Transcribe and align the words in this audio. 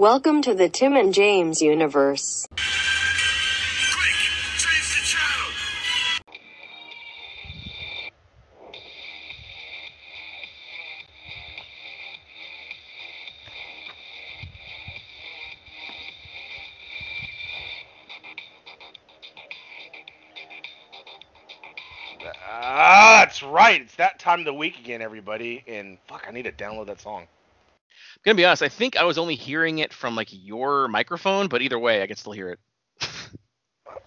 Welcome 0.00 0.40
to 0.44 0.54
the 0.54 0.70
Tim 0.70 0.96
and 0.96 1.12
James 1.12 1.60
universe. 1.60 2.46
Ah, 22.48 23.18
that's 23.18 23.42
right. 23.42 23.82
It's 23.82 23.96
that 23.96 24.18
time 24.18 24.38
of 24.38 24.46
the 24.46 24.54
week 24.54 24.78
again, 24.78 25.02
everybody. 25.02 25.62
And 25.68 25.98
fuck, 26.08 26.24
I 26.26 26.30
need 26.32 26.44
to 26.44 26.52
download 26.52 26.86
that 26.86 27.02
song. 27.02 27.26
Gonna 28.24 28.34
be 28.34 28.44
honest, 28.44 28.62
I 28.62 28.68
think 28.68 28.96
I 28.96 29.04
was 29.04 29.18
only 29.18 29.34
hearing 29.34 29.78
it 29.78 29.92
from 29.92 30.14
like 30.16 30.28
your 30.30 30.88
microphone, 30.88 31.48
but 31.48 31.62
either 31.62 31.78
way, 31.78 32.02
I 32.02 32.06
can 32.06 32.16
still 32.16 32.32
hear 32.32 32.50
it. 32.50 32.58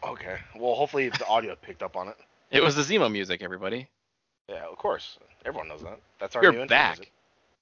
Okay. 0.06 0.38
Well, 0.56 0.76
hopefully 0.76 1.10
the 1.10 1.26
audio 1.28 1.56
picked 1.56 1.82
up 1.82 1.96
on 1.96 2.10
it. 2.10 2.16
It 2.52 2.62
was 2.62 2.76
the 2.76 2.82
Zemo 2.82 3.10
music, 3.12 3.42
everybody. 3.42 3.88
Yeah, 4.50 4.66
of 4.70 4.78
course. 4.78 5.18
Everyone 5.46 5.70
knows 5.70 5.82
that. 5.82 6.00
That's 6.20 6.36
our 6.36 6.44
You're 6.44 6.52
new 6.52 6.66
back. 6.66 6.98
music. 6.98 7.12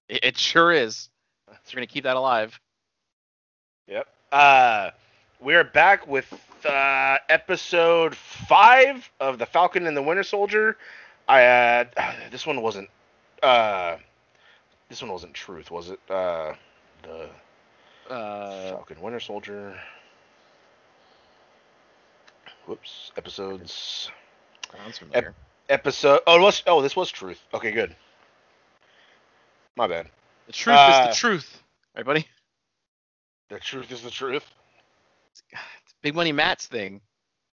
It, 0.09 0.20
it 0.23 0.38
sure 0.38 0.72
is. 0.72 1.09
So 1.52 1.58
we're 1.73 1.80
gonna 1.80 1.88
keep 1.88 2.05
that 2.05 2.16
alive. 2.16 2.58
Yep. 3.88 4.08
Uh, 4.31 4.91
we're 5.41 5.66
back 5.66 6.08
with 6.08 6.31
uh, 6.66 7.17
episode 7.27 8.16
five 8.16 9.09
of 9.20 9.38
the 9.38 9.45
Falcon 9.45 9.86
and 9.86 9.95
the 9.95 10.02
Winter 10.02 10.23
Soldier. 10.23 10.77
I 11.27 11.44
uh, 11.45 11.86
this 12.31 12.47
one 12.47 12.61
wasn't 12.61 12.89
uh, 13.44 13.97
this 14.91 15.02
one 15.02 15.09
wasn't 15.09 15.34
Truth, 15.34 15.72
was 15.72 15.90
it? 15.90 16.00
Uh, 16.09 16.54
the 17.04 17.30
Uh, 18.13 18.72
Falcon 18.72 19.00
Winter 19.00 19.22
Soldier. 19.22 19.80
Whoops. 22.66 23.14
Episodes. 23.16 24.11
sounds 24.75 24.98
familiar. 24.98 25.33
Episode. 25.70 26.20
Oh, 26.28 26.38
it 26.38 26.42
was. 26.42 26.61
Oh, 26.67 26.81
this 26.81 26.94
was 26.95 27.09
Truth. 27.09 27.39
Okay, 27.53 27.72
good. 27.72 27.95
My 29.78 29.88
bad. 29.88 30.09
The 30.48 30.53
truth 30.53 30.75
uh, 30.78 31.08
is 31.09 31.16
the 31.16 31.20
truth, 31.20 31.64
right, 31.95 32.05
buddy? 32.05 32.28
The 33.48 33.59
truth 33.59 33.89
is 33.94 34.02
the 34.02 34.11
truth. 34.11 34.44
It's 35.31 35.44
Big 36.02 36.14
Money 36.14 36.33
Matt's 36.33 36.67
thing. 36.67 37.00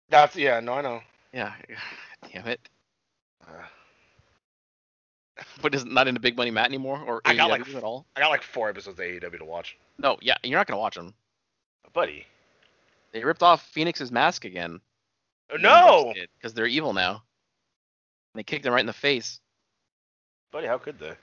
That's 0.10 0.36
yeah. 0.36 0.60
No, 0.60 0.74
I 0.74 0.82
know. 0.82 1.02
Yeah. 1.32 1.54
Damn 2.34 2.48
it. 2.48 2.60
Uh, 3.48 3.52
But 5.62 5.76
is 5.76 5.86
not 5.86 6.08
into 6.08 6.20
Big 6.20 6.38
Money 6.38 6.52
Matt 6.52 6.68
anymore, 6.68 7.02
or 7.06 7.22
I 7.26 7.36
got, 7.36 7.50
like, 7.50 7.64
AEW 7.64 7.76
at 7.76 7.84
all? 7.84 8.06
I 8.16 8.22
got 8.22 8.30
like 8.30 8.44
four 8.44 8.70
episodes 8.70 9.00
of 9.00 9.06
AEW 9.06 9.38
to 9.40 9.46
watch. 9.46 9.78
No, 9.98 10.18
yeah, 10.22 10.36
you're 10.44 10.58
not 10.58 10.68
gonna 10.68 10.80
watch 10.80 10.96
them. 10.96 11.14
Buddy. 11.94 12.26
They 13.12 13.24
ripped 13.24 13.42
off 13.42 13.66
Phoenix's 13.68 14.12
mask 14.12 14.46
again. 14.46 14.80
Oh, 15.52 15.58
no. 15.58 16.14
because 16.38 16.54
they're 16.54 16.68
evil 16.68 16.94
now. 16.94 17.24
They 18.36 18.44
kicked 18.44 18.66
him 18.66 18.74
right 18.74 18.82
in 18.82 18.86
the 18.86 18.94
face. 18.94 19.40
Buddy, 20.52 20.68
how 20.68 20.78
could 20.78 21.00
they? 21.00 21.14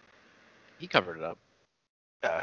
He 0.79 0.87
covered 0.87 1.19
it 1.19 1.23
up. 1.23 1.39
Uh, 2.23 2.43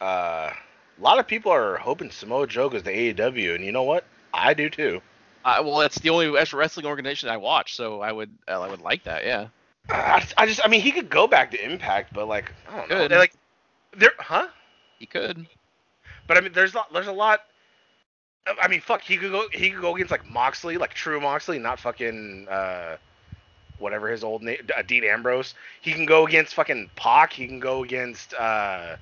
uh, 0.00 0.52
a 0.52 1.02
lot 1.02 1.18
of 1.18 1.26
people 1.26 1.52
are 1.52 1.76
hoping 1.76 2.10
Samoa 2.10 2.46
Joe 2.46 2.68
goes 2.68 2.82
to 2.82 2.92
AEW, 2.94 3.54
and 3.54 3.64
you 3.64 3.72
know 3.72 3.84
what? 3.84 4.04
I 4.34 4.54
do 4.54 4.68
too. 4.68 5.00
Uh, 5.44 5.62
well, 5.64 5.78
that's 5.78 5.98
the 5.98 6.10
only 6.10 6.36
extra 6.36 6.58
wrestling 6.58 6.86
organization 6.86 7.28
I 7.28 7.36
watch, 7.38 7.74
so 7.74 8.00
I 8.00 8.12
would 8.12 8.30
I 8.46 8.58
would 8.68 8.82
like 8.82 9.04
that. 9.04 9.24
Yeah. 9.24 9.48
I, 9.88 10.24
I 10.36 10.46
just, 10.46 10.60
I 10.64 10.68
mean, 10.68 10.80
he 10.80 10.92
could 10.92 11.10
go 11.10 11.26
back 11.26 11.50
to 11.50 11.64
Impact, 11.64 12.12
but 12.12 12.28
like, 12.28 12.52
I 12.68 12.76
don't 12.76 12.90
know. 12.90 13.08
They're 13.08 13.18
like, 13.18 13.34
there, 13.96 14.12
huh? 14.18 14.48
He 14.98 15.06
could. 15.06 15.46
But 16.26 16.36
I 16.36 16.40
mean, 16.40 16.52
there's 16.52 16.74
a, 16.74 16.84
there's 16.92 17.08
a 17.08 17.12
lot. 17.12 17.40
I 18.60 18.68
mean, 18.68 18.80
fuck, 18.80 19.02
he 19.02 19.16
could 19.16 19.32
go, 19.32 19.46
he 19.52 19.70
could 19.70 19.80
go 19.80 19.94
against 19.94 20.10
like 20.10 20.26
Moxley, 20.28 20.76
like 20.76 20.94
true 20.94 21.20
Moxley, 21.20 21.58
not 21.58 21.78
fucking, 21.80 22.46
uh, 22.48 22.96
whatever 23.78 24.08
his 24.08 24.22
old 24.24 24.42
name, 24.42 24.58
uh, 24.76 24.82
Dean 24.82 25.04
Ambrose. 25.04 25.54
He 25.80 25.92
can 25.92 26.06
go 26.06 26.26
against 26.26 26.54
fucking 26.54 26.90
Pac. 26.96 27.32
He 27.32 27.46
can 27.46 27.60
go 27.60 27.82
against, 27.82 28.34
uh, 28.34 28.96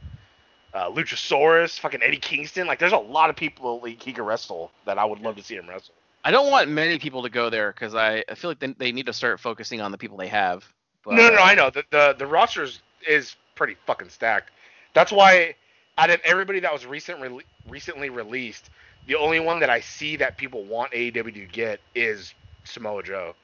uh, 0.74 0.90
Luchasaurus, 0.90 1.78
fucking 1.78 2.02
Eddie 2.02 2.18
Kingston. 2.18 2.66
Like, 2.66 2.78
there's 2.78 2.92
a 2.92 2.98
lot 2.98 3.30
of 3.30 3.36
people 3.36 3.82
he, 3.84 3.98
he 4.02 4.12
could 4.12 4.24
wrestle 4.24 4.70
that 4.86 4.98
I 4.98 5.04
would 5.04 5.20
love 5.20 5.36
to 5.36 5.42
see 5.42 5.56
him 5.56 5.68
wrestle. 5.68 5.94
I 6.24 6.30
don't 6.30 6.50
want 6.50 6.68
many 6.68 6.98
people 6.98 7.22
to 7.22 7.30
go 7.30 7.50
there 7.50 7.72
because 7.72 7.94
I, 7.94 8.24
I 8.28 8.34
feel 8.34 8.50
like 8.50 8.58
they, 8.58 8.74
they 8.78 8.92
need 8.92 9.06
to 9.06 9.12
start 9.12 9.40
focusing 9.40 9.80
on 9.80 9.92
the 9.92 9.98
people 9.98 10.16
they 10.16 10.28
have. 10.28 10.66
But, 11.04 11.14
no, 11.14 11.28
no, 11.28 11.36
no, 11.36 11.42
I 11.42 11.54
know 11.54 11.70
the 11.70 11.84
the 11.90 12.14
the 12.18 12.26
roster 12.26 12.64
is, 12.64 12.82
is 13.06 13.36
pretty 13.54 13.76
fucking 13.86 14.10
stacked. 14.10 14.50
That's 14.94 15.12
why 15.12 15.54
out 15.96 16.10
of 16.10 16.20
everybody 16.24 16.60
that 16.60 16.72
was 16.72 16.86
recent 16.86 17.20
re- 17.20 17.44
recently 17.68 18.10
released, 18.10 18.70
the 19.06 19.16
only 19.16 19.40
one 19.40 19.60
that 19.60 19.70
I 19.70 19.80
see 19.80 20.16
that 20.16 20.36
people 20.36 20.64
want 20.64 20.92
AEW 20.92 21.34
to 21.34 21.46
get 21.46 21.80
is 21.94 22.34
Samoa 22.64 23.02
Joe. 23.02 23.34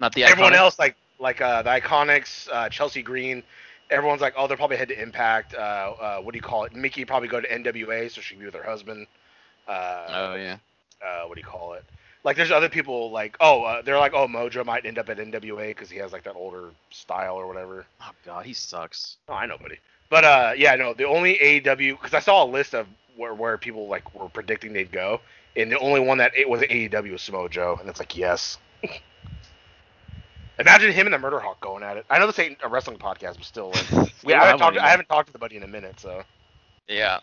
Not 0.00 0.14
the 0.14 0.24
Everyone 0.24 0.52
Iconics. 0.52 0.56
else, 0.56 0.78
like 0.78 0.96
like 1.18 1.40
uh, 1.40 1.62
the 1.62 1.70
Iconics, 1.70 2.48
uh, 2.50 2.68
Chelsea 2.68 3.02
Green, 3.02 3.42
everyone's 3.90 4.20
like, 4.20 4.34
oh, 4.36 4.46
they'll 4.48 4.56
probably 4.56 4.76
head 4.76 4.88
to 4.88 5.00
Impact. 5.00 5.54
Uh, 5.54 5.58
uh, 5.58 6.20
what 6.20 6.32
do 6.32 6.38
you 6.38 6.42
call 6.42 6.64
it? 6.64 6.74
Mickie 6.74 7.04
probably 7.04 7.28
go 7.28 7.40
to 7.40 7.48
NWA 7.48 8.10
so 8.10 8.20
she 8.20 8.34
can 8.34 8.40
be 8.40 8.46
with 8.46 8.54
her 8.54 8.62
husband. 8.62 9.06
Uh, 9.68 10.06
Oh 10.08 10.34
yeah. 10.34 10.56
Uh, 11.04 11.26
what 11.26 11.34
do 11.34 11.40
you 11.40 11.46
call 11.46 11.74
it? 11.74 11.84
Like, 12.24 12.36
there's 12.36 12.52
other 12.52 12.68
people 12.68 13.10
like, 13.10 13.36
oh, 13.40 13.64
uh, 13.64 13.82
they're 13.82 13.98
like, 13.98 14.14
oh, 14.14 14.28
Mojo 14.28 14.64
might 14.64 14.86
end 14.86 14.98
up 14.98 15.08
at 15.08 15.18
NWA 15.18 15.68
because 15.68 15.90
he 15.90 15.98
has 15.98 16.12
like 16.12 16.22
that 16.24 16.36
older 16.36 16.70
style 16.90 17.34
or 17.34 17.46
whatever. 17.48 17.84
Oh 18.00 18.10
god, 18.24 18.46
he 18.46 18.52
sucks. 18.52 19.16
Oh, 19.28 19.34
I 19.34 19.46
know, 19.46 19.58
buddy. 19.58 19.78
But 20.08 20.24
uh, 20.24 20.52
yeah, 20.56 20.74
no, 20.76 20.94
the 20.94 21.06
only 21.06 21.38
AEW 21.38 22.00
because 22.00 22.14
I 22.14 22.20
saw 22.20 22.44
a 22.44 22.46
list 22.46 22.74
of 22.74 22.86
where 23.16 23.34
where 23.34 23.58
people 23.58 23.88
like 23.88 24.14
were 24.14 24.28
predicting 24.28 24.72
they'd 24.72 24.92
go, 24.92 25.20
and 25.56 25.72
the 25.72 25.78
only 25.78 26.00
one 26.00 26.18
that 26.18 26.36
it 26.36 26.48
was 26.48 26.60
AEW 26.60 27.12
was 27.12 27.22
Samoa 27.22 27.48
Joe, 27.48 27.76
and 27.80 27.88
it's 27.88 27.98
like 27.98 28.16
yes. 28.16 28.58
Imagine 30.58 30.92
him 30.92 31.06
and 31.06 31.14
the 31.14 31.18
Murder 31.18 31.40
Hawk 31.40 31.60
going 31.60 31.82
at 31.82 31.96
it. 31.96 32.04
I 32.10 32.18
know 32.18 32.26
this 32.26 32.38
ain't 32.38 32.58
a 32.62 32.68
wrestling 32.68 32.98
podcast, 32.98 33.36
but 33.36 33.44
still, 33.44 33.70
like, 33.70 33.90
we, 34.24 34.32
Yeah, 34.32 34.42
I, 34.42 34.42
I 34.42 34.46
haven't 34.46 34.58
talked, 34.58 34.74
wouldn't 34.74 34.84
I 34.84 34.90
haven't 34.90 35.08
talked 35.08 35.26
to 35.28 35.32
the 35.32 35.38
buddy 35.38 35.56
in 35.56 35.62
a 35.62 35.68
minute, 35.68 35.98
so 35.98 36.22
Yeah. 36.88 37.20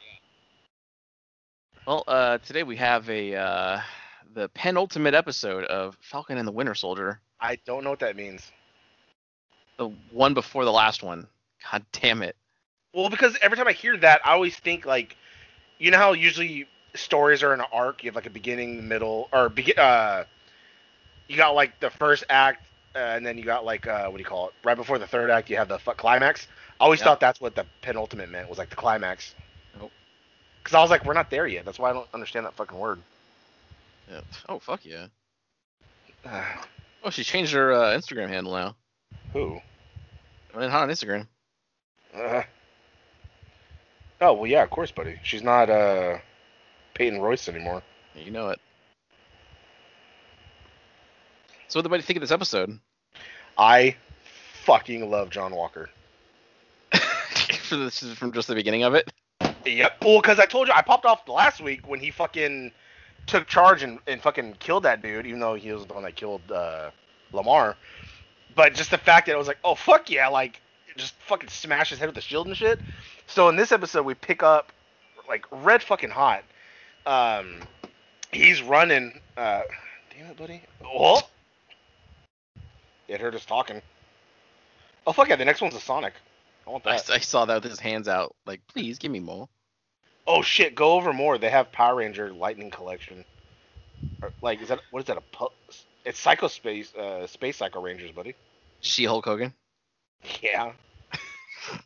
Well, 1.90 2.04
uh, 2.06 2.38
today 2.38 2.62
we 2.62 2.76
have 2.76 3.10
a 3.10 3.34
uh, 3.34 3.82
the 4.36 4.48
penultimate 4.50 5.16
episode 5.16 5.64
of 5.64 5.98
Falcon 6.02 6.38
and 6.38 6.48
the 6.48 6.52
Winter 6.52 6.76
Soldier, 6.76 7.20
I 7.42 7.56
don't 7.66 7.84
know 7.84 7.90
what 7.90 8.00
that 8.02 8.16
means. 8.16 8.52
the 9.80 9.90
one 10.12 10.36
before 10.36 10.66
the 10.66 10.72
last 10.72 11.02
one. 11.02 11.26
God 11.72 11.84
damn 11.92 12.22
it. 12.22 12.36
Well, 12.94 13.10
because 13.10 13.36
every 13.42 13.58
time 13.58 13.68
I 13.68 13.72
hear 13.72 13.98
that, 13.98 14.22
I 14.24 14.34
always 14.34 14.56
think 14.56 14.86
like, 14.86 15.18
you 15.80 15.90
know 15.90 15.98
how 15.98 16.14
usually 16.14 16.68
stories 16.94 17.42
are 17.42 17.56
in 17.56 17.60
an 17.60 17.66
arc. 17.74 18.04
You 18.04 18.10
have 18.10 18.16
like 18.16 18.28
a 18.28 18.30
beginning, 18.30 18.88
middle, 18.88 19.28
or. 19.34 19.52
Uh, 19.76 20.26
you 21.28 21.38
got 21.38 21.56
like 21.56 21.80
the 21.80 21.90
first 21.90 22.24
act, 22.30 22.68
uh, 22.94 23.00
and 23.00 23.26
then 23.26 23.36
you 23.36 23.44
got 23.44 23.66
like 23.66 23.88
uh, 23.88 24.06
what 24.10 24.18
do 24.18 24.22
you 24.22 24.26
call 24.30 24.50
it? 24.50 24.54
Right 24.64 24.78
before 24.78 25.00
the 25.00 25.08
third 25.08 25.32
act, 25.32 25.50
you 25.50 25.58
have 25.58 25.70
the 25.70 25.80
climax. 25.80 26.46
I 26.80 26.84
always 26.84 27.00
Yep. 27.00 27.08
thought 27.08 27.20
that's 27.20 27.42
what 27.42 27.56
the 27.56 27.66
penultimate 27.82 28.30
meant 28.30 28.48
was 28.48 28.60
like 28.60 28.70
the 28.70 28.76
climax. 28.76 29.34
Because 30.70 30.78
I 30.78 30.82
was 30.84 30.92
like, 30.92 31.04
we're 31.04 31.14
not 31.14 31.32
there 31.32 31.48
yet. 31.48 31.66
That's 31.66 31.80
why 31.80 31.90
I 31.90 31.94
don't 31.94 32.08
understand 32.14 32.46
that 32.46 32.54
fucking 32.54 32.78
word. 32.78 33.00
Yeah. 34.08 34.22
Oh 34.48 34.60
fuck 34.60 34.86
yeah. 34.86 35.08
Uh, 36.24 36.44
Oh, 37.04 37.10
she 37.10 37.24
changed 37.24 37.54
her 37.54 37.74
uh, 37.74 37.98
Instagram 37.98 38.28
handle 38.28 38.54
now. 38.54 38.76
who? 39.34 39.60
I 40.54 40.60
mean, 40.60 40.70
not 40.70 40.84
on 40.84 40.90
Instagram. 40.90 41.26
Uh, 42.14 42.44
oh 44.22 44.34
well, 44.34 44.46
yeah, 44.46 44.62
of 44.62 44.70
course, 44.70 44.92
buddy. 44.92 45.18
She's 45.24 45.42
not 45.42 45.72
uh, 45.72 46.20
Peyton 46.94 47.20
Royce 47.20 47.48
anymore. 47.50 47.82
You 48.14 48.30
know 48.30 48.50
it. 48.50 48.60
So, 51.70 51.80
what 51.80 51.84
did 51.84 51.88
everybody 51.88 52.04
think 52.04 52.18
of 52.18 52.22
this 52.22 52.32
episode? 52.32 52.78
I 53.58 53.96
fucking 54.66 55.10
love 55.10 55.32
John 55.32 55.56
Walker. 55.56 55.90
This 57.70 58.02
is 58.04 58.18
from 58.18 58.34
just 58.34 58.48
the 58.48 58.56
beginning 58.56 58.84
of 58.84 58.96
it. 58.96 59.12
Yep. 59.66 60.04
Well, 60.04 60.22
because 60.22 60.40
I 60.40 60.46
told 60.46 60.68
you 60.68 60.74
I 60.76 60.82
popped 60.82 61.06
off 61.06 61.28
last 61.28 61.62
week 61.62 61.88
when 61.88 62.00
he 62.00 62.12
fucking 62.12 62.72
took 63.28 63.48
charge 63.48 63.84
and, 63.84 64.00
and 64.08 64.22
fucking 64.22 64.56
killed 64.60 64.84
that 64.84 65.02
dude, 65.02 65.28
even 65.28 65.40
though 65.40 65.56
he 65.56 65.72
was 65.72 65.86
the 65.86 65.94
one 65.94 66.04
that 66.04 66.16
killed 66.16 66.42
uh, 66.52 66.90
Lamar. 67.32 67.76
But 68.56 68.74
just 68.74 68.92
the 68.92 68.98
fact 68.98 69.28
that 69.28 69.34
it 69.34 69.38
was 69.38 69.48
like, 69.48 69.60
oh 69.64 69.76
fuck 69.76 70.10
yeah, 70.10 70.28
like 70.28 70.62
just 70.98 71.14
fucking 71.28 71.50
smash 71.50 71.90
his 71.90 72.00
head 72.00 72.08
with 72.08 72.16
the 72.16 72.22
shield 72.22 72.48
and 72.48 72.58
shit. 72.58 72.80
So 73.28 73.50
in 73.50 73.56
this 73.56 73.72
episode, 73.72 74.06
we 74.06 74.16
pick 74.16 74.44
up 74.44 74.72
like 75.28 75.46
red 75.52 75.84
fucking 75.84 76.10
hot. 76.10 76.44
Um, 77.06 77.62
he's 78.32 78.62
running. 78.62 79.20
Uh, 79.38 79.62
damn 80.16 80.32
it, 80.32 80.38
buddy. 80.38 80.62
Oh, 80.84 81.22
it 83.08 83.22
hurt 83.22 83.36
us 83.36 83.46
talking. 83.46 83.82
Oh 85.06 85.12
fuck 85.12 85.30
yeah, 85.30 85.36
the 85.36 85.46
next 85.46 85.62
one's 85.62 85.76
a 85.76 85.80
Sonic. 85.80 86.14
I 86.70 86.72
want 86.72 86.84
that. 86.84 87.10
I 87.10 87.18
saw 87.18 87.46
that 87.46 87.64
with 87.64 87.72
his 87.72 87.80
hands 87.80 88.08
out, 88.08 88.36
like, 88.46 88.62
please 88.68 89.00
give 89.00 89.12
me 89.12 89.20
more. 89.20 89.50
Oh 90.28 90.44
shit, 90.44 90.76
go 90.76 90.92
over 90.92 91.12
more. 91.14 91.40
They 91.40 91.50
have 91.50 91.72
Power 91.72 91.96
Ranger 91.96 92.32
Lightning 92.32 92.70
Collection. 92.70 93.26
Or, 94.22 94.32
like, 94.44 94.62
is 94.62 94.68
that 94.68 94.80
what 94.92 95.00
is 95.00 95.06
that 95.06 95.18
a? 95.18 95.22
pu- 95.36 95.48
It's 96.06 96.20
Psycho 96.20 96.48
Space, 96.48 96.94
uh, 96.94 97.26
Space 97.26 97.58
Psycho 97.58 97.82
Rangers, 97.82 98.12
buddy. 98.12 98.36
She 98.82 99.06
Hulk 99.06 99.26
Hogan. 99.26 99.54
Yeah. 100.42 100.74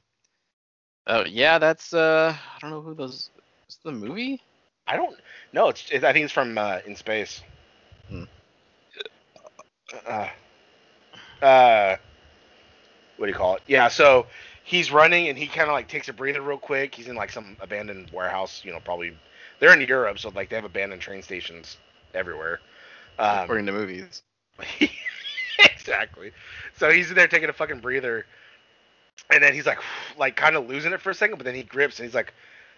Oh 1.05 1.25
yeah, 1.25 1.59
that's 1.59 1.93
uh, 1.93 2.33
I 2.33 2.59
don't 2.61 2.69
know 2.69 2.79
who 2.79 2.93
those. 2.93 3.29
Is 3.67 3.77
the 3.83 3.91
movie? 3.91 4.41
I 4.87 4.95
don't. 4.95 5.17
No, 5.51 5.67
it's. 5.67 5.91
It, 5.91 6.05
I 6.05 6.13
think 6.13 6.23
it's 6.23 6.33
from 6.33 6.57
uh, 6.57 6.79
In 6.85 6.95
Space. 6.95 7.41
Hmm. 8.07 8.23
Uh, 10.07 10.29
uh, 11.41 11.97
what 13.17 13.25
do 13.25 13.31
you 13.33 13.37
call 13.37 13.57
it? 13.57 13.63
Yeah. 13.67 13.89
So 13.89 14.27
he's 14.63 14.91
running 14.91 15.27
and 15.27 15.37
he 15.37 15.47
kind 15.47 15.69
of 15.69 15.73
like 15.73 15.87
takes 15.87 16.09
a 16.09 16.13
breather 16.13 16.41
real 16.41 16.57
quick. 16.57 16.95
He's 16.95 17.07
in 17.07 17.15
like 17.15 17.31
some 17.31 17.57
abandoned 17.59 18.09
warehouse. 18.11 18.61
You 18.63 18.71
know, 18.71 18.79
probably 18.79 19.15
they're 19.59 19.73
in 19.73 19.87
Europe, 19.87 20.19
so 20.19 20.29
like 20.29 20.49
they 20.49 20.55
have 20.55 20.65
abandoned 20.65 21.01
train 21.01 21.21
stations 21.21 21.77
everywhere. 22.13 22.59
Um, 23.19 23.39
According 23.39 23.65
to 23.67 23.71
movies. 23.71 24.23
exactly. 25.59 26.31
So 26.77 26.89
he's 26.89 27.09
in 27.09 27.15
there 27.15 27.27
taking 27.27 27.49
a 27.49 27.53
fucking 27.53 27.79
breather, 27.79 28.25
and 29.29 29.43
then 29.43 29.53
he's 29.53 29.65
like, 29.65 29.79
like 30.17 30.35
kind 30.35 30.55
of 30.55 30.67
losing 30.67 30.93
it 30.93 31.01
for 31.01 31.11
a 31.11 31.15
second, 31.15 31.37
but 31.37 31.45
then 31.45 31.55
he 31.55 31.63
grips 31.63 31.99
and 31.99 32.07
he's 32.07 32.15
like, 32.15 32.33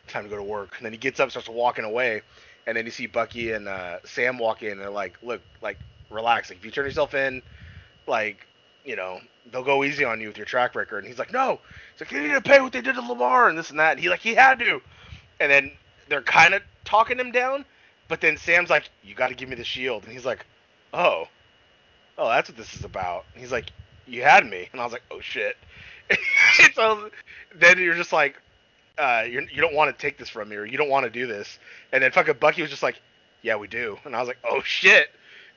time 0.07 0.23
to 0.23 0.29
go 0.29 0.35
to 0.35 0.43
work. 0.43 0.75
And 0.77 0.85
then 0.85 0.91
he 0.91 0.97
gets 0.97 1.19
up, 1.19 1.31
starts 1.31 1.49
walking 1.49 1.85
away, 1.85 2.21
and 2.67 2.77
then 2.77 2.85
you 2.85 2.91
see 2.91 3.07
Bucky 3.07 3.53
and 3.53 3.67
uh, 3.67 3.99
Sam 4.03 4.37
walk 4.37 4.63
in, 4.63 4.73
and 4.73 4.81
they're 4.81 4.89
like, 4.89 5.17
look, 5.23 5.41
like 5.61 5.79
relax. 6.09 6.49
Like 6.49 6.59
if 6.59 6.65
you 6.65 6.71
turn 6.71 6.85
yourself 6.85 7.13
in, 7.13 7.41
like 8.07 8.45
you 8.83 8.95
know, 8.95 9.19
they'll 9.51 9.63
go 9.63 9.83
easy 9.83 10.03
on 10.03 10.19
you 10.21 10.27
with 10.27 10.37
your 10.37 10.45
track 10.45 10.75
record. 10.75 10.99
And 10.99 11.07
he's 11.07 11.19
like, 11.19 11.31
no. 11.31 11.59
He's 11.93 12.01
like, 12.01 12.11
you 12.11 12.21
need 12.21 12.33
to 12.33 12.41
pay 12.41 12.61
what 12.61 12.73
they 12.73 12.81
did 12.81 12.95
to 12.95 13.01
Lamar 13.01 13.49
and 13.49 13.57
this 13.57 13.69
and 13.69 13.79
that. 13.79 13.91
And 13.91 13.99
he 13.99 14.09
like, 14.09 14.19
he 14.19 14.33
had 14.33 14.59
to. 14.59 14.81
And 15.39 15.51
then 15.51 15.71
they're 16.07 16.21
kind 16.21 16.53
of 16.53 16.61
talking 16.83 17.19
him 17.19 17.31
down, 17.31 17.65
but 18.07 18.21
then 18.21 18.37
Sam's 18.37 18.69
like, 18.69 18.89
you 19.03 19.15
got 19.15 19.29
to 19.29 19.35
give 19.35 19.49
me 19.49 19.55
the 19.55 19.63
shield. 19.63 20.03
And 20.03 20.13
he's 20.13 20.25
like, 20.25 20.45
oh, 20.93 21.27
oh, 22.17 22.29
that's 22.29 22.49
what 22.49 22.57
this 22.57 22.73
is 22.75 22.83
about. 22.83 23.25
And 23.33 23.41
he's 23.41 23.51
like, 23.51 23.65
you 24.07 24.23
had 24.23 24.45
me. 24.45 24.69
And 24.71 24.81
I 24.81 24.83
was 24.83 24.93
like, 24.93 25.03
oh 25.11 25.21
shit. 25.21 25.57
so 26.73 27.09
then 27.55 27.79
you're 27.79 27.95
just 27.95 28.13
like, 28.13 28.41
uh, 28.97 29.23
you're, 29.29 29.41
you 29.43 29.61
don't 29.61 29.73
want 29.73 29.95
to 29.95 30.01
take 30.01 30.17
this 30.17 30.29
from 30.29 30.47
me, 30.49 30.55
or 30.55 30.65
you 30.65 30.77
don't 30.77 30.89
want 30.89 31.03
to 31.03 31.09
do 31.09 31.27
this. 31.27 31.59
And 31.91 32.01
then 32.01 32.11
fucking 32.11 32.35
Bucky 32.39 32.61
was 32.61 32.71
just 32.71 32.83
like, 32.83 33.01
yeah, 33.41 33.57
we 33.57 33.67
do. 33.67 33.97
And 34.05 34.15
I 34.15 34.19
was 34.19 34.27
like, 34.27 34.37
oh 34.43 34.61
shit 34.63 35.09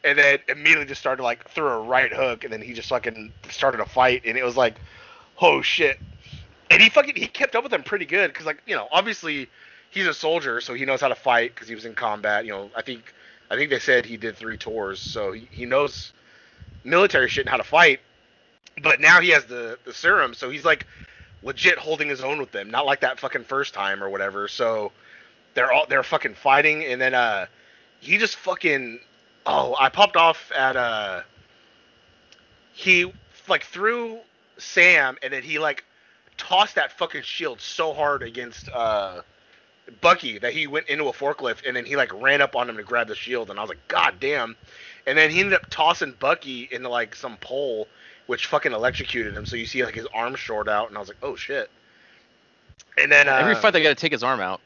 and 0.05 0.19
then 0.19 0.39
immediately 0.49 0.87
just 0.87 1.00
started 1.00 1.23
like 1.23 1.49
threw 1.50 1.69
a 1.69 1.81
right 1.81 2.12
hook, 2.12 2.45
and 2.45 2.53
then 2.53 2.62
he 2.62 2.73
just 2.73 2.89
fucking 2.89 3.33
started 3.50 3.81
a 3.81 3.87
fight, 3.87 4.23
and 4.25 4.37
it 4.39 4.45
was 4.45 4.56
like, 4.56 4.77
oh 5.41 5.62
shit. 5.62 5.99
And 6.71 6.83
he 6.83 6.91
fucking 6.91 7.17
he 7.17 7.27
kept 7.27 7.56
up 7.56 7.62
with 7.62 7.73
them 7.73 7.83
pretty 7.83 8.05
good 8.05 8.33
because 8.33 8.47
like 8.47 8.62
you 8.67 8.77
know 8.77 8.89
obviously 8.93 9.49
he's 9.91 10.06
a 10.06 10.15
soldier, 10.15 10.61
so 10.61 10.75
he 10.75 10.85
knows 10.85 11.00
how 11.00 11.09
to 11.09 11.15
fight 11.15 11.55
because 11.55 11.69
he 11.69 11.75
was 11.75 11.85
in 11.85 11.95
combat. 11.95 12.45
You 12.45 12.53
know 12.53 12.71
I 12.77 12.83
think 12.83 13.12
I 13.50 13.56
think 13.56 13.71
they 13.71 13.79
said 13.79 14.05
he 14.05 14.17
did 14.17 14.37
three 14.37 14.56
tours, 14.56 15.00
so 15.00 15.33
he, 15.33 15.49
he 15.50 15.65
knows 15.65 16.12
military 16.85 17.29
shit 17.29 17.47
and 17.47 17.50
how 17.50 17.56
to 17.56 17.65
fight. 17.65 18.00
But 18.83 19.00
now 19.00 19.21
he 19.21 19.31
has 19.31 19.47
the 19.47 19.79
the 19.85 19.93
serum, 19.93 20.35
so 20.35 20.50
he's 20.50 20.65
like 20.65 20.87
legit 21.43 21.79
holding 21.79 22.09
his 22.09 22.21
own 22.21 22.39
with 22.39 22.53
them, 22.53 22.71
not 22.71 22.87
like 22.87 23.00
that 23.00 23.19
fucking 23.19 23.45
first 23.45 23.75
time 23.75 24.03
or 24.03 24.09
whatever. 24.11 24.49
So 24.49 24.93
they're 25.55 25.73
all 25.73 25.87
they're 25.89 26.03
fucking 26.03 26.35
fighting, 26.35 26.85
and 26.85 27.00
then 27.00 27.15
uh 27.15 27.47
he 28.00 28.19
just 28.19 28.37
fucking 28.37 29.00
oh, 29.46 29.76
I 29.79 29.88
popped 29.88 30.17
off 30.17 30.50
at 30.55 30.76
uh 30.76 31.23
he 32.73 33.12
like 33.49 33.64
threw 33.64 34.19
Sam 34.58 35.17
and 35.23 35.32
then 35.32 35.43
he 35.43 35.58
like 35.58 35.85
tossed 36.37 36.76
that 36.76 36.93
fucking 36.93 37.23
shield 37.23 37.61
so 37.61 37.93
hard 37.93 38.23
against 38.23 38.69
uh 38.70 39.23
Bucky 40.00 40.38
that 40.38 40.52
he 40.52 40.67
went 40.67 40.88
into 40.88 41.05
a 41.06 41.12
forklift 41.12 41.67
and 41.67 41.75
then 41.75 41.85
he 41.85 41.96
like 41.96 42.12
ran 42.20 42.40
up 42.40 42.55
on 42.55 42.69
him 42.69 42.76
to 42.76 42.82
grab 42.82 43.08
the 43.08 43.14
shield 43.14 43.50
and 43.50 43.58
I 43.58 43.62
was 43.62 43.70
like, 43.70 43.88
God 43.88 44.14
damn. 44.20 44.55
And 45.06 45.17
then 45.17 45.31
he 45.31 45.40
ended 45.40 45.55
up 45.55 45.69
tossing 45.70 46.14
Bucky 46.20 46.69
into 46.70 46.88
like 46.88 47.14
some 47.14 47.37
pole 47.38 47.88
which 48.26 48.46
fucking 48.46 48.73
electrocuted 48.73 49.35
him. 49.35 49.46
So 49.46 49.56
you 49.56 49.64
see 49.64 49.85
like 49.85 49.94
his 49.94 50.06
arm 50.14 50.35
short 50.35 50.69
out 50.69 50.88
and 50.88 50.96
I 50.96 51.00
was 51.00 51.08
like, 51.08 51.19
Oh 51.23 51.35
shit. 51.35 51.70
And 52.99 53.11
then 53.11 53.29
uh, 53.29 53.32
Every 53.32 53.55
fight 53.55 53.73
they 53.73 53.82
gotta 53.82 53.94
take 53.94 54.12
his 54.12 54.23
arm 54.23 54.40
out. 54.40 54.61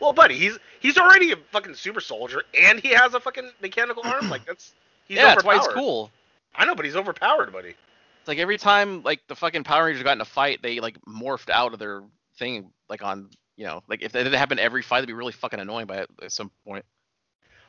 Well, 0.00 0.12
buddy, 0.12 0.36
he's 0.36 0.58
he's 0.80 0.98
already 0.98 1.32
a 1.32 1.36
fucking 1.52 1.74
super 1.74 2.00
soldier, 2.00 2.42
and 2.58 2.80
he 2.80 2.88
has 2.88 3.14
a 3.14 3.20
fucking 3.20 3.50
mechanical 3.60 4.02
arm. 4.04 4.28
Like 4.34 4.46
that's 4.46 4.72
he's 5.06 5.16
yeah, 5.16 5.34
that's 5.34 5.44
why 5.44 5.54
overpowered. 5.54 5.70
it's 5.70 5.74
cool. 5.74 6.10
I 6.54 6.64
know, 6.64 6.74
but 6.74 6.84
he's 6.84 6.96
overpowered, 6.96 7.52
buddy. 7.52 7.70
It's 7.70 8.28
like 8.28 8.38
every 8.38 8.58
time 8.58 9.02
like 9.02 9.20
the 9.28 9.36
fucking 9.36 9.64
Power 9.64 9.86
Rangers 9.86 10.02
got 10.02 10.12
in 10.12 10.20
a 10.20 10.24
fight, 10.24 10.62
they 10.62 10.80
like 10.80 10.98
morphed 11.02 11.50
out 11.50 11.72
of 11.72 11.78
their 11.78 12.02
thing 12.38 12.70
like 12.88 13.02
on 13.02 13.30
you 13.56 13.64
know 13.64 13.82
like 13.88 14.02
if 14.02 14.12
that 14.12 14.26
happened 14.32 14.60
every 14.60 14.82
fight, 14.82 14.98
it'd 14.98 15.08
be 15.08 15.12
really 15.12 15.32
fucking 15.32 15.60
annoying 15.60 15.86
by 15.86 16.06
at 16.22 16.32
some 16.32 16.50
point. 16.66 16.84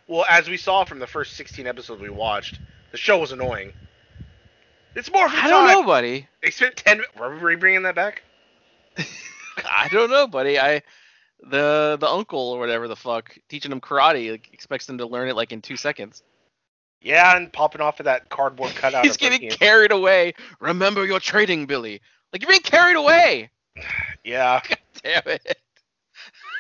Well, 0.07 0.25
as 0.30 0.48
we 0.48 0.57
saw 0.57 0.86
from 0.86 1.00
the 1.00 1.07
first 1.07 1.36
16 1.36 1.66
episodes 1.66 2.01
we 2.01 2.10
watched, 2.10 2.60
the 2.92 2.98
show 2.98 3.18
was 3.18 3.31
annoying. 3.31 3.74
It's 4.95 5.12
more. 5.12 5.27
I 5.27 5.50
don't 5.50 5.68
know, 5.68 5.83
buddy. 5.83 6.27
They 6.42 6.51
spent 6.51 6.77
10. 6.77 7.01
Were 7.19 7.38
we 7.38 7.56
bringing 7.56 7.83
that 7.83 7.95
back? 7.95 8.24
I 9.69 9.89
don't 9.89 10.10
know, 10.10 10.27
buddy. 10.27 10.60
I 10.60 10.83
the 11.42 11.98
the 12.00 12.08
uncle 12.08 12.52
or 12.52 12.60
whatever 12.60 12.88
the 12.88 12.96
fuck 12.96 13.38
teaching 13.50 13.72
him 13.72 13.82
karate 13.82 14.32
like, 14.32 14.50
expects 14.54 14.86
them 14.86 14.98
to 14.98 15.06
learn 15.06 15.28
it 15.30 15.36
like 15.36 15.52
in 15.52 15.62
two 15.62 15.78
seconds. 15.78 16.24
Yeah, 17.02 17.36
and 17.38 17.52
popping 17.54 17.82
off 17.82 18.00
of 18.00 18.06
that 18.06 18.30
cardboard 18.30 18.72
cutout. 18.76 19.06
He's 19.06 19.18
getting 19.18 19.50
carried 19.50 19.92
away. 19.92 20.34
Remember 20.60 21.06
your 21.06 21.20
trading, 21.20 21.66
Billy. 21.68 22.02
Like 22.34 22.42
you're 22.42 22.50
being 22.50 22.62
carried 22.62 22.96
away. 22.98 23.50
Yeah. 24.24 24.60
God 24.68 24.78
damn 25.04 25.22
it. 25.28 25.58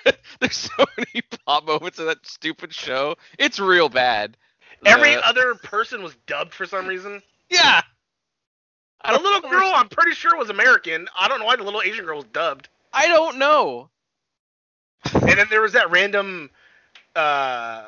There's 0.39 0.55
so 0.55 0.85
many 0.97 1.23
pop 1.47 1.65
moments 1.65 1.97
in 1.97 2.05
that 2.05 2.23
stupid 2.27 2.71
show. 2.73 3.15
It's 3.39 3.59
real 3.59 3.89
bad. 3.89 4.37
Every 4.85 5.15
The- 5.15 5.27
other 5.27 5.55
person 5.55 6.03
was 6.03 6.15
dubbed 6.27 6.53
for 6.53 6.67
some 6.67 6.85
reason. 6.85 7.23
yeah. 7.49 7.81
The 9.03 9.19
little 9.19 9.49
girl, 9.49 9.71
I'm 9.75 9.87
pretty 9.89 10.11
sure 10.13 10.35
was 10.37 10.49
American. 10.51 11.07
I 11.17 11.27
don't 11.27 11.39
know 11.39 11.45
why 11.45 11.55
the 11.55 11.63
little 11.63 11.81
Asian 11.81 12.05
girl 12.05 12.17
was 12.17 12.25
dubbed. 12.25 12.69
I 12.93 13.07
don't 13.07 13.37
know. 13.37 13.89
And 15.13 15.37
then 15.39 15.47
there 15.49 15.61
was 15.61 15.73
that 15.73 15.91
random 15.91 16.49
uh, 17.15 17.85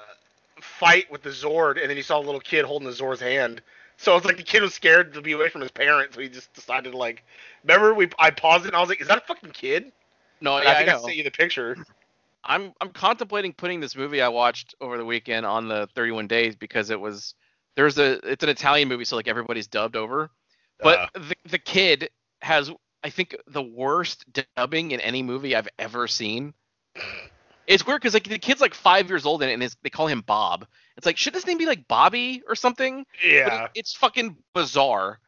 fight 0.62 1.12
with 1.12 1.24
the 1.24 1.30
Zord, 1.30 1.80
and 1.82 1.90
then 1.90 1.98
you 1.98 2.04
saw 2.04 2.20
a 2.20 2.22
little 2.22 2.40
kid 2.40 2.66
holding 2.66 2.88
the 2.88 2.94
Zord's 2.94 3.22
hand. 3.22 3.62
So 3.98 4.16
it's 4.16 4.26
like 4.26 4.38
the 4.38 4.44
kid 4.44 4.62
was 4.62 4.74
scared 4.74 5.14
to 5.14 5.22
be 5.22 5.32
away 5.32 5.50
from 5.50 5.62
his 5.62 5.72
parents, 5.72 6.16
so 6.16 6.22
he 6.22 6.30
just 6.30 6.54
decided 6.54 6.92
to 6.92 6.98
like. 6.98 7.24
Remember, 7.64 7.94
we 7.94 8.10
I 8.20 8.30
paused 8.30 8.66
it 8.66 8.70
and 8.70 8.76
I 8.76 8.80
was 8.80 8.90
like, 8.90 9.02
"Is 9.02 9.08
that 9.08 9.18
a 9.18 9.22
fucking 9.22 9.52
kid?" 9.52 9.92
No, 10.40 10.62
yeah, 10.62 10.70
I 10.70 10.72
I, 10.72 10.76
think 10.76 10.90
I, 10.90 10.94
know. 10.94 11.00
sent 11.00 11.16
you 11.16 11.24
the 11.24 11.32
picture. 11.32 11.76
I'm 12.44 12.74
I'm 12.80 12.90
contemplating 12.92 13.54
putting 13.54 13.80
this 13.80 13.96
movie 13.96 14.22
I 14.22 14.30
watched 14.30 14.76
over 14.80 14.98
the 14.98 15.06
weekend 15.06 15.46
on 15.46 15.68
the 15.68 15.88
31 15.96 16.28
days 16.28 16.56
because 16.56 16.92
it 16.92 17.00
was 17.00 17.34
there's 17.76 17.98
a 17.98 18.20
it's 18.30 18.44
an 18.44 18.50
Italian 18.50 18.88
movie 18.88 19.04
so 19.06 19.16
like 19.16 19.28
everybody's 19.28 19.68
dubbed 19.68 19.96
over, 19.96 20.30
but 20.80 21.00
Uh. 21.00 21.08
the 21.16 21.36
the 21.50 21.60
kid 21.60 22.10
has 22.42 22.72
I 23.04 23.10
think 23.10 23.36
the 23.48 23.64
worst 23.64 24.26
dubbing 24.56 24.92
in 24.92 25.00
any 25.02 25.24
movie 25.24 25.56
I've 25.56 25.70
ever 25.80 26.08
seen. 26.08 26.54
It's 27.68 27.86
weird 27.86 28.02
because 28.02 28.14
like 28.14 28.28
the 28.28 28.40
kid's 28.40 28.62
like 28.62 28.74
five 28.74 29.10
years 29.10 29.26
old 29.26 29.44
and 29.44 29.62
his, 29.62 29.76
they 29.84 29.90
call 29.90 30.08
him 30.08 30.22
Bob. 30.22 30.66
It's 30.96 31.06
like 31.06 31.18
should 31.18 31.34
his 31.34 31.46
name 31.46 31.58
be 31.58 31.66
like 31.66 31.88
Bobby 31.88 32.42
or 32.48 32.56
something? 32.56 33.06
Yeah. 33.26 33.66
it- 33.66 33.72
it's 33.76 33.94
fucking 33.94 34.38
bizarre. 34.54 35.20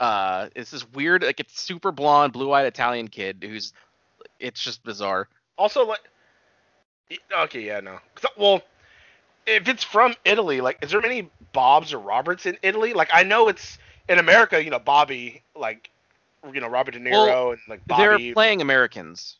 Uh, 0.00 0.48
it's 0.54 0.70
this 0.70 0.88
weird 0.92 1.22
like 1.24 1.40
it's 1.40 1.60
super 1.60 1.92
blonde, 1.92 2.32
blue-eyed 2.32 2.66
Italian 2.66 3.08
kid 3.08 3.44
who's 3.46 3.72
it's 4.40 4.62
just 4.62 4.82
bizarre. 4.84 5.28
Also, 5.58 5.84
like, 5.84 6.00
okay, 7.36 7.60
yeah, 7.60 7.80
no. 7.80 7.98
Well, 8.36 8.62
if 9.46 9.68
it's 9.68 9.82
from 9.82 10.14
Italy, 10.24 10.60
like, 10.60 10.78
is 10.82 10.90
there 10.92 11.00
many 11.00 11.28
Bobs 11.52 11.92
or 11.92 11.98
Roberts 11.98 12.46
in 12.46 12.56
Italy? 12.62 12.92
Like, 12.94 13.10
I 13.12 13.24
know 13.24 13.48
it's 13.48 13.78
in 14.08 14.18
America, 14.18 14.62
you 14.62 14.70
know, 14.70 14.78
Bobby, 14.78 15.42
like, 15.56 15.90
you 16.52 16.60
know, 16.60 16.68
Robert 16.68 16.92
De 16.92 17.00
Niro 17.00 17.10
Well, 17.26 17.50
and 17.52 17.60
like 17.68 17.84
Bobby. 17.86 18.02
They're 18.26 18.34
playing 18.34 18.60
Americans. 18.62 19.36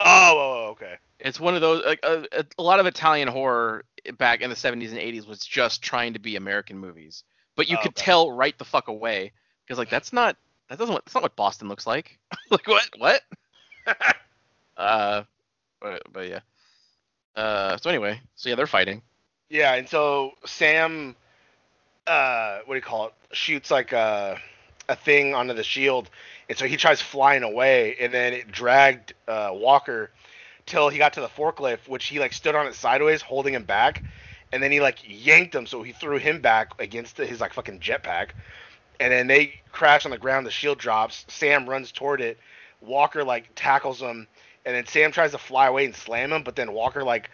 Oh, 0.00 0.68
okay. 0.72 0.96
It's 1.20 1.40
one 1.40 1.54
of 1.54 1.60
those 1.60 1.84
like 1.84 2.00
a, 2.02 2.24
a, 2.32 2.44
a 2.58 2.62
lot 2.62 2.80
of 2.80 2.86
Italian 2.86 3.28
horror 3.28 3.84
back 4.18 4.40
in 4.40 4.50
the 4.50 4.56
70s 4.56 4.90
and 4.90 4.98
80s 5.00 5.26
was 5.26 5.40
just 5.44 5.82
trying 5.82 6.14
to 6.14 6.18
be 6.20 6.36
American 6.36 6.78
movies, 6.78 7.24
but 7.56 7.68
you 7.68 7.76
Oh, 7.76 7.78
could 7.78 7.94
okay. 7.94 8.04
tell 8.04 8.30
right 8.30 8.56
the 8.58 8.64
fuck 8.64 8.88
away 8.88 9.32
because 9.66 9.78
like 9.78 9.90
that's 9.90 10.12
not 10.12 10.36
that 10.68 10.78
doesn't 10.78 10.94
that's 10.94 11.14
not 11.14 11.22
what 11.22 11.36
Boston 11.36 11.68
looks 11.68 11.86
like. 11.86 12.18
like 12.50 12.66
what 12.66 12.84
what? 12.98 13.22
Uh, 14.76 15.24
but, 15.80 16.02
but 16.12 16.28
yeah. 16.28 16.40
Uh, 17.36 17.76
so 17.76 17.90
anyway, 17.90 18.20
so 18.34 18.48
yeah, 18.48 18.54
they're 18.54 18.66
fighting. 18.66 19.02
Yeah, 19.48 19.74
and 19.74 19.88
so 19.88 20.32
Sam, 20.46 21.16
uh, 22.06 22.58
what 22.64 22.74
do 22.74 22.78
you 22.78 22.82
call 22.82 23.06
it? 23.08 23.14
Shoots 23.32 23.70
like 23.70 23.92
a 23.92 24.38
a 24.88 24.96
thing 24.96 25.34
onto 25.34 25.54
the 25.54 25.62
shield, 25.64 26.10
and 26.48 26.56
so 26.56 26.66
he 26.66 26.76
tries 26.76 27.00
flying 27.00 27.42
away, 27.42 27.96
and 28.00 28.12
then 28.12 28.32
it 28.32 28.50
dragged 28.50 29.14
uh, 29.26 29.50
Walker 29.52 30.10
till 30.66 30.88
he 30.88 30.98
got 30.98 31.14
to 31.14 31.20
the 31.20 31.28
forklift, 31.28 31.88
which 31.88 32.06
he 32.06 32.18
like 32.18 32.32
stood 32.32 32.54
on 32.54 32.66
it 32.66 32.74
sideways, 32.74 33.22
holding 33.22 33.54
him 33.54 33.64
back, 33.64 34.02
and 34.52 34.62
then 34.62 34.72
he 34.72 34.80
like 34.80 34.98
yanked 35.04 35.54
him, 35.54 35.66
so 35.66 35.82
he 35.82 35.92
threw 35.92 36.18
him 36.18 36.40
back 36.40 36.72
against 36.78 37.16
the, 37.16 37.26
his 37.26 37.40
like 37.40 37.52
fucking 37.52 37.80
jetpack, 37.80 38.30
and 39.00 39.12
then 39.12 39.26
they 39.26 39.54
crash 39.72 40.04
on 40.04 40.10
the 40.10 40.18
ground. 40.18 40.46
The 40.46 40.50
shield 40.50 40.78
drops. 40.78 41.24
Sam 41.28 41.68
runs 41.68 41.92
toward 41.92 42.20
it. 42.20 42.38
Walker 42.80 43.24
like 43.24 43.50
tackles 43.54 44.00
him, 44.00 44.26
and 44.64 44.74
then 44.74 44.86
Sam 44.86 45.12
tries 45.12 45.32
to 45.32 45.38
fly 45.38 45.66
away 45.66 45.84
and 45.84 45.94
slam 45.94 46.32
him, 46.32 46.42
but 46.42 46.56
then 46.56 46.72
Walker 46.72 47.02
like 47.04 47.30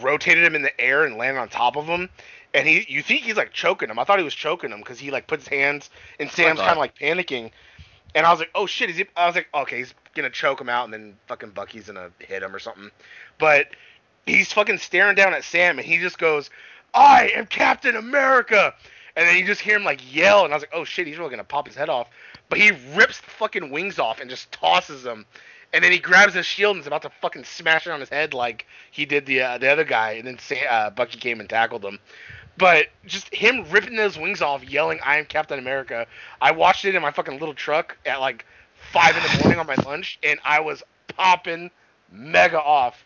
rotated 0.00 0.44
him 0.44 0.54
in 0.54 0.62
the 0.62 0.80
air 0.80 1.04
and 1.04 1.16
landed 1.16 1.40
on 1.40 1.48
top 1.48 1.76
of 1.76 1.86
him. 1.86 2.08
And 2.54 2.66
he, 2.66 2.86
you 2.88 3.02
think 3.02 3.22
he's 3.22 3.36
like 3.36 3.52
choking 3.52 3.90
him. 3.90 3.98
I 3.98 4.04
thought 4.04 4.18
he 4.18 4.24
was 4.24 4.34
choking 4.34 4.70
him 4.70 4.78
because 4.78 4.98
he 4.98 5.10
like 5.10 5.26
puts 5.26 5.44
his 5.44 5.48
hands, 5.48 5.90
and 6.18 6.30
Sam's 6.30 6.60
kind 6.60 6.72
of 6.72 6.78
like 6.78 6.96
panicking. 6.96 7.50
And 8.14 8.26
I 8.26 8.30
was 8.30 8.40
like, 8.40 8.50
oh 8.54 8.66
shit, 8.66 8.90
is 8.90 8.96
he? 8.96 9.06
I 9.16 9.26
was 9.26 9.34
like, 9.34 9.48
okay, 9.54 9.78
he's 9.78 9.94
gonna 10.14 10.30
choke 10.30 10.60
him 10.60 10.68
out, 10.68 10.84
and 10.84 10.92
then 10.92 11.16
fucking 11.26 11.50
Bucky's 11.50 11.86
gonna 11.86 12.10
hit 12.18 12.42
him 12.42 12.54
or 12.54 12.58
something. 12.58 12.90
But 13.38 13.68
he's 14.26 14.52
fucking 14.52 14.78
staring 14.78 15.14
down 15.14 15.34
at 15.34 15.44
Sam, 15.44 15.78
and 15.78 15.86
he 15.86 15.98
just 15.98 16.18
goes, 16.18 16.50
"I 16.94 17.30
am 17.34 17.46
Captain 17.46 17.96
America," 17.96 18.74
and 19.16 19.26
then 19.26 19.36
you 19.36 19.46
just 19.46 19.60
hear 19.60 19.76
him 19.76 19.84
like 19.84 20.00
yell, 20.14 20.44
and 20.44 20.52
I 20.52 20.56
was 20.56 20.62
like, 20.62 20.74
"Oh 20.74 20.84
shit, 20.84 21.06
he's 21.06 21.18
really 21.18 21.30
gonna 21.30 21.44
pop 21.44 21.66
his 21.66 21.76
head 21.76 21.88
off." 21.88 22.08
But 22.48 22.58
he 22.58 22.72
rips 22.94 23.20
the 23.20 23.30
fucking 23.30 23.70
wings 23.70 23.98
off 23.98 24.20
and 24.20 24.30
just 24.30 24.50
tosses 24.52 25.02
them. 25.02 25.26
And 25.72 25.84
then 25.84 25.92
he 25.92 25.98
grabs 25.98 26.32
his 26.32 26.46
shield 26.46 26.76
and 26.76 26.80
is 26.80 26.86
about 26.86 27.02
to 27.02 27.10
fucking 27.20 27.44
smash 27.44 27.86
it 27.86 27.90
on 27.90 28.00
his 28.00 28.08
head 28.08 28.32
like 28.32 28.66
he 28.90 29.04
did 29.04 29.26
the 29.26 29.42
uh, 29.42 29.58
the 29.58 29.70
other 29.70 29.84
guy. 29.84 30.12
And 30.12 30.26
then 30.26 30.38
Sa- 30.38 30.54
uh, 30.68 30.90
Bucky 30.90 31.18
came 31.18 31.40
and 31.40 31.48
tackled 31.48 31.84
him. 31.84 31.98
But 32.58 32.88
just 33.06 33.32
him 33.34 33.64
ripping 33.70 33.96
those 33.96 34.18
wings 34.18 34.42
off, 34.42 34.64
yelling, 34.64 35.00
"I 35.04 35.18
am 35.18 35.26
Captain 35.26 35.58
America." 35.58 36.06
I 36.40 36.52
watched 36.52 36.84
it 36.84 36.94
in 36.94 37.02
my 37.02 37.12
fucking 37.12 37.38
little 37.38 37.54
truck 37.54 37.96
at 38.06 38.20
like 38.20 38.44
five 38.92 39.16
in 39.16 39.22
the 39.22 39.38
morning 39.44 39.60
on 39.60 39.66
my 39.66 39.76
lunch, 39.86 40.18
and 40.22 40.40
I 40.44 40.60
was 40.60 40.82
popping 41.08 41.70
mega 42.10 42.60
off. 42.60 43.04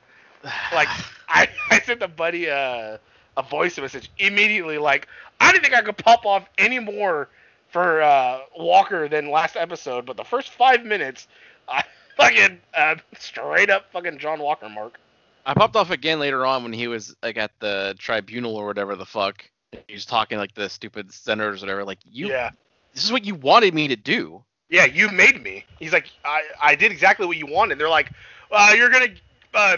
Like 0.72 0.88
I, 1.28 1.48
I 1.70 1.80
sent 1.80 2.00
the 2.00 2.08
buddy 2.08 2.46
a, 2.46 3.00
a 3.36 3.42
voice 3.42 3.78
message 3.78 4.10
immediately. 4.18 4.78
Like 4.78 5.08
I 5.40 5.52
didn't 5.52 5.64
think 5.64 5.74
I 5.74 5.82
could 5.82 5.98
pop 5.98 6.26
off 6.26 6.48
any 6.58 6.78
more 6.80 7.28
for 7.70 8.02
uh, 8.02 8.40
Walker 8.56 9.08
than 9.08 9.30
last 9.30 9.56
episode, 9.56 10.06
but 10.06 10.16
the 10.16 10.24
first 10.24 10.50
five 10.50 10.84
minutes, 10.84 11.28
I 11.68 11.84
fucking 12.16 12.60
uh, 12.74 12.96
straight 13.18 13.70
up 13.70 13.90
fucking 13.92 14.18
John 14.18 14.40
Walker 14.40 14.68
mark. 14.68 14.98
I 15.44 15.54
popped 15.54 15.76
off 15.76 15.90
again 15.90 16.18
later 16.20 16.44
on 16.46 16.62
when 16.62 16.72
he 16.72 16.86
was 16.88 17.14
like 17.22 17.36
at 17.36 17.50
the 17.60 17.94
tribunal 17.98 18.56
or 18.56 18.66
whatever 18.66 18.94
the 18.96 19.06
fuck. 19.06 19.44
He 19.88 19.94
was 19.94 20.04
talking 20.06 20.38
like 20.38 20.54
the 20.54 20.68
stupid 20.68 21.12
senators 21.12 21.62
or 21.62 21.66
whatever. 21.66 21.84
Like 21.84 21.98
you, 22.04 22.28
Yeah. 22.28 22.50
this 22.94 23.04
is 23.04 23.12
what 23.12 23.24
you 23.24 23.34
wanted 23.34 23.74
me 23.74 23.88
to 23.88 23.96
do. 23.96 24.44
Yeah, 24.68 24.84
you 24.86 25.08
made 25.10 25.42
me. 25.42 25.64
He's 25.78 25.92
like, 25.92 26.10
I, 26.24 26.42
I 26.62 26.74
did 26.74 26.92
exactly 26.92 27.26
what 27.26 27.36
you 27.36 27.46
wanted. 27.46 27.78
They're 27.78 27.88
like, 27.88 28.10
uh, 28.50 28.72
you're 28.76 28.90
gonna 28.90 29.14
uh, 29.54 29.76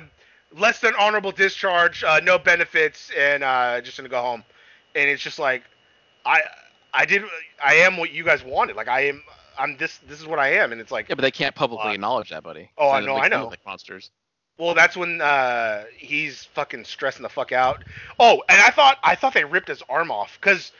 less 0.56 0.80
than 0.80 0.94
honorable 0.99 1.33
discharge, 1.33 2.04
uh, 2.04 2.21
no 2.23 2.38
benefits, 2.38 3.11
and 3.16 3.42
uh, 3.42 3.80
just 3.80 3.97
gonna 3.97 4.09
go 4.09 4.21
home. 4.21 4.44
And 4.94 5.09
it's 5.09 5.23
just 5.23 5.38
like, 5.38 5.62
I 6.26 6.42
I 6.92 7.04
did 7.06 7.23
I 7.64 7.75
am 7.76 7.97
what 7.97 8.12
you 8.12 8.23
guys 8.25 8.44
wanted. 8.44 8.76
Like 8.76 8.88
I 8.88 9.06
am 9.06 9.23
I'm 9.59 9.76
this 9.78 9.99
this 10.06 10.21
is 10.21 10.26
what 10.26 10.38
I 10.38 10.54
am. 10.54 10.73
And 10.73 10.80
it's 10.80 10.92
like, 10.92 11.09
Yeah, 11.09 11.14
but 11.16 11.23
they 11.23 11.30
can't 11.30 11.54
publicly 11.54 11.90
Uh, 11.90 11.94
acknowledge 11.94 12.30
that, 12.30 12.42
buddy. 12.42 12.71
oh, 12.78 12.90
I 12.90 13.00
know, 13.00 13.16
I 13.16 13.28
know. 13.28 13.49
Like 13.49 13.64
monsters. 13.66 14.11
Well, 14.58 14.75
that's 14.75 14.96
when 14.96 15.20
uh, 15.20 15.84
he's 15.96 16.44
fucking 16.54 16.84
stressing 16.84 17.23
the 17.23 17.28
fuck 17.28 17.52
out. 17.52 17.84
Oh, 18.18 18.42
and 18.49 18.61
I 18.61 18.70
thought 18.70 18.99
I 19.02 19.14
thought 19.14 19.34
they 19.34 19.44
ripped 19.44 19.68
his 19.68 19.82
arm 19.88 20.11
off 20.11 20.38
because 20.40 20.73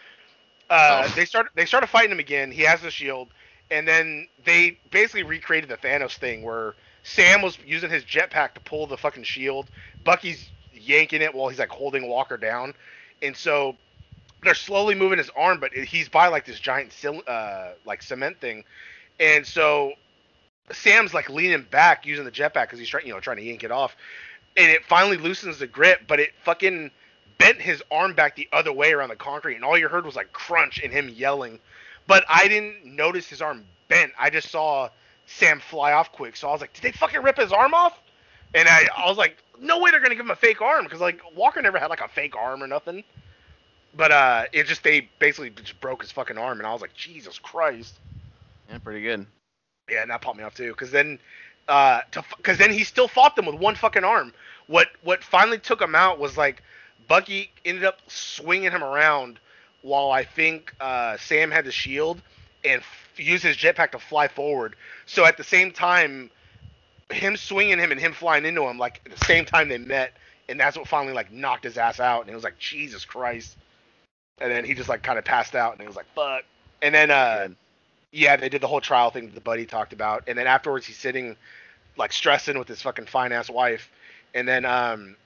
uh, 0.71 1.09
Oh. 1.09 1.13
they 1.17 1.25
started 1.25 1.51
they 1.55 1.67
started 1.67 1.89
fighting 1.89 2.13
him 2.13 2.19
again. 2.21 2.51
He 2.51 2.63
has 2.63 2.81
the 2.81 2.91
shield, 2.91 3.29
and 3.71 3.87
then 3.87 4.29
they 4.45 4.79
basically 4.91 5.23
recreated 5.25 5.69
the 5.71 5.77
Thanos 5.77 6.17
thing 6.17 6.43
where 6.43 6.75
Sam 7.03 7.43
was 7.43 7.59
using 7.67 7.91
his 7.91 8.05
jetpack 8.05 8.55
to 8.55 8.61
pull 8.61 8.87
the 8.87 8.97
fucking 8.97 9.25
shield. 9.25 9.71
Bucky's 10.05 10.51
yanking 10.73 11.23
it 11.23 11.35
while 11.35 11.49
he's 11.49 11.59
like 11.59 11.71
holding 11.71 12.09
Walker 12.09 12.37
down, 12.37 12.75
and 13.23 13.37
so 13.37 13.77
they're 14.43 14.55
slowly 14.55 14.95
moving 14.95 15.19
his 15.19 15.31
arm, 15.37 15.59
but 15.59 15.73
he's 15.73 16.09
by 16.09 16.29
like 16.29 16.45
this 16.45 16.61
giant 16.61 16.95
uh, 17.27 17.73
like 17.85 18.03
cement 18.03 18.41
thing, 18.41 18.65
and 19.19 19.47
so 19.47 19.93
Sam's 20.73 21.13
like 21.13 21.29
leaning 21.29 21.67
back 21.71 22.07
using 22.07 22.25
the 22.25 22.31
jetpack 22.31 22.63
because 22.63 22.79
he's 22.79 22.89
trying, 22.89 23.07
you 23.07 23.13
know, 23.13 23.21
trying 23.21 23.37
to 23.37 23.43
yank 23.43 23.65
it 23.65 23.71
off, 23.71 23.97
and 24.57 24.71
it 24.71 24.85
finally 24.85 25.17
loosens 25.17 25.59
the 25.59 25.67
grip, 25.67 26.03
but 26.07 26.21
it 26.21 26.31
fucking 26.45 26.91
bent 27.39 27.61
his 27.61 27.83
arm 27.91 28.15
back 28.15 28.37
the 28.37 28.49
other 28.53 28.73
way 28.73 28.93
around 28.93 29.11
the 29.11 29.17
concrete, 29.17 29.57
and 29.57 29.65
all 29.65 29.77
you 29.77 29.89
heard 29.89 30.07
was 30.07 30.17
like 30.17 30.33
crunch 30.33 30.81
and 30.83 30.93
him 30.93 31.09
yelling. 31.09 31.59
But 32.07 32.25
I 32.29 32.49
didn't 32.49 32.85
notice 32.85 33.29
his 33.29 33.43
arm 33.43 33.65
bent. 33.89 34.13
I 34.19 34.31
just 34.31 34.51
saw 34.51 34.89
Sam 35.27 35.61
fly 35.61 35.93
off 35.93 36.13
quick, 36.13 36.37
so 36.37 36.49
I 36.49 36.53
was 36.53 36.61
like, 36.61 36.73
did 36.73 36.83
they 36.83 36.93
fucking 36.93 37.23
rip 37.23 37.37
his 37.37 37.53
arm 37.53 37.75
off? 37.75 37.99
And 38.55 38.69
I, 38.69 38.87
I 38.97 39.09
was 39.09 39.19
like, 39.19 39.37
no 39.61 39.81
way 39.81 39.91
they're 39.91 40.01
gonna 40.01 40.15
give 40.15 40.25
him 40.25 40.31
a 40.31 40.37
fake 40.37 40.63
arm 40.63 40.85
because 40.85 41.01
like 41.01 41.21
Walker 41.35 41.61
never 41.61 41.79
had 41.79 41.89
like 41.91 42.01
a 42.01 42.09
fake 42.09 42.37
arm 42.37 42.63
or 42.63 42.67
nothing. 42.67 43.05
But 43.97 44.11
uh, 44.11 44.45
it 44.53 44.67
just 44.67 44.83
they 44.83 45.09
basically 45.19 45.51
just 45.51 45.81
broke 45.81 46.03
his 46.03 46.11
fucking 46.11 46.39
arm, 46.39 46.59
and 46.59 46.67
I 46.67 46.73
was 46.73 46.81
like, 46.81 46.95
Jesus 46.95 47.39
Christ. 47.39 47.95
Yeah, 48.69 48.79
pretty 48.79 49.03
good. 49.03 49.27
Yeah, 49.91 50.03
and 50.03 50.11
that 50.11 50.23
popped 50.23 50.39
me 50.39 50.45
off 50.45 50.55
too, 50.55 50.71
because 50.71 50.91
then, 50.91 51.19
uh, 51.69 52.01
because 52.37 52.59
then 52.59 52.73
he 52.73 52.85
still 52.85 53.09
fought 53.09 53.37
them 53.37 53.47
with 53.47 53.57
one 53.57 53.75
fucking 53.75 54.05
arm. 54.05 54.33
What 54.67 54.89
what 55.03 55.23
finally 55.23 55.59
took 55.59 55.81
him 55.81 55.95
out 55.95 56.19
was 56.19 56.39
like 56.39 56.63
Bucky 57.07 57.51
ended 57.65 57.85
up 57.85 57.99
swinging 58.09 58.71
him 58.71 58.83
around, 58.83 59.39
while 59.83 60.11
I 60.11 60.25
think 60.25 60.75
uh, 60.81 61.19
Sam 61.19 61.51
had 61.51 61.67
the 61.67 61.73
shield 61.73 62.23
and 62.65 62.81
f- 62.81 63.09
used 63.17 63.45
his 63.45 63.59
jetpack 63.59 63.93
to 63.93 63.99
fly 63.99 64.29
forward. 64.29 64.75
So 65.05 65.27
at 65.27 65.37
the 65.37 65.45
same 65.45 65.71
time, 65.71 66.31
him 67.11 67.37
swinging 67.37 67.79
him 67.79 67.93
and 67.93 68.01
him 68.01 68.15
flying 68.15 68.47
into 68.47 68.63
him, 68.63 68.79
like 68.79 69.03
at 69.05 69.13
the 69.17 69.25
same 69.27 69.45
time 69.45 69.69
they 69.69 69.77
met, 69.77 70.15
and 70.49 70.59
that's 70.59 70.79
what 70.79 70.89
finally 70.89 71.13
like 71.13 71.31
knocked 71.31 71.65
his 71.65 71.77
ass 71.77 72.01
out. 72.01 72.23
And 72.23 72.31
it 72.31 72.35
was 72.35 72.45
like 72.45 72.59
Jesus 72.59 73.05
Christ. 73.05 73.57
And 74.41 74.51
then 74.51 74.65
he 74.65 74.73
just 74.73 74.89
like 74.89 75.03
kind 75.03 75.19
of 75.19 75.27
passed 75.27 75.55
out, 75.55 75.73
and 75.73 75.81
he 75.83 75.87
was 75.87 75.97
like 75.97 76.07
fuck. 76.15 76.45
And 76.81 76.95
then 76.95 77.11
uh. 77.11 77.49
Yeah, 78.15 78.37
they 78.37 78.49
did 78.49 78.61
the 78.61 78.69
whole 78.69 78.81
trial 78.81 79.11
thing 79.11 79.27
that 79.27 79.35
the 79.35 79.41
buddy 79.41 79.67
talked 79.67 79.93
about, 79.93 80.25
and 80.29 80.39
then 80.39 80.47
afterwards 80.47 80.87
he's 80.87 80.97
sitting 80.97 81.37
like 81.97 82.13
stressing 82.13 82.59
with 82.59 82.69
his 82.69 82.81
fucking 82.81 83.07
fine 83.07 83.33
ass 83.33 83.51
wife, 83.51 83.91
and 84.35 84.47
then 84.47 84.65
um, 84.65 85.17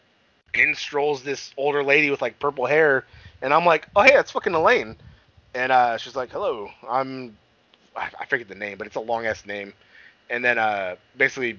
in 0.55 0.75
strolls 0.75 1.23
this 1.23 1.53
older 1.59 1.85
lady 1.85 2.11
with 2.11 2.23
like 2.23 2.39
purple 2.41 2.65
hair, 2.65 3.05
and 3.43 3.53
I'm 3.53 3.67
like, 3.67 3.89
oh 3.95 4.03
hey, 4.03 4.13
that's 4.15 4.31
fucking 4.31 4.55
Elaine, 4.55 4.97
and 5.55 5.71
uh, 5.71 5.99
she's 5.99 6.17
like, 6.17 6.31
hello, 6.31 6.71
I'm, 6.89 7.37
I, 7.95 8.09
I 8.19 8.25
forget 8.25 8.49
the 8.49 8.55
name, 8.55 8.79
but 8.79 8.87
it's 8.87 8.97
a 8.97 9.01
long 9.01 9.27
ass 9.27 9.45
name, 9.45 9.75
and 10.31 10.43
then 10.43 10.59
uh, 10.59 10.97
basically 11.19 11.59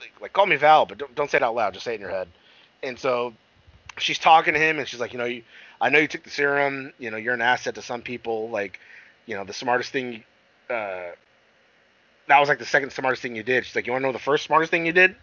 like, 0.00 0.12
like 0.22 0.32
call 0.32 0.46
me 0.46 0.56
Val, 0.56 0.86
but 0.86 0.96
don't 0.96 1.14
don't 1.14 1.30
say 1.30 1.36
it 1.36 1.42
out 1.42 1.54
loud, 1.54 1.74
just 1.74 1.84
say 1.84 1.92
it 1.92 1.96
in 1.96 2.00
your 2.00 2.10
head, 2.10 2.28
and 2.82 2.98
so 2.98 3.34
she's 3.98 4.18
talking 4.18 4.54
to 4.54 4.60
him, 4.60 4.78
and 4.78 4.88
she's 4.88 5.00
like, 5.00 5.12
you 5.12 5.18
know, 5.18 5.26
you, 5.26 5.42
I 5.82 5.90
know 5.90 5.98
you 5.98 6.08
took 6.08 6.24
the 6.24 6.30
serum, 6.30 6.94
you 6.98 7.10
know, 7.10 7.18
you're 7.18 7.34
an 7.34 7.42
asset 7.42 7.74
to 7.74 7.82
some 7.82 8.00
people, 8.00 8.48
like, 8.48 8.80
you 9.26 9.36
know, 9.36 9.44
the 9.44 9.52
smartest 9.52 9.92
thing 9.92 10.24
uh, 10.72 11.12
that 12.28 12.40
was 12.40 12.48
like 12.48 12.58
the 12.58 12.66
second 12.66 12.90
smartest 12.90 13.22
thing 13.22 13.36
you 13.36 13.42
did. 13.42 13.66
She's 13.66 13.74
like, 13.74 13.86
you 13.86 13.92
want 13.92 14.02
to 14.02 14.08
know 14.08 14.12
the 14.12 14.18
first 14.18 14.44
smartest 14.44 14.70
thing 14.70 14.86
you 14.86 14.92
did 14.92 15.14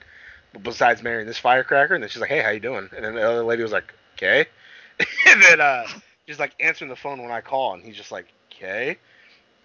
besides 0.61 1.03
marrying 1.03 1.27
this 1.27 1.37
firecracker? 1.37 1.93
And 1.93 2.03
then 2.03 2.09
she's 2.09 2.21
like, 2.21 2.29
hey, 2.29 2.41
how 2.41 2.49
you 2.49 2.59
doing? 2.59 2.89
And 2.95 3.03
then 3.03 3.15
the 3.15 3.27
other 3.27 3.43
lady 3.43 3.63
was 3.63 3.71
like, 3.71 3.93
okay. 4.15 4.45
and 5.27 5.41
then 5.41 5.61
uh, 5.61 5.85
she's 6.27 6.39
like 6.39 6.53
answering 6.59 6.89
the 6.89 6.95
phone 6.95 7.21
when 7.21 7.31
I 7.31 7.41
call, 7.41 7.73
and 7.73 7.83
he's 7.83 7.95
just 7.95 8.11
like, 8.11 8.27
okay. 8.53 8.97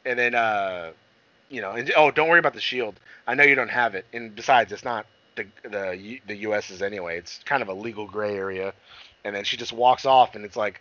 And 0.04 0.18
then 0.18 0.34
uh, 0.34 0.92
you 1.50 1.60
know, 1.60 1.72
and, 1.72 1.92
oh, 1.96 2.10
don't 2.10 2.28
worry 2.28 2.38
about 2.38 2.54
the 2.54 2.60
shield. 2.60 2.98
I 3.26 3.34
know 3.34 3.44
you 3.44 3.54
don't 3.54 3.70
have 3.70 3.94
it, 3.94 4.06
and 4.12 4.34
besides, 4.34 4.72
it's 4.72 4.84
not 4.84 5.06
the 5.36 5.46
the 5.62 6.20
the 6.26 6.36
U.S.'s 6.36 6.82
anyway. 6.82 7.18
It's 7.18 7.40
kind 7.44 7.62
of 7.62 7.68
a 7.68 7.74
legal 7.74 8.06
gray 8.06 8.36
area. 8.36 8.74
And 9.24 9.34
then 9.34 9.44
she 9.44 9.56
just 9.56 9.72
walks 9.72 10.04
off, 10.04 10.34
and 10.34 10.44
it's 10.44 10.56
like, 10.56 10.80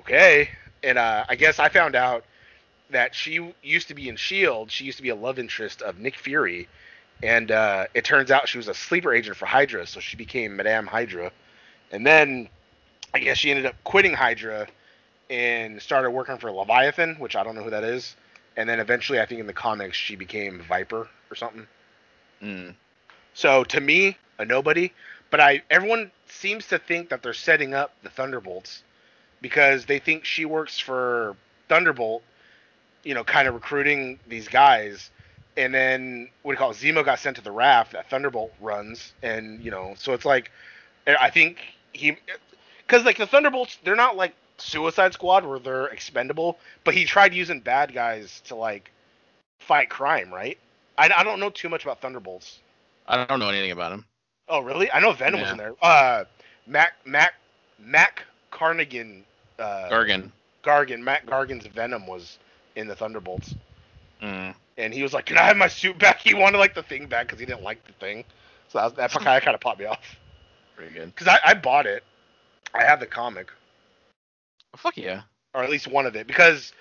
okay. 0.00 0.50
And 0.82 0.98
uh, 0.98 1.24
I 1.28 1.34
guess 1.34 1.58
I 1.58 1.70
found 1.70 1.96
out 1.96 2.24
that 2.94 3.14
she 3.14 3.52
used 3.62 3.88
to 3.88 3.94
be 3.94 4.08
in 4.08 4.16
Shield. 4.16 4.70
She 4.70 4.84
used 4.84 4.98
to 4.98 5.02
be 5.02 5.08
a 5.08 5.14
love 5.14 5.38
interest 5.38 5.82
of 5.82 5.98
Nick 5.98 6.16
Fury, 6.16 6.68
and 7.22 7.50
uh, 7.50 7.86
it 7.92 8.04
turns 8.04 8.30
out 8.30 8.48
she 8.48 8.56
was 8.56 8.68
a 8.68 8.74
sleeper 8.74 9.12
agent 9.12 9.36
for 9.36 9.46
Hydra, 9.46 9.86
so 9.86 10.00
she 10.00 10.16
became 10.16 10.56
Madame 10.56 10.86
Hydra. 10.86 11.32
And 11.90 12.06
then 12.06 12.48
I 13.12 13.18
guess 13.18 13.36
she 13.36 13.50
ended 13.50 13.66
up 13.66 13.74
quitting 13.84 14.14
Hydra 14.14 14.68
and 15.28 15.82
started 15.82 16.10
working 16.10 16.38
for 16.38 16.50
Leviathan, 16.52 17.16
which 17.16 17.34
I 17.34 17.42
don't 17.42 17.56
know 17.56 17.64
who 17.64 17.70
that 17.70 17.84
is. 17.84 18.14
And 18.56 18.68
then 18.68 18.78
eventually, 18.78 19.20
I 19.20 19.26
think 19.26 19.40
in 19.40 19.46
the 19.46 19.52
comics, 19.52 19.96
she 19.96 20.14
became 20.14 20.62
Viper 20.62 21.08
or 21.30 21.34
something. 21.34 21.66
Mm. 22.42 22.74
So 23.32 23.64
to 23.64 23.80
me, 23.80 24.16
a 24.38 24.44
nobody. 24.44 24.92
But 25.30 25.40
I 25.40 25.62
everyone 25.68 26.12
seems 26.28 26.68
to 26.68 26.78
think 26.78 27.08
that 27.08 27.22
they're 27.22 27.32
setting 27.32 27.74
up 27.74 27.92
the 28.04 28.10
Thunderbolts 28.10 28.84
because 29.40 29.86
they 29.86 29.98
think 29.98 30.24
she 30.24 30.44
works 30.44 30.78
for 30.78 31.36
Thunderbolt, 31.68 32.22
you 33.04 33.14
know, 33.14 33.24
kind 33.24 33.46
of 33.46 33.54
recruiting 33.54 34.18
these 34.26 34.48
guys. 34.48 35.10
And 35.56 35.72
then 35.72 36.28
what 36.42 36.52
do 36.52 36.54
you 36.54 36.58
call 36.58 36.70
it? 36.72 36.76
Zemo 36.76 37.04
got 37.04 37.20
sent 37.20 37.36
to 37.36 37.42
the 37.42 37.52
raft 37.52 37.92
that 37.92 38.10
Thunderbolt 38.10 38.52
runs, 38.60 39.12
and 39.22 39.62
you 39.62 39.70
know, 39.70 39.94
so 39.96 40.12
it's 40.12 40.24
like 40.24 40.50
I 41.06 41.30
think 41.30 41.58
he 41.92 42.16
because 42.86 43.04
like 43.04 43.18
the 43.18 43.26
Thunderbolts, 43.26 43.78
they're 43.84 43.94
not 43.94 44.16
like 44.16 44.34
Suicide 44.58 45.12
Squad 45.12 45.44
where 45.44 45.58
they're 45.58 45.86
expendable, 45.86 46.58
but 46.82 46.94
he 46.94 47.04
tried 47.04 47.34
using 47.34 47.60
bad 47.60 47.94
guys 47.94 48.42
to 48.46 48.54
like 48.54 48.90
fight 49.60 49.90
crime, 49.90 50.32
right? 50.32 50.58
I, 50.98 51.10
I 51.16 51.24
don't 51.24 51.40
know 51.40 51.50
too 51.50 51.68
much 51.68 51.84
about 51.84 52.00
Thunderbolts. 52.00 52.60
I 53.06 53.24
don't 53.24 53.38
know 53.38 53.48
anything 53.48 53.72
about 53.72 53.92
him. 53.92 54.04
Oh, 54.48 54.60
really? 54.60 54.90
I 54.90 55.00
know 55.00 55.12
Venom 55.12 55.40
was 55.40 55.50
in 55.50 55.56
there. 55.56 55.74
Uh, 55.80 56.24
Mac 56.66 56.94
Mac 57.04 57.34
Mac 57.78 58.24
Carnigan. 58.50 59.24
Uh, 59.58 59.88
Gargan. 59.90 60.30
Gargan. 60.62 61.00
Mac 61.00 61.26
Gargan's 61.26 61.66
Venom 61.66 62.06
was 62.06 62.38
in 62.76 62.86
the 62.88 62.96
Thunderbolts, 62.96 63.54
Mm. 64.22 64.54
and 64.78 64.94
he 64.94 65.02
was 65.02 65.12
like, 65.12 65.26
"Can 65.26 65.38
I 65.38 65.42
have 65.42 65.56
my 65.56 65.68
suit 65.68 65.98
back?" 65.98 66.20
He 66.22 66.34
wanted 66.34 66.58
like 66.58 66.74
the 66.74 66.82
thing 66.82 67.06
back 67.06 67.26
because 67.26 67.40
he 67.40 67.46
didn't 67.46 67.62
like 67.62 67.84
the 67.86 67.92
thing. 67.94 68.24
So 68.68 68.78
that, 68.78 68.84
was, 68.84 68.94
that 68.94 69.10
kind 69.12 69.36
of 69.36 69.42
kind 69.44 69.54
of 69.54 69.60
popped 69.60 69.78
me 69.80 69.86
off 69.86 70.16
Pretty 70.76 70.92
good. 70.94 71.14
because 71.14 71.28
I, 71.28 71.38
I 71.44 71.54
bought 71.54 71.86
it. 71.86 72.02
I 72.74 72.84
have 72.84 73.00
the 73.00 73.06
comic, 73.06 73.50
Oh, 74.74 74.78
fuck 74.78 74.96
yeah. 74.96 75.22
or 75.54 75.62
at 75.62 75.70
least 75.70 75.86
one 75.86 76.06
of 76.06 76.16
it, 76.16 76.26
because 76.26 76.72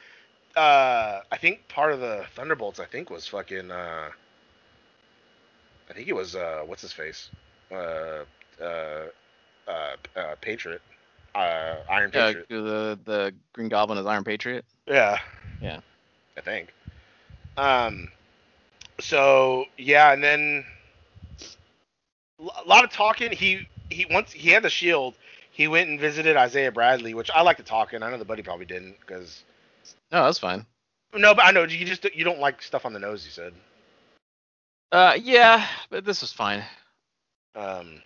uh, 0.55 1.21
I 1.31 1.37
think 1.37 1.67
part 1.67 1.91
of 1.93 1.99
the 1.99 2.25
Thunderbolts 2.35 2.79
I 2.79 2.85
think 2.85 3.09
was 3.09 3.27
fucking 3.27 3.71
uh, 3.71 4.09
I 5.89 5.93
think 5.93 6.07
it 6.07 6.13
was 6.13 6.35
uh, 6.35 6.63
what's 6.65 6.81
his 6.81 6.93
face, 6.93 7.29
uh, 7.71 8.23
uh, 8.61 9.07
uh, 9.67 9.95
uh 10.15 10.35
Patriot, 10.41 10.81
uh, 11.35 11.77
Iron 11.89 12.11
Patriot. 12.11 12.47
the 12.49 12.99
the 13.03 13.33
Green 13.53 13.69
Goblin 13.69 13.97
is 13.97 14.05
Iron 14.05 14.23
Patriot. 14.23 14.65
Yeah. 14.87 15.19
Yeah. 15.61 15.79
I 16.37 16.41
think. 16.41 16.73
Um. 17.57 18.09
So 18.99 19.65
yeah, 19.77 20.13
and 20.13 20.23
then 20.23 20.65
a 22.39 22.67
lot 22.67 22.83
of 22.83 22.91
talking. 22.91 23.31
He 23.31 23.67
he 23.89 24.05
once 24.09 24.31
he 24.31 24.49
had 24.49 24.63
the 24.63 24.69
shield. 24.69 25.15
He 25.51 25.67
went 25.67 25.87
and 25.87 25.99
visited 25.99 26.35
Isaiah 26.35 26.71
Bradley, 26.71 27.13
which 27.13 27.29
I 27.29 27.43
like 27.43 27.57
to 27.57 27.63
talk 27.63 27.93
in. 27.93 28.01
I 28.01 28.09
know 28.09 28.17
the 28.17 28.25
buddy 28.25 28.41
probably 28.41 28.65
didn't 28.65 28.99
because 28.99 29.43
No, 30.11 30.23
that's 30.25 30.39
fine. 30.39 30.65
no, 31.13 31.35
but 31.35 31.45
I 31.45 31.51
know 31.51 31.63
you 31.63 31.85
just 31.85 32.05
you 32.15 32.23
don't 32.23 32.39
like 32.39 32.61
stuff 32.63 32.85
on 32.85 32.93
the 32.93 32.99
nose. 32.99 33.23
You 33.23 33.31
said. 33.31 33.53
Uh, 34.91 35.17
yeah, 35.19 35.67
but 35.89 36.05
this 36.05 36.21
was 36.21 36.33
fine. 36.33 36.63
Um, 37.55 38.01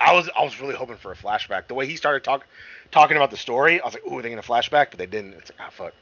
I 0.00 0.14
was 0.14 0.28
I 0.36 0.44
was 0.44 0.60
really 0.60 0.74
hoping 0.74 0.96
for 0.96 1.12
a 1.12 1.16
flashback. 1.16 1.66
The 1.66 1.74
way 1.74 1.86
he 1.86 1.96
started 1.96 2.22
talk, 2.22 2.46
talking 2.90 3.16
about 3.16 3.30
the 3.30 3.36
story, 3.36 3.80
I 3.80 3.84
was 3.84 3.94
like, 3.94 4.06
"Ooh, 4.06 4.22
they're 4.22 4.30
gonna 4.30 4.42
flashback," 4.42 4.90
but 4.90 4.98
they 4.98 5.06
didn't. 5.06 5.34
It's 5.34 5.50
like, 5.50 5.60
ah, 5.60 5.70
fuck. 5.70 5.94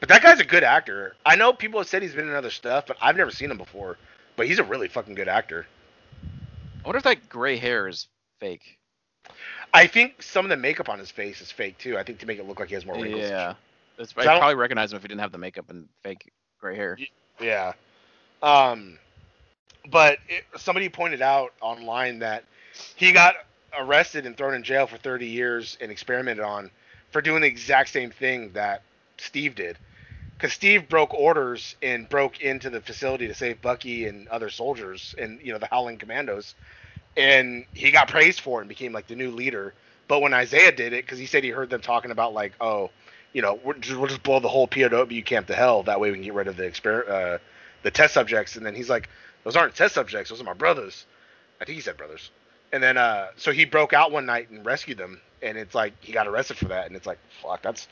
But 0.00 0.08
that 0.10 0.22
guy's 0.22 0.40
a 0.40 0.44
good 0.44 0.64
actor. 0.64 1.16
I 1.26 1.36
know 1.36 1.52
people 1.52 1.80
have 1.80 1.88
said 1.88 2.02
he's 2.02 2.14
been 2.14 2.28
in 2.28 2.34
other 2.34 2.50
stuff, 2.50 2.86
but 2.86 2.96
I've 3.00 3.16
never 3.16 3.30
seen 3.30 3.50
him 3.50 3.58
before. 3.58 3.98
But 4.36 4.46
he's 4.46 4.58
a 4.58 4.64
really 4.64 4.88
fucking 4.88 5.14
good 5.14 5.28
actor. 5.28 5.66
I 6.22 6.86
wonder 6.86 6.98
if 6.98 7.04
that 7.04 7.28
gray 7.28 7.56
hair 7.56 7.88
is 7.88 8.06
fake. 8.38 8.78
I 9.74 9.86
think 9.86 10.22
some 10.22 10.44
of 10.44 10.48
the 10.48 10.56
makeup 10.56 10.88
on 10.88 10.98
his 10.98 11.10
face 11.10 11.40
is 11.40 11.50
fake 11.50 11.78
too. 11.78 11.98
I 11.98 12.04
think 12.04 12.20
to 12.20 12.26
make 12.26 12.38
it 12.38 12.46
look 12.46 12.60
like 12.60 12.68
he 12.68 12.74
has 12.74 12.86
more 12.86 12.94
wrinkles. 12.94 13.28
Yeah, 13.28 13.54
That's, 13.98 14.16
I'd 14.16 14.24
probably 14.24 14.54
recognize 14.54 14.92
him 14.92 14.96
if 14.96 15.02
he 15.02 15.08
didn't 15.08 15.20
have 15.20 15.32
the 15.32 15.38
makeup 15.38 15.68
and 15.68 15.88
fake 16.02 16.32
gray 16.60 16.76
hair. 16.76 16.96
Yeah. 17.40 17.72
Um, 18.42 18.98
but 19.90 20.18
it, 20.28 20.44
somebody 20.56 20.88
pointed 20.88 21.20
out 21.20 21.52
online 21.60 22.20
that 22.20 22.44
he 22.96 23.12
got 23.12 23.34
arrested 23.78 24.26
and 24.26 24.36
thrown 24.36 24.54
in 24.54 24.62
jail 24.62 24.86
for 24.86 24.96
30 24.96 25.26
years 25.26 25.76
and 25.80 25.90
experimented 25.90 26.44
on 26.44 26.70
for 27.10 27.20
doing 27.22 27.42
the 27.42 27.48
exact 27.48 27.90
same 27.90 28.10
thing 28.10 28.52
that 28.52 28.82
Steve 29.18 29.54
did. 29.54 29.78
Because 30.36 30.52
Steve 30.52 30.88
broke 30.88 31.14
orders 31.14 31.76
and 31.82 32.08
broke 32.08 32.40
into 32.40 32.70
the 32.70 32.80
facility 32.80 33.26
to 33.26 33.34
save 33.34 33.60
Bucky 33.60 34.06
and 34.06 34.28
other 34.28 34.50
soldiers 34.50 35.14
and 35.18 35.40
you 35.42 35.52
know 35.52 35.58
the 35.58 35.66
Howling 35.66 35.98
Commandos, 35.98 36.54
and 37.16 37.64
he 37.74 37.90
got 37.90 38.08
praised 38.08 38.40
for 38.40 38.60
it 38.60 38.62
and 38.62 38.68
became 38.68 38.92
like 38.92 39.08
the 39.08 39.16
new 39.16 39.32
leader. 39.32 39.74
But 40.06 40.22
when 40.22 40.34
Isaiah 40.34 40.72
did 40.72 40.92
it, 40.92 41.04
because 41.04 41.18
he 41.18 41.26
said 41.26 41.44
he 41.44 41.50
heard 41.50 41.70
them 41.70 41.80
talking 41.80 42.12
about 42.12 42.34
like, 42.34 42.52
oh, 42.60 42.90
you 43.32 43.42
know, 43.42 43.58
we're 43.64 43.74
just, 43.74 43.98
we'll 43.98 44.08
just 44.08 44.22
blow 44.22 44.40
the 44.40 44.48
whole 44.48 44.68
POW 44.68 45.06
camp 45.26 45.48
to 45.48 45.54
hell. 45.54 45.82
That 45.82 46.00
way 46.00 46.10
we 46.10 46.16
can 46.16 46.24
get 46.24 46.34
rid 46.34 46.48
of 46.48 46.56
the 46.56 46.64
exper- 46.64 47.08
uh, 47.08 47.38
the 47.82 47.90
test 47.90 48.14
subjects. 48.14 48.56
And 48.56 48.64
then 48.64 48.74
he's 48.74 48.88
like, 48.88 49.08
those 49.44 49.56
aren't 49.56 49.74
test 49.74 49.94
subjects. 49.94 50.30
Those 50.30 50.40
are 50.40 50.44
my 50.44 50.54
brothers. 50.54 51.06
I 51.60 51.64
think 51.64 51.76
he 51.76 51.82
said 51.82 51.96
brothers. 51.96 52.30
And 52.72 52.82
then 52.82 52.96
uh, 52.96 53.28
so 53.36 53.52
he 53.52 53.64
broke 53.64 53.92
out 53.92 54.12
one 54.12 54.26
night 54.26 54.50
and 54.50 54.64
rescued 54.64 54.98
them. 54.98 55.20
And 55.42 55.56
it's 55.56 55.74
like 55.74 55.94
he 56.00 56.12
got 56.12 56.26
arrested 56.26 56.56
for 56.58 56.66
that. 56.66 56.86
And 56.86 56.96
it's 56.96 57.06
like, 57.06 57.18
fuck, 57.42 57.62
that's 57.62 57.88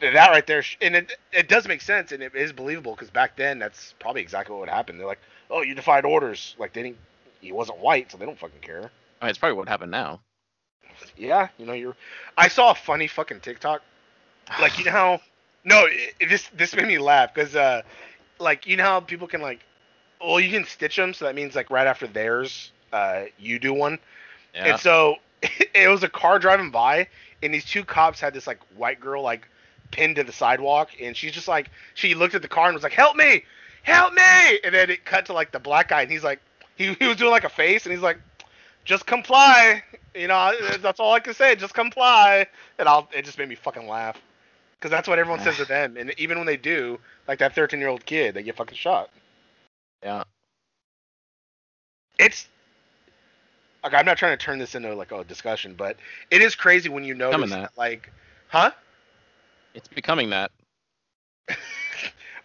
that 0.00 0.30
right 0.30 0.46
there. 0.46 0.64
And 0.80 0.96
it 0.96 1.12
it 1.32 1.48
does 1.48 1.66
make 1.68 1.80
sense 1.80 2.12
and 2.12 2.22
it 2.22 2.34
is 2.34 2.52
believable 2.52 2.94
because 2.94 3.10
back 3.10 3.36
then 3.36 3.58
that's 3.58 3.94
probably 3.98 4.22
exactly 4.22 4.52
what 4.54 4.60
would 4.60 4.68
happen. 4.68 4.98
They're 4.98 5.06
like, 5.06 5.20
oh, 5.50 5.62
you 5.62 5.74
defied 5.74 6.04
orders. 6.04 6.54
Like 6.58 6.72
they 6.72 6.82
didn't. 6.82 6.98
He 7.40 7.52
wasn't 7.52 7.78
white, 7.78 8.10
so 8.10 8.18
they 8.18 8.26
don't 8.26 8.38
fucking 8.38 8.60
care. 8.60 8.90
I 9.20 9.24
mean, 9.24 9.30
it's 9.30 9.38
probably 9.38 9.56
what 9.56 9.68
happened 9.68 9.92
now. 9.92 10.20
Yeah, 11.16 11.48
you 11.58 11.66
know, 11.66 11.72
you're. 11.72 11.96
I 12.36 12.48
saw 12.48 12.72
a 12.72 12.74
funny 12.74 13.06
fucking 13.06 13.40
TikTok. 13.40 13.82
Like 14.60 14.78
you 14.78 14.84
know 14.86 14.90
how, 14.90 15.20
no, 15.64 15.86
it, 15.86 16.28
this 16.28 16.48
this 16.54 16.74
made 16.74 16.86
me 16.88 16.98
laugh 16.98 17.32
because 17.34 17.54
uh, 17.54 17.82
like 18.38 18.66
you 18.66 18.76
know 18.76 18.84
how 18.84 19.00
people 19.00 19.28
can 19.28 19.40
like, 19.40 19.60
well, 20.20 20.40
you 20.40 20.50
can 20.50 20.64
stitch 20.64 20.96
them, 20.96 21.14
so 21.14 21.26
that 21.26 21.34
means 21.34 21.54
like 21.54 21.70
right 21.70 21.86
after 21.86 22.06
theirs, 22.06 22.72
uh, 22.92 23.24
you 23.38 23.58
do 23.58 23.72
one. 23.72 23.98
Yeah. 24.54 24.72
And 24.72 24.80
so 24.80 25.16
it 25.74 25.88
was 25.88 26.02
a 26.02 26.08
car 26.08 26.38
driving 26.38 26.70
by, 26.70 27.08
and 27.42 27.54
these 27.54 27.64
two 27.64 27.84
cops 27.84 28.20
had 28.20 28.34
this 28.34 28.46
like 28.46 28.60
white 28.76 29.00
girl 29.00 29.22
like 29.22 29.48
pinned 29.90 30.16
to 30.16 30.24
the 30.24 30.32
sidewalk, 30.32 30.90
and 31.00 31.16
she's 31.16 31.32
just 31.32 31.48
like 31.48 31.70
she 31.94 32.14
looked 32.14 32.34
at 32.34 32.42
the 32.42 32.48
car 32.48 32.66
and 32.66 32.74
was 32.74 32.82
like, 32.82 32.92
"Help 32.92 33.16
me, 33.16 33.44
help 33.82 34.12
me!" 34.14 34.60
And 34.64 34.74
then 34.74 34.90
it 34.90 35.04
cut 35.04 35.26
to 35.26 35.32
like 35.32 35.52
the 35.52 35.60
black 35.60 35.88
guy, 35.88 36.02
and 36.02 36.10
he's 36.10 36.24
like, 36.24 36.40
he 36.76 36.94
he 36.94 37.06
was 37.06 37.16
doing 37.16 37.30
like 37.30 37.44
a 37.44 37.48
face, 37.48 37.84
and 37.84 37.92
he's 37.92 38.02
like, 38.02 38.18
"Just 38.84 39.06
comply." 39.06 39.82
You 40.14 40.26
know, 40.26 40.52
that's 40.80 40.98
all 40.98 41.12
I 41.12 41.20
can 41.20 41.34
say. 41.34 41.54
Just 41.54 41.74
comply, 41.74 42.46
and 42.78 42.88
I'll. 42.88 43.08
It 43.14 43.24
just 43.24 43.38
made 43.38 43.48
me 43.48 43.54
fucking 43.54 43.86
laugh, 43.86 44.20
because 44.78 44.90
that's 44.90 45.06
what 45.06 45.18
everyone 45.18 45.40
says 45.40 45.56
to 45.58 45.64
them, 45.66 45.96
and 45.96 46.12
even 46.18 46.38
when 46.38 46.46
they 46.46 46.56
do, 46.56 46.98
like 47.28 47.38
that 47.38 47.54
13 47.54 47.78
year 47.78 47.88
old 47.88 48.04
kid, 48.04 48.34
they 48.34 48.42
get 48.42 48.56
fucking 48.56 48.76
shot. 48.76 49.10
yeah. 50.02 50.24
it's 52.18 52.48
like 53.88 53.98
I'm 53.98 54.06
not 54.06 54.18
trying 54.18 54.36
to 54.36 54.44
turn 54.44 54.58
this 54.58 54.74
into 54.74 54.94
like 54.94 55.12
a 55.12 55.24
discussion, 55.24 55.74
but 55.74 55.96
it 56.30 56.42
is 56.42 56.54
crazy 56.54 56.88
when 56.88 57.04
you 57.04 57.14
notice 57.14 57.34
Coming 57.34 57.50
that. 57.50 57.60
that. 57.74 57.78
like, 57.78 58.12
huh? 58.48 58.70
It's 59.74 59.88
becoming 59.88 60.30
that. 60.30 60.50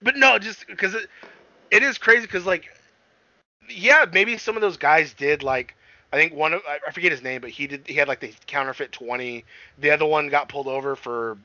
But 0.01 0.17
no, 0.17 0.37
just 0.37 0.67
because 0.67 0.95
it, 0.95 1.09
it 1.71 1.81
is 1.81 1.97
crazy 1.97 2.25
because 2.25 2.45
like, 2.45 2.65
yeah, 3.69 4.05
maybe 4.11 4.37
some 4.37 4.57
of 4.57 4.61
those 4.61 4.75
guys 4.75 5.13
did 5.13 5.43
like. 5.43 5.75
I 6.11 6.17
think 6.17 6.33
one 6.33 6.53
of 6.53 6.61
I 6.67 6.91
forget 6.91 7.11
his 7.11 7.23
name, 7.23 7.39
but 7.39 7.51
he 7.51 7.67
did. 7.67 7.87
He 7.87 7.93
had 7.93 8.09
like 8.09 8.19
the 8.19 8.33
counterfeit 8.45 8.91
20. 8.91 9.45
The 9.79 9.91
other 9.91 10.05
one 10.05 10.27
got 10.27 10.49
pulled 10.49 10.67
over 10.67 10.97
for 10.97 11.37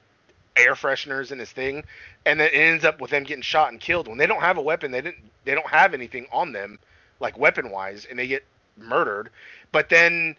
air 0.57 0.75
fresheners 0.75 1.31
in 1.31 1.39
his 1.39 1.53
thing, 1.53 1.85
and 2.27 2.41
then 2.41 2.49
it 2.49 2.57
ends 2.57 2.85
up 2.85 3.01
with 3.01 3.13
them 3.13 3.23
getting 3.23 3.43
shot 3.43 3.71
and 3.71 3.81
killed. 3.81 4.09
When 4.09 4.19
they 4.19 4.27
don't 4.27 4.41
have 4.41 4.59
a 4.59 4.63
weapon, 4.63 4.91
they 4.91 5.01
didn't. 5.01 5.25
They 5.45 5.55
don't 5.55 5.69
have 5.69 5.95
anything 5.95 6.27
on 6.33 6.51
them, 6.51 6.81
like 7.21 7.39
weapon 7.39 7.71
wise, 7.71 8.07
and 8.11 8.19
they 8.19 8.27
get 8.27 8.45
murdered. 8.81 9.31
But 9.73 9.89
then 9.89 10.37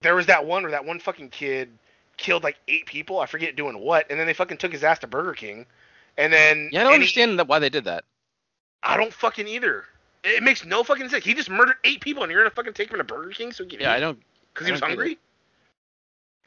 there 0.00 0.14
was 0.14 0.26
that 0.26 0.44
one 0.46 0.62
where 0.62 0.72
that 0.72 0.84
one 0.84 0.98
fucking 1.00 1.30
kid 1.30 1.70
killed 2.16 2.42
like 2.44 2.58
eight 2.68 2.86
people. 2.86 3.20
I 3.20 3.26
forget 3.26 3.56
doing 3.56 3.78
what, 3.78 4.06
and 4.10 4.18
then 4.20 4.26
they 4.26 4.34
fucking 4.34 4.58
took 4.58 4.72
his 4.72 4.84
ass 4.84 4.98
to 5.00 5.06
Burger 5.06 5.34
King, 5.34 5.66
and 6.16 6.32
then 6.32 6.70
Yeah, 6.72 6.80
I 6.80 6.82
don't 6.84 6.92
and 6.94 7.02
he- 7.02 7.06
understand 7.06 7.38
that 7.38 7.48
why 7.48 7.58
they 7.58 7.70
did 7.70 7.84
that. 7.84 8.04
I 8.82 8.96
don't 8.96 9.12
fucking 9.12 9.48
either. 9.48 9.84
It 10.22 10.42
makes 10.42 10.64
no 10.64 10.82
fucking 10.84 11.08
sense. 11.08 11.24
He 11.24 11.34
just 11.34 11.50
murdered 11.50 11.76
eight 11.84 12.00
people, 12.00 12.22
and 12.22 12.30
you're 12.32 12.40
gonna 12.42 12.54
fucking 12.54 12.72
take 12.74 12.90
him 12.90 12.98
to 12.98 13.04
Burger 13.04 13.30
King 13.30 13.52
so 13.52 13.64
he 13.64 13.70
can 13.70 13.80
Yeah, 13.80 13.92
I 13.92 14.00
don't. 14.00 14.18
because 14.52 14.66
he 14.66 14.72
was 14.72 14.80
hungry. 14.80 15.18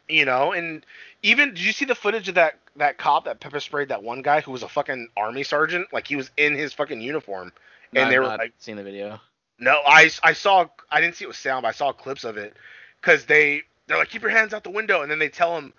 You 0.09 0.23
know, 0.23 0.53
and 0.53 0.85
even 1.21 1.49
did 1.49 1.59
you 1.59 1.73
see 1.73 1.83
the 1.83 1.93
footage 1.95 2.29
of 2.29 2.35
that 2.35 2.57
that 2.77 2.97
cop 2.97 3.25
that 3.25 3.41
pepper 3.41 3.59
sprayed 3.59 3.89
that 3.89 4.03
one 4.03 4.21
guy 4.21 4.39
who 4.39 4.51
was 4.51 4.63
a 4.63 4.69
fucking 4.69 5.09
army 5.17 5.43
sergeant? 5.43 5.91
Like 5.91 6.07
he 6.07 6.15
was 6.15 6.31
in 6.37 6.55
his 6.55 6.71
fucking 6.73 7.01
uniform, 7.01 7.51
no, 7.91 8.01
and 8.01 8.09
they 8.11 8.15
I've 8.15 8.21
were 8.23 8.27
not 8.29 8.39
like, 8.39 8.53
seen 8.57 8.77
the 8.77 8.83
video. 8.83 9.19
No, 9.59 9.81
I 9.85 10.09
I 10.23 10.33
saw 10.33 10.67
I 10.91 11.01
didn't 11.01 11.15
see 11.15 11.25
it 11.25 11.29
with 11.29 11.37
sound, 11.37 11.63
but 11.63 11.69
I 11.69 11.71
saw 11.71 11.91
clips 11.91 12.23
of 12.23 12.37
it 12.37 12.55
because 13.01 13.25
they 13.25 13.63
they're 13.87 13.97
like 13.97 14.09
keep 14.09 14.21
your 14.21 14.31
hands 14.31 14.53
out 14.53 14.63
the 14.63 14.69
window, 14.69 15.01
and 15.01 15.11
then 15.11 15.19
they 15.19 15.29
tell 15.29 15.57
him 15.57 15.73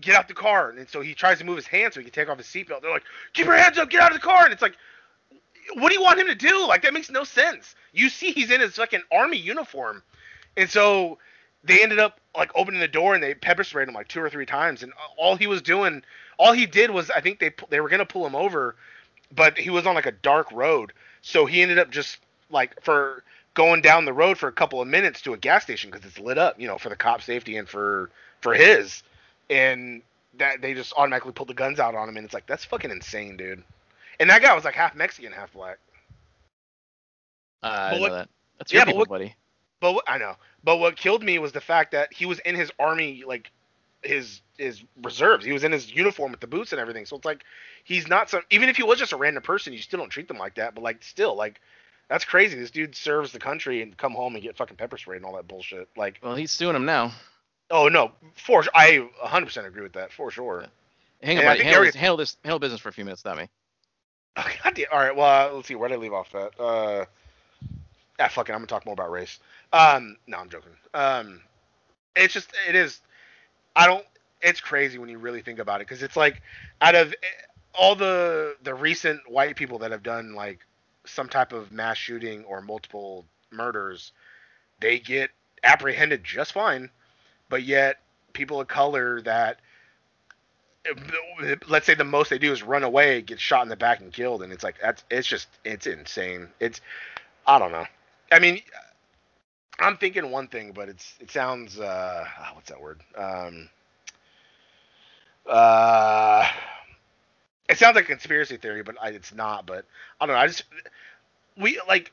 get 0.00 0.14
out 0.14 0.28
the 0.28 0.34
car, 0.34 0.70
and 0.70 0.88
so 0.88 1.00
he 1.00 1.14
tries 1.14 1.38
to 1.38 1.44
move 1.44 1.56
his 1.56 1.66
hand 1.66 1.94
so 1.94 2.00
he 2.00 2.04
can 2.04 2.12
take 2.12 2.28
off 2.28 2.38
his 2.38 2.46
seatbelt. 2.46 2.82
They're 2.82 2.90
like 2.90 3.04
keep 3.32 3.46
your 3.46 3.56
hands 3.56 3.78
up, 3.78 3.90
get 3.90 4.00
out 4.00 4.12
of 4.12 4.16
the 4.20 4.26
car, 4.26 4.44
and 4.44 4.52
it's 4.52 4.62
like 4.62 4.76
what 5.74 5.88
do 5.88 5.94
you 5.94 6.02
want 6.02 6.20
him 6.20 6.26
to 6.28 6.34
do? 6.34 6.66
Like 6.66 6.82
that 6.82 6.94
makes 6.94 7.10
no 7.10 7.24
sense. 7.24 7.74
You 7.92 8.08
see 8.08 8.32
he's 8.32 8.50
in 8.50 8.60
his 8.60 8.74
fucking 8.76 9.02
army 9.12 9.38
uniform, 9.38 10.02
and 10.56 10.68
so 10.68 11.18
they 11.64 11.82
ended 11.82 11.98
up 11.98 12.20
like 12.36 12.50
opening 12.54 12.80
the 12.80 12.88
door 12.88 13.14
and 13.14 13.22
they 13.22 13.34
pepper 13.34 13.64
sprayed 13.64 13.88
him 13.88 13.94
like 13.94 14.08
two 14.08 14.20
or 14.20 14.30
three 14.30 14.46
times, 14.46 14.82
and 14.82 14.92
all 15.16 15.36
he 15.36 15.46
was 15.46 15.62
doing, 15.62 16.02
all 16.38 16.52
he 16.52 16.66
did 16.66 16.90
was 16.90 17.10
I 17.10 17.20
think 17.20 17.40
they 17.40 17.52
they 17.70 17.80
were 17.80 17.88
gonna 17.88 18.06
pull 18.06 18.26
him 18.26 18.36
over, 18.36 18.76
but 19.34 19.58
he 19.58 19.70
was 19.70 19.86
on 19.86 19.94
like 19.94 20.06
a 20.06 20.12
dark 20.12 20.50
road, 20.52 20.92
so 21.22 21.46
he 21.46 21.62
ended 21.62 21.78
up 21.78 21.90
just 21.90 22.18
like 22.50 22.82
for 22.82 23.22
going 23.54 23.80
down 23.80 24.04
the 24.04 24.12
road 24.12 24.36
for 24.38 24.48
a 24.48 24.52
couple 24.52 24.80
of 24.80 24.88
minutes 24.88 25.22
to 25.22 25.32
a 25.32 25.36
gas 25.36 25.62
station 25.62 25.90
because 25.90 26.04
it's 26.06 26.18
lit 26.18 26.38
up, 26.38 26.60
you 26.60 26.66
know, 26.66 26.78
for 26.78 26.88
the 26.88 26.96
cop 26.96 27.22
safety 27.22 27.56
and 27.56 27.68
for 27.68 28.10
for 28.40 28.54
his, 28.54 29.02
and 29.50 30.02
that 30.38 30.60
they 30.60 30.74
just 30.74 30.92
automatically 30.96 31.32
pulled 31.32 31.48
the 31.48 31.54
guns 31.54 31.80
out 31.80 31.94
on 31.94 32.08
him, 32.08 32.16
and 32.16 32.24
it's 32.24 32.34
like 32.34 32.46
that's 32.46 32.64
fucking 32.64 32.90
insane, 32.90 33.36
dude. 33.36 33.62
And 34.20 34.30
that 34.30 34.42
guy 34.42 34.54
was 34.54 34.64
like 34.64 34.74
half 34.74 34.94
Mexican, 34.94 35.32
half 35.32 35.52
black. 35.52 35.78
Uh, 37.62 37.66
I 37.66 37.90
But 37.90 37.96
know 37.96 38.00
what- 38.02 38.10
that. 38.12 38.28
That's 38.58 38.72
yeah, 38.72 38.78
your 38.80 38.86
but 38.86 38.96
what- 38.96 39.08
buddy. 39.08 39.34
But 39.80 39.92
what, 39.92 40.04
I 40.08 40.16
know. 40.16 40.36
But 40.64 40.78
what 40.78 40.96
killed 40.96 41.22
me 41.22 41.38
was 41.38 41.52
the 41.52 41.60
fact 41.60 41.92
that 41.92 42.10
he 42.12 42.24
was 42.24 42.38
in 42.40 42.54
his 42.54 42.70
army, 42.78 43.22
like 43.26 43.50
his 44.02 44.40
his 44.56 44.82
reserves. 45.02 45.44
He 45.44 45.52
was 45.52 45.64
in 45.64 45.72
his 45.72 45.92
uniform 45.92 46.30
with 46.30 46.40
the 46.40 46.46
boots 46.46 46.72
and 46.72 46.80
everything. 46.80 47.04
So 47.04 47.16
it's 47.16 47.26
like 47.26 47.44
he's 47.84 48.08
not 48.08 48.30
some. 48.30 48.40
Even 48.50 48.70
if 48.70 48.76
he 48.76 48.82
was 48.82 48.98
just 48.98 49.12
a 49.12 49.16
random 49.16 49.42
person, 49.42 49.74
you 49.74 49.80
still 49.80 49.98
don't 49.98 50.08
treat 50.08 50.28
them 50.28 50.38
like 50.38 50.54
that. 50.54 50.74
But 50.74 50.82
like 50.82 51.02
still, 51.02 51.34
like 51.36 51.60
that's 52.08 52.24
crazy. 52.24 52.58
This 52.58 52.70
dude 52.70 52.94
serves 52.94 53.32
the 53.32 53.38
country 53.38 53.82
and 53.82 53.96
come 53.96 54.12
home 54.12 54.34
and 54.34 54.42
get 54.42 54.56
fucking 54.56 54.76
pepper 54.76 54.96
sprayed 54.98 55.16
and 55.18 55.26
all 55.26 55.36
that 55.36 55.48
bullshit. 55.48 55.88
Like, 55.96 56.18
Well, 56.22 56.34
he's 56.36 56.50
suing 56.52 56.76
him 56.76 56.84
now. 56.84 57.12
oh 57.70 57.88
no, 57.88 58.12
for 58.36 58.62
sure. 58.62 58.72
I 58.74 59.08
100% 59.24 59.66
agree 59.66 59.82
with 59.82 59.94
that 59.94 60.12
for 60.12 60.30
sure. 60.30 60.66
Hang 61.22 61.38
on, 61.38 61.42
Yeah, 61.44 61.50
buddy. 61.50 61.64
Handle, 61.64 61.92
handle 61.92 62.16
this. 62.16 62.36
Handle 62.44 62.58
business 62.58 62.80
for 62.80 62.88
a 62.90 62.92
few 62.92 63.04
minutes 63.04 63.24
without 63.24 63.38
me. 63.38 63.48
Oh, 64.36 64.46
God 64.64 64.74
damn. 64.74 64.86
All 64.92 64.98
right. 64.98 65.16
Well, 65.16 65.50
uh, 65.50 65.54
let's 65.54 65.68
see. 65.68 65.74
Where 65.74 65.88
did 65.88 65.96
I 65.96 65.98
leave 65.98 66.12
off 66.12 66.34
at? 66.34 66.52
Uh, 66.60 67.04
ah, 68.20 68.28
fuck 68.28 68.48
it. 68.48 68.52
I'm 68.52 68.58
gonna 68.58 68.66
talk 68.66 68.84
more 68.84 68.92
about 68.92 69.10
race. 69.10 69.38
Um, 69.72 70.16
no, 70.26 70.36
I'm 70.38 70.48
joking. 70.50 70.72
Um, 70.94 71.40
it's 72.14 72.34
just 72.34 72.50
it 72.68 72.74
is. 72.74 73.00
I 73.74 73.86
don't. 73.86 74.04
It's 74.42 74.60
crazy 74.60 74.98
when 74.98 75.08
you 75.08 75.18
really 75.18 75.40
think 75.40 75.58
about 75.58 75.80
it 75.80 75.86
because 75.88 76.02
it's 76.02 76.16
like 76.16 76.42
out 76.82 76.94
of 76.94 77.14
all 77.74 77.94
the 77.96 78.56
the 78.62 78.74
recent 78.74 79.20
white 79.28 79.56
people 79.56 79.78
that 79.78 79.90
have 79.90 80.02
done 80.02 80.34
like 80.34 80.60
some 81.06 81.28
type 81.28 81.52
of 81.52 81.72
mass 81.72 81.96
shooting 81.96 82.44
or 82.44 82.60
multiple 82.60 83.24
murders, 83.50 84.12
they 84.80 84.98
get 84.98 85.30
apprehended 85.62 86.22
just 86.24 86.52
fine, 86.52 86.90
but 87.48 87.62
yet 87.62 88.00
people 88.32 88.60
of 88.60 88.68
color 88.68 89.20
that 89.22 89.60
let's 91.68 91.86
say 91.86 91.94
the 91.94 92.04
most 92.04 92.30
they 92.30 92.38
do 92.38 92.52
is 92.52 92.62
run 92.62 92.84
away, 92.84 93.22
get 93.22 93.40
shot 93.40 93.62
in 93.62 93.68
the 93.68 93.76
back 93.76 94.00
and 94.00 94.12
killed, 94.12 94.42
and 94.42 94.52
it's 94.52 94.62
like 94.64 94.76
that's 94.80 95.04
it's 95.10 95.26
just 95.26 95.48
it's 95.64 95.86
insane. 95.86 96.48
It's 96.60 96.80
I 97.46 97.58
don't 97.58 97.72
know. 97.72 97.86
I 98.30 98.38
mean, 98.38 98.60
I'm 99.78 99.96
thinking 99.96 100.30
one 100.30 100.48
thing, 100.48 100.72
but 100.72 100.88
it's 100.88 101.14
it 101.20 101.30
sounds 101.30 101.78
uh 101.78 102.24
ah, 102.26 102.52
what's 102.54 102.68
that 102.70 102.80
word? 102.80 103.00
Um 103.16 103.68
uh 105.48 106.48
it 107.68 107.78
sounds 107.78 107.96
like 107.96 108.04
a 108.04 108.08
conspiracy 108.08 108.56
theory, 108.58 108.82
but 108.82 108.96
I, 109.02 109.10
it's 109.10 109.34
not. 109.34 109.66
But 109.66 109.84
I 110.20 110.26
don't 110.26 110.36
know. 110.36 110.40
I 110.40 110.46
just 110.48 110.64
we 111.58 111.80
like 111.88 112.12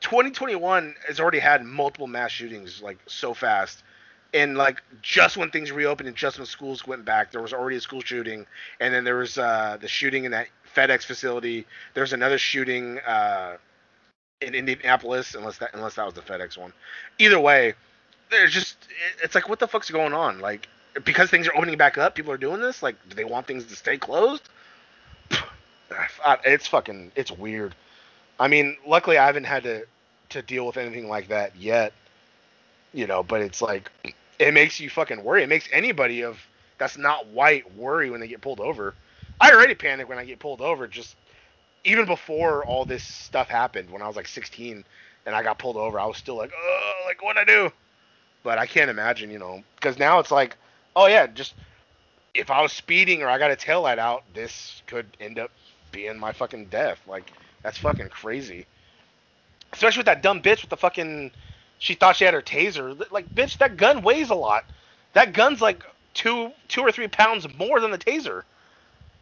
2021 0.00 0.94
has 1.08 1.20
already 1.20 1.40
had 1.40 1.64
multiple 1.64 2.06
mass 2.06 2.30
shootings 2.32 2.82
like 2.82 2.98
so 3.06 3.34
fast 3.34 3.82
and 4.34 4.56
like 4.56 4.82
just 5.02 5.36
when 5.36 5.50
things 5.50 5.72
reopened 5.72 6.08
and 6.08 6.16
just 6.16 6.38
when 6.38 6.46
schools 6.46 6.86
went 6.86 7.04
back, 7.04 7.30
there 7.32 7.42
was 7.42 7.52
already 7.52 7.76
a 7.76 7.80
school 7.80 8.00
shooting, 8.00 8.46
and 8.80 8.94
then 8.94 9.04
there 9.04 9.16
was 9.16 9.38
uh, 9.38 9.78
the 9.80 9.88
shooting 9.88 10.24
in 10.24 10.32
that 10.32 10.48
FedEx 10.76 11.04
facility. 11.04 11.66
There's 11.94 12.12
another 12.12 12.38
shooting 12.38 12.98
uh, 13.00 13.56
in 14.40 14.54
Indianapolis, 14.54 15.34
unless 15.34 15.58
that 15.58 15.70
unless 15.74 15.94
that 15.96 16.06
was 16.06 16.14
the 16.14 16.22
FedEx 16.22 16.58
one. 16.58 16.72
Either 17.18 17.40
way, 17.40 17.74
there's 18.30 18.52
just 18.52 18.76
it's 19.22 19.34
like 19.34 19.48
what 19.48 19.60
the 19.60 19.68
fuck's 19.68 19.90
going 19.90 20.14
on? 20.14 20.40
Like 20.40 20.68
because 21.04 21.30
things 21.30 21.48
are 21.48 21.56
opening 21.56 21.78
back 21.78 21.98
up, 21.98 22.14
people 22.14 22.32
are 22.32 22.38
doing 22.38 22.60
this. 22.60 22.82
Like 22.82 22.96
do 23.08 23.16
they 23.16 23.24
want 23.24 23.46
things 23.46 23.64
to 23.66 23.76
stay 23.76 23.98
closed? 23.98 24.48
It's 26.44 26.66
fucking 26.66 27.12
it's 27.16 27.30
weird. 27.30 27.74
I 28.38 28.48
mean, 28.48 28.76
luckily 28.86 29.18
I 29.18 29.26
haven't 29.26 29.44
had 29.44 29.62
to 29.64 29.86
to 30.30 30.42
deal 30.42 30.66
with 30.66 30.76
anything 30.76 31.08
like 31.08 31.28
that 31.28 31.56
yet. 31.56 31.92
You 32.92 33.06
know, 33.06 33.22
but 33.22 33.40
it's 33.40 33.60
like 33.60 33.90
it 34.38 34.54
makes 34.54 34.80
you 34.80 34.90
fucking 34.90 35.22
worry. 35.22 35.42
It 35.42 35.48
makes 35.48 35.68
anybody 35.72 36.22
of 36.22 36.38
that's 36.78 36.98
not 36.98 37.26
white 37.28 37.74
worry 37.76 38.10
when 38.10 38.20
they 38.20 38.28
get 38.28 38.40
pulled 38.40 38.60
over. 38.60 38.94
I 39.40 39.52
already 39.52 39.74
panic 39.74 40.08
when 40.08 40.18
I 40.18 40.24
get 40.24 40.38
pulled 40.38 40.60
over. 40.60 40.86
Just 40.86 41.16
even 41.84 42.06
before 42.06 42.64
all 42.64 42.84
this 42.84 43.04
stuff 43.04 43.48
happened, 43.48 43.90
when 43.90 44.02
I 44.02 44.06
was 44.06 44.16
like 44.16 44.28
16 44.28 44.84
and 45.26 45.34
I 45.34 45.42
got 45.42 45.58
pulled 45.58 45.76
over, 45.76 45.98
I 45.98 46.06
was 46.06 46.16
still 46.16 46.36
like, 46.36 46.52
oh, 46.56 47.02
like 47.06 47.22
what 47.22 47.36
I 47.36 47.44
do? 47.44 47.70
But 48.42 48.58
I 48.58 48.66
can't 48.66 48.90
imagine, 48.90 49.30
you 49.30 49.38
know, 49.38 49.62
because 49.76 49.98
now 49.98 50.18
it's 50.18 50.30
like, 50.30 50.56
oh 50.96 51.06
yeah, 51.06 51.26
just 51.26 51.54
if 52.34 52.50
I 52.50 52.60
was 52.62 52.72
speeding 52.72 53.22
or 53.22 53.28
I 53.28 53.38
got 53.38 53.50
a 53.50 53.56
tail 53.56 53.82
light 53.82 53.98
out, 53.98 54.24
this 54.34 54.82
could 54.86 55.06
end 55.20 55.38
up 55.38 55.50
being 55.94 56.18
my 56.18 56.32
fucking 56.32 56.66
death. 56.66 57.00
Like 57.06 57.32
that's 57.62 57.78
fucking 57.78 58.10
crazy. 58.10 58.66
Especially 59.72 60.00
with 60.00 60.06
that 60.06 60.22
dumb 60.22 60.42
bitch 60.42 60.62
with 60.62 60.70
the 60.70 60.76
fucking 60.76 61.32
she 61.78 61.94
thought 61.94 62.16
she 62.16 62.24
had 62.24 62.34
her 62.34 62.42
taser. 62.42 63.10
Like, 63.10 63.34
bitch, 63.34 63.58
that 63.58 63.76
gun 63.76 64.02
weighs 64.02 64.30
a 64.30 64.34
lot. 64.34 64.64
That 65.12 65.32
gun's 65.32 65.60
like 65.60 65.84
two 66.14 66.52
two 66.68 66.80
or 66.82 66.92
three 66.92 67.08
pounds 67.08 67.46
more 67.58 67.80
than 67.80 67.90
the 67.90 67.98
taser. 67.98 68.42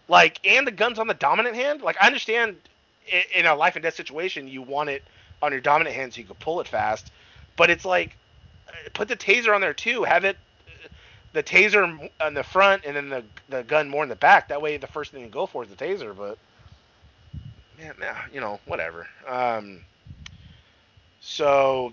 Like, 0.09 0.39
and 0.47 0.67
the 0.67 0.71
gun's 0.73 0.99
on 0.99 1.07
the 1.07 1.15
dominant 1.15 1.57
hand. 1.57 1.83
Like, 1.83 1.97
I 2.01 2.07
understand 2.07 2.57
in 3.35 3.47
a 3.47 3.55
life 3.55 3.77
and 3.77 3.83
death 3.83 3.95
situation, 3.95 4.49
you 4.49 4.63
want 4.63 4.91
it 4.91 5.03
on 5.43 5.53
your 5.53 5.61
dominant 5.61 5.97
hand 5.97 6.15
so 6.15 6.21
you 6.21 6.27
can 6.27 6.37
pull 6.37 6.61
it 6.61 6.69
fast. 6.69 7.11
But 7.57 7.71
it's 7.71 7.85
like, 7.85 8.17
uh, 8.69 8.73
put 8.95 9.09
the 9.09 9.17
taser 9.17 9.55
on 9.55 9.61
there 9.61 9.75
too. 9.75 10.05
Have 10.05 10.25
it 10.25 10.37
uh, 10.69 10.89
the 11.33 11.43
taser 11.43 12.11
on 12.21 12.35
the 12.35 12.45
front 12.45 12.85
and 12.85 12.95
then 12.95 13.09
the 13.09 13.25
the 13.49 13.63
gun 13.65 13.89
more 13.89 14.03
in 14.03 14.09
the 14.09 14.17
back. 14.17 14.49
That 14.49 14.63
way, 14.63 14.77
the 14.77 14.87
first 14.87 15.13
thing 15.13 15.23
you 15.23 15.29
go 15.29 15.47
for 15.47 15.65
is 15.65 15.71
the 15.71 15.77
taser. 15.77 16.17
But 16.17 16.39
yeah, 18.01 18.17
you 18.33 18.41
know, 18.41 18.61
whatever. 18.67 19.07
Um, 19.27 19.83
so 21.21 21.93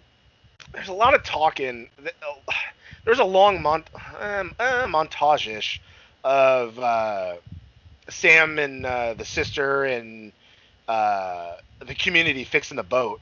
there's 0.73 0.89
a 0.89 0.93
lot 0.93 1.13
of 1.13 1.23
talking. 1.23 1.89
There's 3.05 3.19
a 3.19 3.25
long 3.25 3.61
mont 3.61 3.89
um, 4.19 4.53
uh, 4.59 4.85
montage-ish 4.87 5.81
of 6.23 6.77
uh, 6.79 7.35
Sam 8.09 8.59
and 8.59 8.85
uh, 8.85 9.13
the 9.15 9.25
sister 9.25 9.85
and 9.85 10.31
uh, 10.87 11.55
the 11.79 11.95
community 11.95 12.43
fixing 12.43 12.77
the 12.77 12.83
boat 12.83 13.21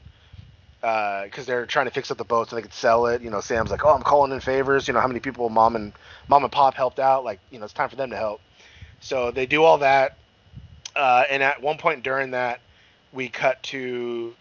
because 0.80 1.40
uh, 1.40 1.44
they're 1.46 1.66
trying 1.66 1.86
to 1.86 1.92
fix 1.92 2.10
up 2.10 2.18
the 2.18 2.24
boat 2.24 2.50
so 2.50 2.56
they 2.56 2.62
could 2.62 2.72
sell 2.72 3.06
it. 3.06 3.22
You 3.22 3.30
know, 3.30 3.40
Sam's 3.40 3.70
like, 3.70 3.84
"Oh, 3.84 3.94
I'm 3.94 4.02
calling 4.02 4.32
in 4.32 4.40
favors. 4.40 4.86
You 4.88 4.94
know, 4.94 5.00
how 5.00 5.08
many 5.08 5.20
people 5.20 5.48
mom 5.48 5.76
and 5.76 5.92
mom 6.28 6.44
and 6.44 6.52
pop 6.52 6.74
helped 6.74 6.98
out? 7.00 7.24
Like, 7.24 7.40
you 7.50 7.58
know, 7.58 7.64
it's 7.64 7.74
time 7.74 7.88
for 7.88 7.96
them 7.96 8.10
to 8.10 8.16
help." 8.16 8.40
So 9.00 9.30
they 9.30 9.46
do 9.46 9.64
all 9.64 9.78
that, 9.78 10.16
uh, 10.98 11.24
and 11.30 11.42
at 11.44 11.62
one 11.62 11.78
point 11.78 12.04
during 12.04 12.32
that, 12.32 12.60
we 13.12 13.30
cut 13.30 13.62
to 13.64 14.34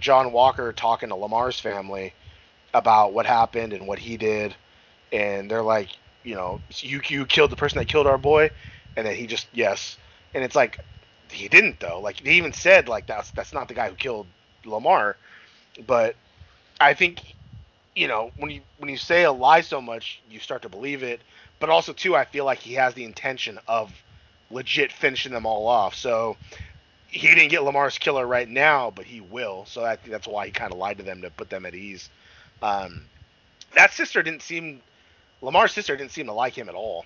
John 0.00 0.32
Walker 0.32 0.72
talking 0.72 1.10
to 1.10 1.16
Lamar's 1.16 1.60
family 1.60 2.14
about 2.74 3.12
what 3.12 3.26
happened 3.26 3.74
and 3.74 3.86
what 3.86 3.98
he 3.98 4.16
did, 4.16 4.56
and 5.12 5.50
they're 5.50 5.62
like, 5.62 5.90
you 6.24 6.34
know, 6.36 6.60
you 6.80 7.02
you 7.08 7.26
killed 7.26 7.50
the 7.50 7.56
person 7.56 7.78
that 7.78 7.86
killed 7.88 8.06
our 8.06 8.18
boy, 8.18 8.50
and 8.96 9.06
then 9.06 9.16
he 9.16 9.26
just 9.26 9.48
yes, 9.52 9.98
and 10.34 10.44
it's 10.44 10.56
like 10.56 10.80
he 11.30 11.48
didn't 11.48 11.80
though. 11.80 12.00
Like 12.00 12.22
they 12.22 12.34
even 12.34 12.52
said 12.52 12.88
like 12.88 13.06
that's 13.06 13.32
that's 13.32 13.52
not 13.52 13.68
the 13.68 13.74
guy 13.74 13.90
who 13.90 13.96
killed 13.96 14.26
Lamar, 14.64 15.16
but 15.86 16.16
I 16.80 16.94
think 16.94 17.22
you 17.94 18.08
know 18.08 18.32
when 18.38 18.50
you 18.50 18.62
when 18.78 18.90
you 18.90 18.98
say 18.98 19.24
a 19.24 19.32
lie 19.32 19.62
so 19.62 19.80
much, 19.80 20.22
you 20.30 20.40
start 20.40 20.62
to 20.62 20.68
believe 20.68 21.02
it. 21.02 21.22
But 21.60 21.70
also 21.70 21.92
too, 21.92 22.16
I 22.16 22.24
feel 22.24 22.44
like 22.44 22.60
he 22.60 22.74
has 22.74 22.94
the 22.94 23.04
intention 23.04 23.58
of 23.68 23.92
legit 24.50 24.92
finishing 24.92 25.32
them 25.32 25.46
all 25.46 25.66
off. 25.66 25.94
So 25.94 26.36
he 27.08 27.26
didn't 27.28 27.48
get 27.48 27.62
Lamar's 27.62 27.98
killer 27.98 28.26
right 28.26 28.48
now, 28.48 28.90
but 28.94 29.04
he 29.04 29.20
will. 29.20 29.64
So 29.66 29.82
that, 29.82 30.04
that's 30.04 30.26
why 30.26 30.46
he 30.46 30.52
kind 30.52 30.72
of 30.72 30.78
lied 30.78 30.98
to 30.98 31.02
them 31.02 31.22
to 31.22 31.30
put 31.30 31.50
them 31.50 31.66
at 31.66 31.74
ease. 31.74 32.10
Um, 32.62 33.04
that 33.74 33.92
sister 33.92 34.22
didn't 34.22 34.42
seem 34.42 34.80
Lamar's 35.40 35.72
sister 35.72 35.96
didn't 35.96 36.10
seem 36.10 36.26
to 36.26 36.32
like 36.32 36.54
him 36.54 36.68
at 36.68 36.74
all. 36.74 37.04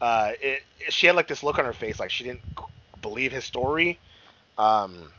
Uh, 0.00 0.32
it, 0.40 0.62
it, 0.80 0.92
she 0.92 1.06
had 1.06 1.16
like 1.16 1.28
this 1.28 1.42
look 1.42 1.58
on 1.58 1.64
her 1.64 1.72
face, 1.72 2.00
like 2.00 2.10
she 2.10 2.24
didn't 2.24 2.42
believe 3.02 3.32
his 3.32 3.44
story. 3.44 3.98
Um, 4.56 5.12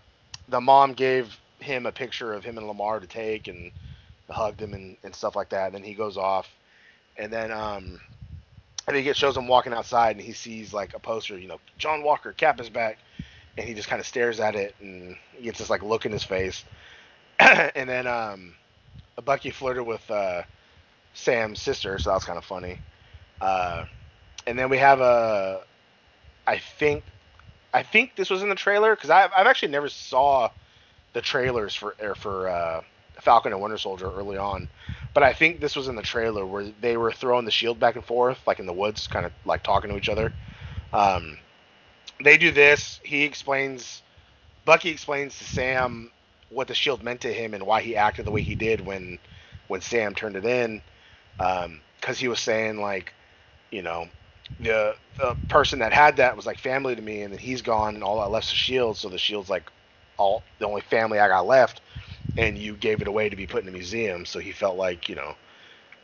the 0.50 0.60
mom 0.60 0.94
gave 0.94 1.38
him 1.60 1.86
a 1.86 1.92
picture 1.92 2.34
of 2.34 2.44
him 2.44 2.58
and 2.58 2.68
Lamar 2.68 3.00
to 3.00 3.08
take 3.08 3.48
and 3.48 3.72
hugged 4.30 4.62
him 4.62 4.74
and, 4.74 4.98
and 5.04 5.14
stuff 5.14 5.36
like 5.36 5.50
that. 5.50 5.68
And 5.68 5.76
then 5.76 5.84
he 5.84 5.94
goes 5.94 6.18
off, 6.18 6.50
and 7.18 7.32
then 7.32 7.52
um, 7.52 8.00
and 8.90 8.98
he 8.98 9.04
gets 9.04 9.20
shows 9.20 9.38
him 9.38 9.48
walking 9.48 9.72
outside, 9.72 10.16
and 10.16 10.26
he 10.26 10.34
sees 10.34 10.74
like 10.74 10.96
a 10.96 11.00
poster, 11.00 11.38
you 11.38 11.48
know, 11.48 11.60
John 11.78 12.04
Walker, 12.04 12.34
cap 12.34 12.60
is 12.60 12.70
back, 12.70 12.98
and 13.56 13.68
he 13.68 13.76
just 13.76 13.88
kind 13.88 14.00
of 14.00 14.08
stares 14.08 14.40
at 14.40 14.56
it, 14.56 14.76
and 14.82 15.16
he 15.36 15.44
gets 15.44 15.60
this 15.60 15.70
like 15.70 15.84
look 15.84 16.06
in 16.08 16.12
his 16.12 16.24
face, 16.24 16.66
and 17.40 17.88
then 17.88 18.08
um, 18.08 18.56
Bucky 19.24 19.52
flirted 19.52 19.86
with 19.86 20.10
uh, 20.10 20.42
Sam's 21.14 21.62
sister, 21.62 22.00
so 22.00 22.10
that 22.10 22.16
was 22.16 22.26
kind 22.26 22.38
of 22.40 22.46
funny. 22.46 22.80
Uh, 23.40 23.86
and 24.48 24.58
then 24.58 24.70
we 24.70 24.78
have 24.80 25.02
a, 25.02 25.62
I 26.48 26.58
think, 26.58 27.04
I 27.74 27.84
think 27.84 28.16
this 28.16 28.32
was 28.32 28.42
in 28.42 28.50
the 28.50 28.56
trailer 28.56 28.96
because 28.96 29.12
I've, 29.12 29.30
I've 29.38 29.46
actually 29.46 29.72
never 29.72 29.90
saw 29.90 30.50
the 31.14 31.22
trailers 31.22 31.76
for 31.76 31.96
for 32.16 32.50
uh, 32.50 32.82
Falcon 33.22 33.54
and 33.54 33.62
Winter 33.62 33.78
Soldier 33.78 34.12
early 34.12 34.38
on, 34.38 34.68
but 35.14 35.24
I 35.24 35.34
think 35.34 35.60
this 35.60 35.76
was 35.76 35.88
in 35.88 35.96
the 35.96 36.02
trailer 36.02 36.46
where 36.46 36.66
they 36.82 36.98
were 36.98 37.12
throwing 37.12 37.46
the 37.46 37.52
shield 37.52 37.80
back 37.80 37.96
and 37.96 38.06
forth 38.06 38.40
like 38.46 38.60
in 38.60 38.66
the 38.66 38.74
woods, 38.74 39.08
kind 39.08 39.26
of 39.26 39.32
like 39.46 39.64
talking 39.64 39.90
to 39.90 39.98
each 39.98 40.10
other. 40.10 40.32
Um, 40.94 41.38
they 42.24 42.38
do 42.38 42.52
this. 42.52 43.00
He 43.04 43.24
explains, 43.24 44.02
Bucky 44.66 44.90
explains 44.90 45.38
to 45.40 45.46
Sam 45.46 46.12
what 46.50 46.68
the 46.68 46.76
shield 46.76 47.04
meant 47.04 47.22
to 47.22 47.34
him 47.34 47.54
and 47.54 47.66
why 47.66 47.82
he 47.82 47.96
acted 47.96 48.26
the 48.26 48.32
way 48.32 48.42
he 48.42 48.56
did 48.56 48.82
when 48.82 49.20
when 49.68 49.82
Sam 49.82 50.16
turned 50.16 50.36
it 50.36 50.46
in, 50.46 50.82
because 51.38 51.66
um, 51.66 52.16
he 52.16 52.28
was 52.28 52.40
saying 52.40 52.82
like, 52.82 53.14
you 53.72 53.84
know, 53.84 54.08
the 54.60 54.96
the 55.18 55.36
person 55.48 55.80
that 55.80 55.94
had 55.94 56.18
that 56.18 56.36
was 56.36 56.46
like 56.46 56.58
family 56.58 56.96
to 56.96 57.02
me, 57.02 57.22
and 57.22 57.32
then 57.34 57.40
he's 57.40 57.62
gone, 57.62 57.96
and 57.96 58.04
all 58.04 58.20
I 58.20 58.26
left's 58.26 58.50
the 58.50 58.56
shield, 58.56 58.98
so 58.98 59.10
the 59.10 59.18
shield's 59.18 59.50
like 59.50 59.70
all 60.18 60.44
the 60.60 60.66
only 60.68 60.82
family 60.82 61.20
I 61.20 61.28
got 61.28 61.46
left, 61.46 61.82
and 62.38 62.58
you 62.58 62.76
gave 62.76 63.02
it 63.02 63.08
away 63.08 63.30
to 63.30 63.36
be 63.36 63.48
put 63.48 63.64
in 63.64 63.70
a 63.70 63.72
museum, 63.72 64.26
so 64.26 64.40
he 64.40 64.52
felt 64.52 64.78
like 64.78 65.10
you 65.10 65.16
know, 65.16 65.36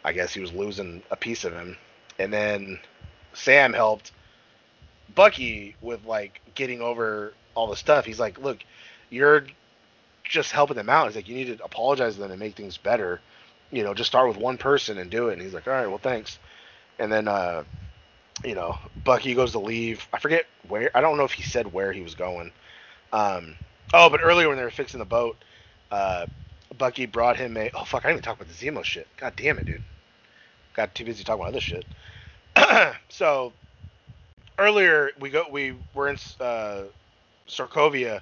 I 0.04 0.14
guess 0.14 0.34
he 0.34 0.42
was 0.42 0.54
losing 0.54 1.04
a 1.12 1.16
piece 1.16 1.44
of 1.44 1.54
him, 1.54 1.78
and 2.20 2.32
then 2.32 2.80
Sam 3.34 3.74
helped 3.74 4.12
Bucky 5.14 5.76
with 5.82 6.06
like 6.06 6.42
getting 6.56 6.82
over 6.82 7.34
all 7.54 7.68
the 7.68 7.76
stuff. 7.76 8.06
He's 8.06 8.20
like, 8.20 8.40
look, 8.40 8.60
you're 9.10 9.46
just 10.24 10.52
helping 10.52 10.76
them 10.76 10.90
out. 10.90 11.08
He's 11.08 11.16
like, 11.16 11.28
you 11.28 11.36
need 11.36 11.58
to 11.58 11.64
apologize 11.64 12.16
to 12.16 12.22
them 12.22 12.32
and 12.32 12.40
make 12.40 12.56
things 12.56 12.78
better. 12.78 13.22
You 13.72 13.84
know, 13.84 13.94
just 13.94 14.10
start 14.10 14.28
with 14.28 14.38
one 14.38 14.58
person 14.58 14.98
and 14.98 15.10
do 15.10 15.30
it. 15.30 15.34
And 15.34 15.42
he's 15.42 15.54
like, 15.54 15.68
all 15.68 15.74
right, 15.74 15.88
well, 15.88 15.98
thanks. 15.98 16.40
And 17.00 17.12
then, 17.12 17.28
uh, 17.28 17.64
you 18.44 18.56
know, 18.56 18.78
Bucky 19.04 19.34
goes 19.34 19.52
to 19.54 19.60
leave. 19.60 20.08
I 20.14 20.20
forget 20.20 20.46
where. 20.68 20.92
I 20.96 21.02
don't 21.02 21.18
know 21.18 21.24
if 21.24 21.32
he 21.32 21.44
said 21.44 21.72
where 21.72 21.92
he 21.92 22.02
was 22.02 22.16
going. 22.16 22.52
Um, 23.12 23.56
oh, 23.94 24.10
but 24.10 24.22
earlier 24.24 24.48
when 24.48 24.58
they 24.58 24.64
were 24.64 24.72
fixing 24.72 25.00
the 25.00 25.06
boat, 25.06 25.38
uh, 25.92 26.26
Bucky 26.78 27.06
brought 27.06 27.38
him 27.38 27.58
a. 27.58 27.72
Oh 27.74 27.84
fuck! 27.84 28.06
I 28.06 28.10
didn't 28.10 28.20
even 28.20 28.24
talk 28.24 28.42
about 28.42 28.54
the 28.54 28.66
Zemo 28.66 28.84
shit. 28.84 29.08
God 29.18 29.34
damn 29.36 29.60
it, 29.60 29.66
dude. 29.66 29.82
Got 30.76 30.96
too 30.96 31.06
busy 31.06 31.24
talking 31.24 31.42
about 31.42 31.50
other 31.50 31.62
shit. 31.62 31.86
so 33.10 33.54
earlier 34.58 35.12
we 35.20 35.30
go 35.30 35.46
we 35.50 35.74
were 35.94 36.10
in 36.10 36.18
uh, 36.40 36.84
Sokovia 37.48 38.22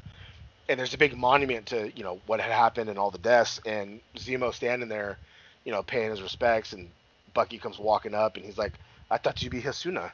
and 0.69 0.79
there's 0.79 0.93
a 0.93 0.97
big 0.97 1.15
monument 1.15 1.67
to 1.67 1.91
you 1.95 2.03
know 2.03 2.19
what 2.25 2.39
had 2.39 2.51
happened 2.51 2.89
and 2.89 2.97
all 2.97 3.11
the 3.11 3.17
deaths, 3.17 3.59
and 3.65 3.99
Zemo 4.15 4.53
standing 4.53 4.89
there, 4.89 5.17
you 5.65 5.71
know, 5.71 5.83
paying 5.83 6.09
his 6.09 6.21
respects, 6.21 6.73
and 6.73 6.89
Bucky 7.33 7.57
comes 7.57 7.79
walking 7.79 8.13
up, 8.13 8.35
and 8.37 8.45
he's 8.45 8.57
like, 8.57 8.73
"I 9.11 9.17
thought 9.17 9.41
you'd 9.41 9.51
be 9.51 9.61
Hasuna," 9.61 10.11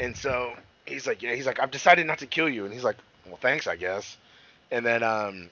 and 0.00 0.16
so 0.16 0.54
he's 0.86 1.06
like, 1.06 1.22
"Yeah," 1.22 1.34
he's 1.34 1.46
like, 1.46 1.60
"I've 1.60 1.70
decided 1.70 2.06
not 2.06 2.18
to 2.18 2.26
kill 2.26 2.48
you," 2.48 2.64
and 2.64 2.72
he's 2.72 2.84
like, 2.84 2.96
"Well, 3.26 3.38
thanks, 3.40 3.66
I 3.66 3.76
guess," 3.76 4.16
and 4.70 4.84
then 4.84 5.02
um, 5.02 5.50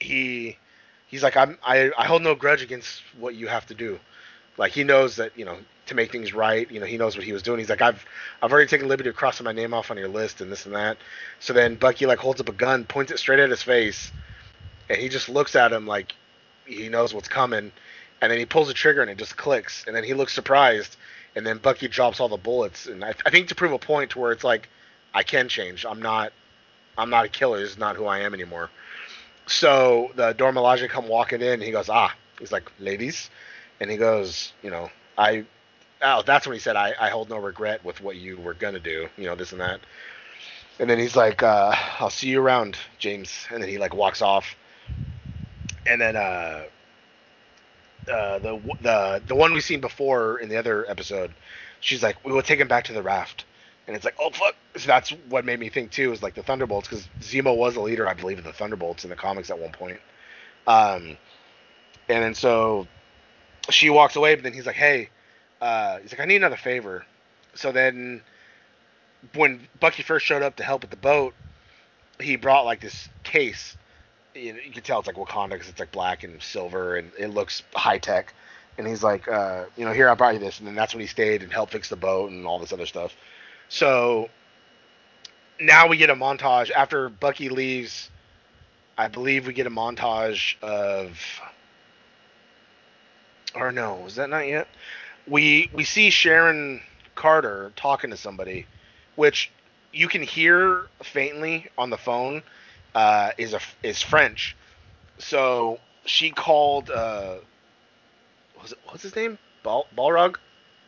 he 0.00 0.58
he's 1.06 1.22
like, 1.22 1.36
"I'm 1.36 1.58
I 1.64 1.90
I 1.96 2.06
hold 2.06 2.22
no 2.22 2.34
grudge 2.34 2.62
against 2.62 3.02
what 3.18 3.34
you 3.34 3.48
have 3.48 3.66
to 3.66 3.74
do," 3.74 3.98
like 4.56 4.72
he 4.72 4.84
knows 4.84 5.16
that 5.16 5.36
you 5.36 5.44
know 5.44 5.58
to 5.86 5.94
make 5.94 6.10
things 6.10 6.34
right. 6.34 6.70
You 6.70 6.80
know, 6.80 6.86
he 6.86 6.98
knows 6.98 7.16
what 7.16 7.24
he 7.24 7.32
was 7.32 7.42
doing. 7.42 7.58
He's 7.58 7.70
like, 7.70 7.82
I've 7.82 8.04
I've 8.42 8.52
already 8.52 8.68
taken 8.68 8.88
liberty 8.88 9.08
of 9.08 9.16
crossing 9.16 9.44
my 9.44 9.52
name 9.52 9.72
off 9.72 9.90
on 9.90 9.96
your 9.96 10.08
list 10.08 10.40
and 10.40 10.50
this 10.50 10.66
and 10.66 10.74
that. 10.74 10.98
So 11.40 11.52
then 11.52 11.76
Bucky 11.76 12.06
like 12.06 12.18
holds 12.18 12.40
up 12.40 12.48
a 12.48 12.52
gun, 12.52 12.84
points 12.84 13.12
it 13.12 13.18
straight 13.18 13.38
at 13.40 13.50
his 13.50 13.62
face, 13.62 14.10
and 14.88 14.98
he 14.98 15.08
just 15.08 15.28
looks 15.28 15.56
at 15.56 15.72
him 15.72 15.86
like 15.86 16.14
he 16.66 16.88
knows 16.88 17.14
what's 17.14 17.28
coming. 17.28 17.72
And 18.20 18.32
then 18.32 18.38
he 18.38 18.46
pulls 18.46 18.68
the 18.68 18.74
trigger 18.74 19.02
and 19.02 19.10
it 19.10 19.18
just 19.18 19.36
clicks. 19.36 19.84
And 19.86 19.94
then 19.94 20.02
he 20.02 20.14
looks 20.14 20.32
surprised. 20.32 20.96
And 21.34 21.46
then 21.46 21.58
Bucky 21.58 21.86
drops 21.86 22.18
all 22.18 22.30
the 22.30 22.38
bullets. 22.38 22.86
And 22.86 23.04
I, 23.04 23.12
I 23.26 23.30
think 23.30 23.48
to 23.48 23.54
prove 23.54 23.72
a 23.72 23.78
point 23.78 24.12
to 24.12 24.18
where 24.18 24.32
it's 24.32 24.42
like, 24.42 24.70
I 25.12 25.22
can 25.22 25.48
change. 25.48 25.84
I'm 25.84 26.00
not 26.00 26.32
I'm 26.98 27.10
not 27.10 27.26
a 27.26 27.28
killer. 27.28 27.60
This 27.60 27.72
is 27.72 27.78
not 27.78 27.96
who 27.96 28.06
I 28.06 28.20
am 28.20 28.32
anymore. 28.34 28.70
So 29.46 30.10
the 30.16 30.34
Milaje 30.34 30.88
come 30.88 31.08
walking 31.08 31.40
in. 31.40 31.60
He 31.60 31.70
goes, 31.70 31.88
ah. 31.88 32.14
He's 32.38 32.52
like, 32.52 32.70
ladies. 32.78 33.30
And 33.80 33.90
he 33.90 33.96
goes, 33.96 34.52
you 34.62 34.70
know, 34.70 34.90
I 35.16 35.44
oh, 36.02 36.22
that's 36.24 36.46
when 36.46 36.54
he 36.54 36.60
said, 36.60 36.76
I, 36.76 36.94
I 36.98 37.10
hold 37.10 37.30
no 37.30 37.38
regret 37.38 37.84
with 37.84 38.00
what 38.00 38.16
you 38.16 38.38
were 38.38 38.54
gonna 38.54 38.80
do, 38.80 39.08
you 39.16 39.24
know, 39.24 39.34
this 39.34 39.52
and 39.52 39.60
that. 39.60 39.80
And 40.78 40.90
then 40.90 40.98
he's 40.98 41.16
like, 41.16 41.42
uh, 41.42 41.74
I'll 41.98 42.10
see 42.10 42.28
you 42.28 42.40
around, 42.42 42.76
James. 42.98 43.46
And 43.50 43.62
then 43.62 43.70
he 43.70 43.78
like 43.78 43.94
walks 43.94 44.20
off. 44.20 44.56
And 45.86 46.00
then 46.00 46.16
uh, 46.16 46.64
uh, 48.10 48.38
the 48.38 48.60
the 48.82 49.22
the 49.26 49.34
one 49.34 49.52
we've 49.52 49.64
seen 49.64 49.80
before 49.80 50.38
in 50.38 50.48
the 50.48 50.56
other 50.56 50.88
episode, 50.90 51.32
she's 51.80 52.02
like, 52.02 52.22
we 52.24 52.32
will 52.32 52.42
take 52.42 52.60
him 52.60 52.68
back 52.68 52.84
to 52.84 52.92
the 52.92 53.02
raft. 53.02 53.44
And 53.86 53.94
it's 53.94 54.04
like, 54.04 54.16
oh 54.18 54.30
fuck! 54.30 54.54
So 54.76 54.86
that's 54.88 55.10
what 55.28 55.44
made 55.44 55.60
me 55.60 55.68
think 55.68 55.92
too 55.92 56.12
is 56.12 56.22
like 56.22 56.34
the 56.34 56.42
Thunderbolts 56.42 56.88
because 56.88 57.08
Zemo 57.20 57.56
was 57.56 57.74
the 57.74 57.80
leader, 57.80 58.08
I 58.08 58.14
believe, 58.14 58.38
of 58.38 58.44
the 58.44 58.52
Thunderbolts 58.52 59.04
in 59.04 59.10
the 59.10 59.16
comics 59.16 59.50
at 59.50 59.58
one 59.58 59.70
point. 59.70 60.00
Um, 60.66 61.16
and 62.08 62.22
then 62.24 62.34
so 62.34 62.88
she 63.70 63.90
walks 63.90 64.16
away, 64.16 64.34
but 64.34 64.44
then 64.44 64.52
he's 64.52 64.66
like, 64.66 64.76
hey, 64.76 65.10
uh, 65.60 65.98
he's 65.98 66.12
like, 66.12 66.20
I 66.20 66.24
need 66.24 66.36
another 66.36 66.56
favor. 66.56 67.04
So 67.54 67.72
then, 67.72 68.22
when 69.34 69.66
Bucky 69.80 70.02
first 70.02 70.26
showed 70.26 70.42
up 70.42 70.56
to 70.56 70.64
help 70.64 70.82
with 70.82 70.90
the 70.90 70.96
boat, 70.96 71.34
he 72.20 72.36
brought 72.36 72.64
like 72.64 72.80
this 72.80 73.08
case. 73.22 73.76
You, 74.34 74.54
you 74.54 74.72
can 74.72 74.82
tell 74.82 74.98
it's 74.98 75.06
like 75.06 75.16
Wakanda 75.16 75.50
because 75.50 75.68
it's 75.68 75.80
like 75.80 75.92
black 75.92 76.24
and 76.24 76.42
silver 76.42 76.96
and 76.96 77.10
it 77.18 77.28
looks 77.28 77.62
high 77.74 77.98
tech. 77.98 78.34
And 78.78 78.86
he's 78.86 79.02
like, 79.02 79.26
uh, 79.26 79.64
you 79.76 79.86
know, 79.86 79.92
here 79.92 80.08
I 80.10 80.14
brought 80.14 80.34
you 80.34 80.40
this, 80.40 80.58
and 80.58 80.68
then 80.68 80.74
that's 80.74 80.92
when 80.92 81.00
he 81.00 81.06
stayed 81.06 81.42
and 81.42 81.50
helped 81.50 81.72
fix 81.72 81.88
the 81.88 81.96
boat 81.96 82.30
and 82.30 82.46
all 82.46 82.58
this 82.58 82.74
other 82.74 82.84
stuff. 82.84 83.16
So 83.68 84.28
now 85.60 85.88
we 85.88 85.96
get 85.96 86.10
a 86.10 86.14
montage 86.14 86.70
after 86.70 87.08
Bucky 87.08 87.48
leaves. 87.48 88.10
I 88.98 89.08
believe 89.08 89.46
we 89.46 89.52
get 89.52 89.66
a 89.66 89.70
montage 89.70 90.56
of, 90.62 91.18
or 93.54 93.72
no, 93.72 93.94
was 93.96 94.16
that 94.16 94.30
not 94.30 94.46
yet? 94.46 94.68
we 95.26 95.70
we 95.74 95.84
see 95.84 96.10
Sharon 96.10 96.80
Carter 97.14 97.72
talking 97.76 98.10
to 98.10 98.16
somebody, 98.16 98.66
which 99.16 99.50
you 99.92 100.08
can 100.08 100.22
hear 100.22 100.86
faintly 101.02 101.66
on 101.76 101.90
the 101.90 101.96
phone 101.96 102.42
uh, 102.94 103.30
is 103.38 103.54
a 103.54 103.60
is 103.82 104.02
French. 104.02 104.56
So 105.18 105.78
she 106.04 106.30
called 106.30 106.90
uh, 106.90 107.36
was 108.60 108.72
it, 108.72 108.78
what's 108.86 109.02
his 109.02 109.16
name? 109.16 109.38
Bal- 109.62 109.86
Balrog? 109.96 110.36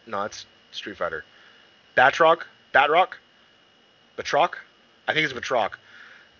No, 0.07 0.23
it's 0.25 0.47
Street 0.71 0.97
Fighter. 0.97 1.25
Batroc? 1.97 2.43
Batroc? 2.75 3.09
Batroc? 4.17 4.55
I 5.07 5.15
think 5.15 5.31
it's 5.31 5.33
Batroc. 5.33 5.73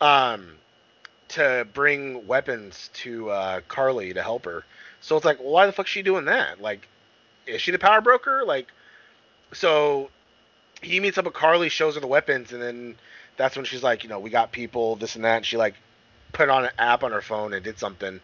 Um, 0.01 0.59
to 1.29 1.67
bring 1.73 2.27
weapons 2.27 2.91
to 2.95 3.31
uh, 3.31 3.61
Karli 3.69 4.15
to 4.15 4.23
help 4.23 4.45
her. 4.45 4.65
So 5.01 5.17
it's 5.17 5.25
like, 5.25 5.39
why 5.39 5.67
the 5.67 5.73
fuck 5.73 5.87
is 5.87 5.91
she 5.91 6.03
doing 6.03 6.25
that? 6.27 6.61
Like, 6.61 6.89
is 7.47 7.61
she 7.61 7.71
the 7.71 7.79
power 7.79 8.01
broker? 8.01 8.43
Like, 8.47 8.69
so 9.53 10.11
he 10.83 11.01
meets 11.01 11.19
up 11.19 11.25
with 11.25 11.35
Karli, 11.35 11.69
shows 11.69 11.95
her 11.95 12.01
the 12.01 12.07
weapons, 12.07 12.53
and 12.53 12.63
then 12.63 12.97
that's 13.37 13.57
when 13.57 13.65
she's 13.65 13.83
like, 13.83 14.03
you 14.03 14.09
know, 14.09 14.19
we 14.19 14.31
got 14.31 14.53
people, 14.53 14.97
this 14.97 15.17
and 15.17 15.25
that. 15.25 15.39
And 15.39 15.47
she 15.47 15.57
like 15.57 15.75
put 16.33 16.49
on 16.49 16.65
an 16.65 16.71
app 16.79 17.03
on 17.03 17.13
her 17.13 17.23
phone 17.23 17.53
and 17.53 17.65
did 17.65 17.79
something, 17.79 18.21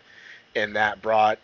and 0.54 0.76
that 0.76 1.02
brought 1.02 1.38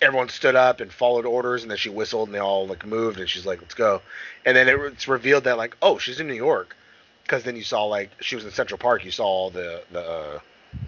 everyone 0.00 0.28
stood 0.28 0.54
up 0.56 0.80
and 0.80 0.92
followed 0.92 1.26
orders, 1.26 1.62
and 1.62 1.70
then 1.70 1.78
she 1.78 1.88
whistled, 1.90 2.28
and 2.28 2.34
they 2.34 2.38
all 2.40 2.66
like 2.66 2.86
moved, 2.86 3.18
and 3.18 3.28
she's 3.28 3.46
like, 3.46 3.60
let's 3.60 3.74
go. 3.74 4.00
And 4.44 4.56
then 4.56 4.68
it, 4.68 4.78
it's 4.80 5.08
revealed 5.08 5.44
that 5.44 5.56
like, 5.56 5.76
oh, 5.82 5.98
she's 5.98 6.20
in 6.20 6.26
New 6.28 6.34
York, 6.34 6.76
because 7.24 7.42
then 7.44 7.56
you 7.56 7.62
saw 7.64 7.84
like 7.84 8.10
she 8.20 8.34
was 8.36 8.44
in 8.44 8.50
Central 8.50 8.78
Park, 8.78 9.04
you 9.04 9.10
saw 9.10 9.24
all 9.26 9.50
the 9.50 9.82
the 9.92 10.00
uh, 10.00 10.38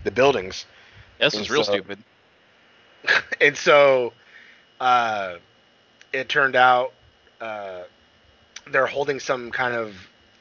the 0.05 0.11
buildings. 0.11 0.67
This 1.19 1.35
was 1.35 1.43
And 1.43 1.51
real 1.51 1.65
so- 1.65 1.73
stupid. 1.73 1.99
and 3.41 3.57
so 3.57 4.13
uh, 4.79 5.37
it 6.13 6.29
turned 6.29 6.57
out 6.57 6.93
uh, 7.41 7.83
they're 8.71 8.87
holding 8.87 9.19
some 9.21 9.51
kind 9.51 9.75
of 9.75 9.95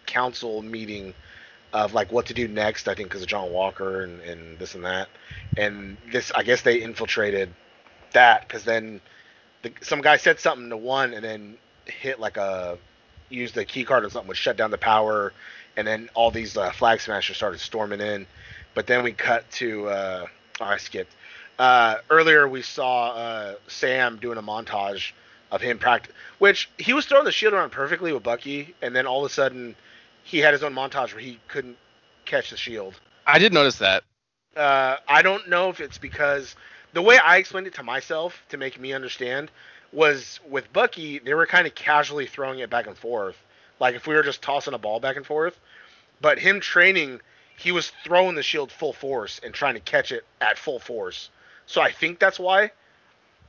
council 0.05 0.61
meeting 0.61 1.13
of 1.71 1.93
like 1.93 2.11
what 2.11 2.25
to 2.25 2.33
do 2.33 2.47
next. 2.47 2.87
I 2.87 2.95
think 2.95 3.09
because 3.09 3.21
of 3.21 3.27
John 3.27 3.51
Walker 3.51 4.01
and, 4.03 4.19
and 4.21 4.59
this 4.59 4.75
and 4.75 4.83
that. 4.85 5.07
And 5.55 5.97
this, 6.11 6.31
I 6.35 6.43
guess 6.43 6.61
they 6.61 6.81
infiltrated 6.81 7.53
that 8.13 8.47
because 8.47 8.63
then 8.63 9.01
the, 9.61 9.71
some 9.81 10.01
guy 10.01 10.17
said 10.17 10.39
something 10.39 10.69
to 10.69 10.77
one 10.77 11.13
and 11.13 11.23
then 11.23 11.57
hit 11.85 12.19
like 12.19 12.37
a 12.37 12.77
used 13.29 13.55
the 13.55 13.65
key 13.65 13.83
card 13.83 14.03
or 14.05 14.09
something, 14.09 14.27
which 14.27 14.37
shut 14.37 14.57
down 14.57 14.71
the 14.71 14.77
power. 14.77 15.33
And 15.77 15.87
then 15.87 16.09
all 16.13 16.31
these 16.31 16.57
uh, 16.57 16.71
flag 16.71 16.99
smashers 16.99 17.37
started 17.37 17.59
storming 17.59 18.01
in. 18.01 18.25
But 18.73 18.87
then 18.87 19.03
we 19.03 19.11
cut 19.11 19.49
to 19.51 19.87
uh, 19.87 20.25
oh, 20.59 20.65
I 20.65 20.77
skipped. 20.77 21.13
Uh, 21.57 21.97
earlier 22.09 22.47
we 22.47 22.61
saw 22.61 23.09
uh, 23.11 23.55
Sam 23.67 24.17
doing 24.17 24.37
a 24.37 24.41
montage 24.41 25.11
of 25.51 25.61
him 25.61 25.79
practice, 25.79 26.13
which 26.37 26.69
he 26.77 26.93
was 26.93 27.05
throwing 27.05 27.25
the 27.25 27.31
shield 27.31 27.53
around 27.53 27.71
perfectly 27.71 28.13
with 28.13 28.23
Bucky, 28.23 28.75
and 28.81 28.95
then 28.95 29.07
all 29.07 29.25
of 29.25 29.31
a 29.31 29.33
sudden 29.33 29.75
he 30.23 30.39
had 30.39 30.53
his 30.53 30.63
own 30.63 30.73
montage 30.73 31.13
where 31.13 31.21
he 31.21 31.39
couldn't 31.47 31.77
catch 32.25 32.51
the 32.51 32.57
shield. 32.57 32.99
I 33.25 33.39
did 33.39 33.53
notice 33.53 33.77
that. 33.79 34.03
Uh, 34.55 34.97
I 35.07 35.21
don't 35.21 35.49
know 35.49 35.69
if 35.69 35.79
it's 35.79 35.97
because 35.97 36.55
the 36.93 37.01
way 37.01 37.17
I 37.17 37.37
explained 37.37 37.67
it 37.67 37.73
to 37.75 37.83
myself 37.83 38.43
to 38.49 38.57
make 38.57 38.79
me 38.79 38.93
understand 38.93 39.51
was 39.91 40.39
with 40.47 40.71
Bucky, 40.73 41.19
they 41.19 41.33
were 41.33 41.45
kind 41.45 41.67
of 41.67 41.75
casually 41.75 42.27
throwing 42.27 42.59
it 42.59 42.69
back 42.69 42.87
and 42.87 42.97
forth, 42.97 43.37
like 43.79 43.95
if 43.95 44.07
we 44.07 44.15
were 44.15 44.23
just 44.23 44.41
tossing 44.41 44.73
a 44.73 44.77
ball 44.77 44.99
back 44.99 45.15
and 45.15 45.25
forth. 45.25 45.59
But 46.21 46.39
him 46.39 46.59
training, 46.59 47.21
he 47.57 47.71
was 47.71 47.91
throwing 48.03 48.35
the 48.35 48.43
shield 48.43 48.71
full 48.71 48.93
force 48.93 49.39
and 49.43 49.53
trying 49.53 49.75
to 49.75 49.79
catch 49.79 50.11
it 50.11 50.25
at 50.41 50.57
full 50.57 50.79
force. 50.79 51.29
So 51.65 51.81
I 51.81 51.91
think 51.91 52.19
that's 52.19 52.39
why. 52.39 52.71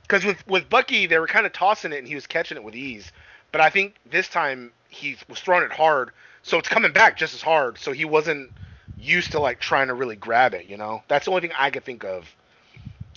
Because 0.03 0.25
with 0.25 0.47
with 0.47 0.69
Bucky, 0.69 1.07
they 1.07 1.19
were 1.19 1.27
kind 1.27 1.47
of 1.47 1.53
tossing 1.53 1.93
it 1.93 1.99
and 1.99 2.09
he 2.09 2.15
was 2.15 2.27
catching 2.27 2.57
it 2.57 2.65
with 2.65 2.75
ease. 2.75 3.13
But 3.53 3.61
I 3.61 3.71
think 3.71 3.95
this 4.11 4.29
time 4.29 4.73
he 4.89 5.17
was 5.29 5.41
throwing 5.41 5.65
it 5.65 5.73
hard, 5.73 6.11
so 6.43 6.59
it's 6.59 6.69
coming 6.69 6.93
back 6.93 7.17
just 7.17 7.35
as 7.35 7.43
hard. 7.43 7.79
So 7.79 7.93
he 7.93 8.05
wasn't 8.05 8.51
used 8.99 9.33
to 9.33 9.41
like 9.41 9.61
trying 9.61 9.89
to 9.89 9.95
really 9.95 10.17
grab 10.17 10.55
it. 10.55 10.67
You 10.67 10.77
know, 10.77 11.03
that's 11.09 11.27
the 11.27 11.31
only 11.31 11.43
thing 11.43 11.57
I 11.59 11.71
could 11.71 11.85
think 11.85 12.05
of. 12.05 12.35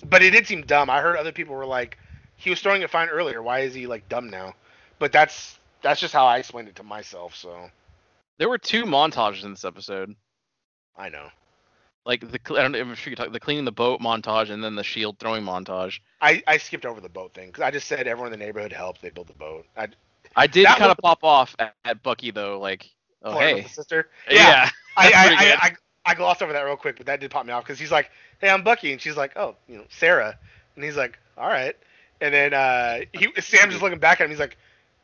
But 0.10 0.22
it 0.22 0.32
did 0.32 0.48
seem 0.48 0.64
dumb. 0.64 0.90
I 0.90 1.02
heard 1.02 1.16
other 1.16 1.32
people 1.32 1.56
were 1.56 1.66
like, 1.66 1.98
he 2.36 2.50
was 2.50 2.60
throwing 2.62 2.82
it 2.82 2.90
fine 2.90 3.10
earlier. 3.10 3.42
Why 3.42 3.60
is 3.60 3.74
he 3.74 3.88
like 3.88 4.08
dumb 4.10 4.30
now? 4.30 4.54
But 5.00 5.12
that's 5.12 5.60
that's 5.82 6.00
just 6.00 6.14
how 6.14 6.26
I 6.26 6.38
explained 6.38 6.68
it 6.68 6.76
to 6.78 6.84
myself. 6.84 7.36
So 7.36 7.70
There 8.38 8.50
were 8.50 8.58
two 8.58 8.84
montages 8.86 9.44
in 9.44 9.52
this 9.52 9.66
episode. 9.66 10.16
I 10.98 11.10
know. 11.10 11.30
Like 12.06 12.20
the 12.20 12.40
I 12.58 12.62
don't 12.62 12.74
know 12.74 12.92
if 12.92 13.08
you 13.08 13.16
talk 13.16 13.32
the 13.32 13.40
cleaning 13.40 13.66
the 13.66 13.72
boat 13.72 14.02
montage 14.02 14.50
and 14.50 14.64
then 14.64 14.76
the 14.76 14.84
shield 14.84 15.20
throwing 15.20 15.44
montage. 15.44 16.00
I, 16.20 16.44
I 16.46 16.58
skipped 16.58 16.86
over 16.86 17.00
the 17.00 17.10
boat 17.10 17.34
thing 17.34 17.48
because 17.48 17.64
I 17.64 17.72
just 17.72 17.88
said 17.88 18.08
everyone 18.08 18.34
in 18.34 18.38
the 18.40 18.46
neighborhood 18.46 18.74
helped. 18.74 19.02
They 19.02 19.10
built 19.10 19.28
the 19.28 19.34
boat. 19.34 19.66
I 19.78 19.88
I 20.36 20.48
did 20.48 20.68
kind 20.68 20.92
of 20.92 20.98
pop 20.98 21.24
off 21.24 21.56
at, 21.60 21.76
at 21.86 22.04
Bucky 22.04 22.32
though, 22.32 22.60
like, 22.60 22.90
oh 23.22 23.38
hey, 23.40 23.62
the 23.62 23.70
sister. 23.70 24.10
yeah, 24.30 24.70
I, 24.98 25.04
that's 25.10 25.16
I, 25.16 25.34
I, 25.34 25.36
good. 25.46 25.58
I, 25.60 25.76
I 26.06 26.16
glossed 26.16 26.42
over 26.42 26.54
that 26.54 26.62
real 26.62 26.76
quick, 26.76 26.98
but 26.98 27.06
that 27.06 27.20
did 27.20 27.32
pop 27.32 27.46
me 27.46 27.54
off 27.54 27.64
because 27.64 27.80
he's 27.80 27.92
like, 27.92 28.12
"Hey, 28.40 28.50
I'm 28.50 28.64
Bucky," 28.64 28.92
and 28.92 29.02
she's 29.02 29.16
like, 29.16 29.34
"Oh, 29.36 29.56
you 29.68 29.78
know, 29.78 29.86
Sarah," 29.90 30.38
and 30.76 30.84
he's 30.84 30.98
like, 30.98 31.18
"All 31.38 31.48
right," 31.48 31.76
and 32.20 32.34
then 32.34 32.54
uh, 32.54 33.00
he 33.14 33.30
Sam's 33.40 33.72
just 33.72 33.82
looking 33.82 34.00
back 34.00 34.20
at 34.20 34.26
him. 34.26 34.30
He's 34.30 34.40
like, 34.40 34.58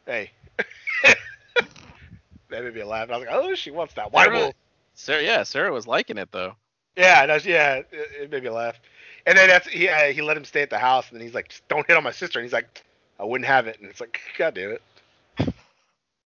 "Hey." 0.05 0.31
that 1.05 2.63
made 2.63 2.75
me 2.75 2.83
laugh. 2.83 3.03
And 3.03 3.13
I 3.13 3.17
was 3.17 3.27
like, 3.27 3.35
"Oh, 3.35 3.55
she 3.55 3.71
wants 3.71 3.93
that." 3.93 4.11
Why 4.11 4.25
Sarah- 4.25 4.35
will? 4.35 4.53
Sarah, 4.95 5.23
yeah, 5.23 5.43
Sarah 5.43 5.71
was 5.71 5.87
liking 5.87 6.17
it 6.17 6.31
though. 6.31 6.55
Yeah, 6.97 7.25
that's, 7.27 7.45
yeah, 7.45 7.75
it, 7.75 7.87
it 7.93 8.31
made 8.31 8.43
me 8.43 8.49
laugh. 8.49 8.77
And 9.25 9.37
then 9.37 9.47
that's 9.47 9.67
he 9.67 9.87
uh, 9.87 10.11
he 10.11 10.21
let 10.21 10.35
him 10.35 10.43
stay 10.43 10.61
at 10.61 10.69
the 10.69 10.79
house, 10.79 11.09
and 11.09 11.19
then 11.19 11.25
he's 11.25 11.35
like, 11.35 11.49
"Just 11.49 11.65
"Don't 11.69 11.87
hit 11.87 11.95
on 11.95 12.03
my 12.03 12.11
sister," 12.11 12.39
and 12.39 12.45
he's 12.45 12.53
like, 12.53 12.83
"I 13.17 13.23
wouldn't 13.23 13.47
have 13.47 13.67
it," 13.67 13.79
and 13.79 13.89
it's 13.89 14.01
like, 14.01 14.19
"God 14.37 14.55
damn 14.55 14.71
it." 14.71 15.53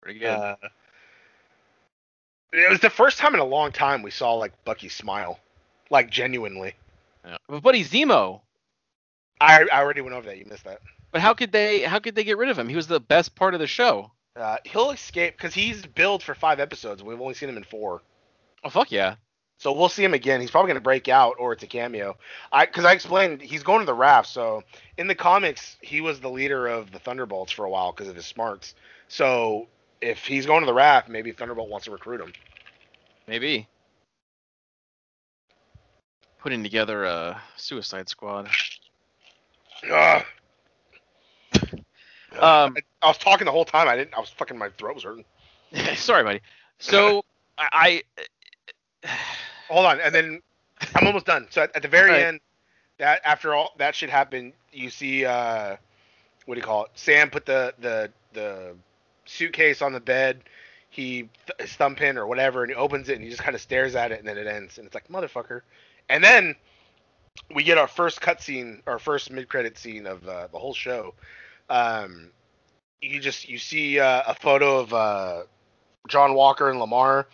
Pretty 0.02 0.18
good. 0.18 0.28
Uh, 0.28 0.56
it 2.52 2.70
was 2.70 2.80
the 2.80 2.90
first 2.90 3.18
time 3.18 3.34
in 3.34 3.40
a 3.40 3.44
long 3.44 3.72
time 3.72 4.02
we 4.02 4.10
saw 4.10 4.34
like 4.34 4.52
Bucky 4.64 4.88
smile. 4.88 5.38
like 5.90 6.10
genuinely. 6.10 6.74
Yeah. 7.24 7.36
But 7.48 7.62
buddy 7.62 7.84
Zemo. 7.84 8.40
I 9.40 9.66
I 9.72 9.80
already 9.80 10.00
went 10.00 10.16
over 10.16 10.26
that. 10.26 10.38
You 10.38 10.46
missed 10.46 10.64
that. 10.64 10.80
But 11.12 11.20
how 11.20 11.34
could 11.34 11.52
they 11.52 11.80
how 11.82 11.98
could 11.98 12.14
they 12.14 12.24
get 12.24 12.38
rid 12.38 12.50
of 12.50 12.58
him? 12.58 12.68
He 12.68 12.76
was 12.76 12.86
the 12.86 13.00
best 13.00 13.34
part 13.34 13.54
of 13.54 13.60
the 13.60 13.66
show. 13.66 14.10
Uh, 14.36 14.56
he'll 14.64 14.90
escape 14.90 15.36
because 15.36 15.54
he's 15.54 15.84
billed 15.84 16.22
for 16.22 16.34
five 16.34 16.60
episodes. 16.60 17.02
We've 17.02 17.20
only 17.20 17.34
seen 17.34 17.48
him 17.48 17.56
in 17.56 17.64
four. 17.64 18.02
Oh 18.64 18.70
fuck 18.70 18.92
yeah. 18.92 19.16
So 19.58 19.72
we'll 19.72 19.88
see 19.88 20.04
him 20.04 20.14
again. 20.14 20.40
He's 20.40 20.52
probably 20.52 20.68
gonna 20.68 20.80
break 20.80 21.08
out, 21.08 21.34
or 21.38 21.52
it's 21.52 21.62
a 21.64 21.66
cameo. 21.66 22.16
I 22.52 22.66
because 22.66 22.84
I 22.84 22.92
explained 22.92 23.42
he's 23.42 23.64
going 23.64 23.80
to 23.80 23.86
the 23.86 23.94
raft. 23.94 24.28
So 24.28 24.62
in 24.96 25.08
the 25.08 25.14
comics, 25.14 25.76
he 25.80 26.00
was 26.00 26.20
the 26.20 26.30
leader 26.30 26.68
of 26.68 26.92
the 26.92 26.98
Thunderbolts 27.00 27.52
for 27.52 27.64
a 27.64 27.70
while 27.70 27.92
because 27.92 28.08
of 28.08 28.14
his 28.16 28.26
smarts. 28.26 28.74
So 29.08 29.66
if 30.00 30.24
he's 30.24 30.46
going 30.46 30.60
to 30.60 30.66
the 30.66 30.74
raft, 30.74 31.08
maybe 31.08 31.32
Thunderbolt 31.32 31.68
wants 31.68 31.86
to 31.86 31.90
recruit 31.90 32.20
him. 32.20 32.32
Maybe. 33.26 33.66
Putting 36.40 36.62
together 36.62 37.04
a 37.04 37.40
Suicide 37.56 38.08
Squad. 38.08 38.48
Ugh. 39.90 40.24
Um, 42.34 42.76
I, 42.76 43.06
I 43.06 43.08
was 43.08 43.18
talking 43.18 43.46
the 43.46 43.50
whole 43.50 43.64
time. 43.64 43.88
I 43.88 43.96
didn't. 43.96 44.14
I 44.14 44.20
was 44.20 44.28
fucking. 44.28 44.56
My 44.56 44.68
throat 44.68 44.94
was 44.94 45.02
hurting. 45.02 45.24
sorry, 45.96 46.22
buddy. 46.22 46.40
So 46.78 47.24
I, 47.56 48.02
I 49.04 49.08
Hold 49.68 49.86
on, 49.86 50.00
and 50.00 50.14
then 50.14 50.40
I'm 50.94 51.06
almost 51.06 51.26
done. 51.26 51.46
So 51.50 51.62
at, 51.62 51.74
at 51.76 51.82
the 51.82 51.88
very 51.88 52.10
Alright. 52.10 52.26
end, 52.26 52.40
that 52.98 53.20
after 53.24 53.54
all 53.54 53.72
that 53.78 53.94
shit 53.94 54.10
happened, 54.10 54.52
you 54.72 54.90
see 54.90 55.24
uh, 55.24 55.76
what 56.46 56.54
do 56.54 56.60
you 56.60 56.64
call 56.64 56.84
it? 56.84 56.90
Sam 56.94 57.30
put 57.30 57.46
the 57.46 57.74
the 57.80 58.10
the 58.32 58.74
suitcase 59.28 59.82
on 59.82 59.92
the 59.92 60.00
bed. 60.00 60.42
He 60.90 61.28
th- 61.46 61.60
his 61.60 61.72
thumb 61.72 61.94
pin 61.94 62.18
or 62.18 62.26
whatever, 62.26 62.62
and 62.62 62.70
he 62.70 62.76
opens 62.76 63.08
it 63.08 63.14
and 63.14 63.24
he 63.24 63.30
just 63.30 63.42
kind 63.42 63.54
of 63.54 63.60
stares 63.60 63.94
at 63.94 64.10
it, 64.10 64.18
and 64.18 64.26
then 64.26 64.38
it 64.38 64.46
ends, 64.46 64.78
and 64.78 64.86
it's 64.86 64.94
like 64.94 65.08
motherfucker. 65.08 65.60
And 66.08 66.24
then 66.24 66.56
we 67.54 67.62
get 67.62 67.78
our 67.78 67.88
first 67.88 68.20
cutscene, 68.20 68.80
our 68.86 68.98
first 68.98 69.30
mid-credit 69.30 69.78
scene 69.78 70.06
of 70.06 70.26
uh, 70.26 70.48
the 70.48 70.58
whole 70.58 70.74
show. 70.74 71.14
Um, 71.68 72.30
you 73.00 73.20
just 73.20 73.48
you 73.48 73.58
see 73.58 74.00
uh, 74.00 74.22
a 74.26 74.34
photo 74.34 74.78
of 74.80 74.92
uh, 74.92 75.42
John 76.08 76.34
Walker 76.34 76.70
and 76.70 76.80
Lemar, 76.80 77.26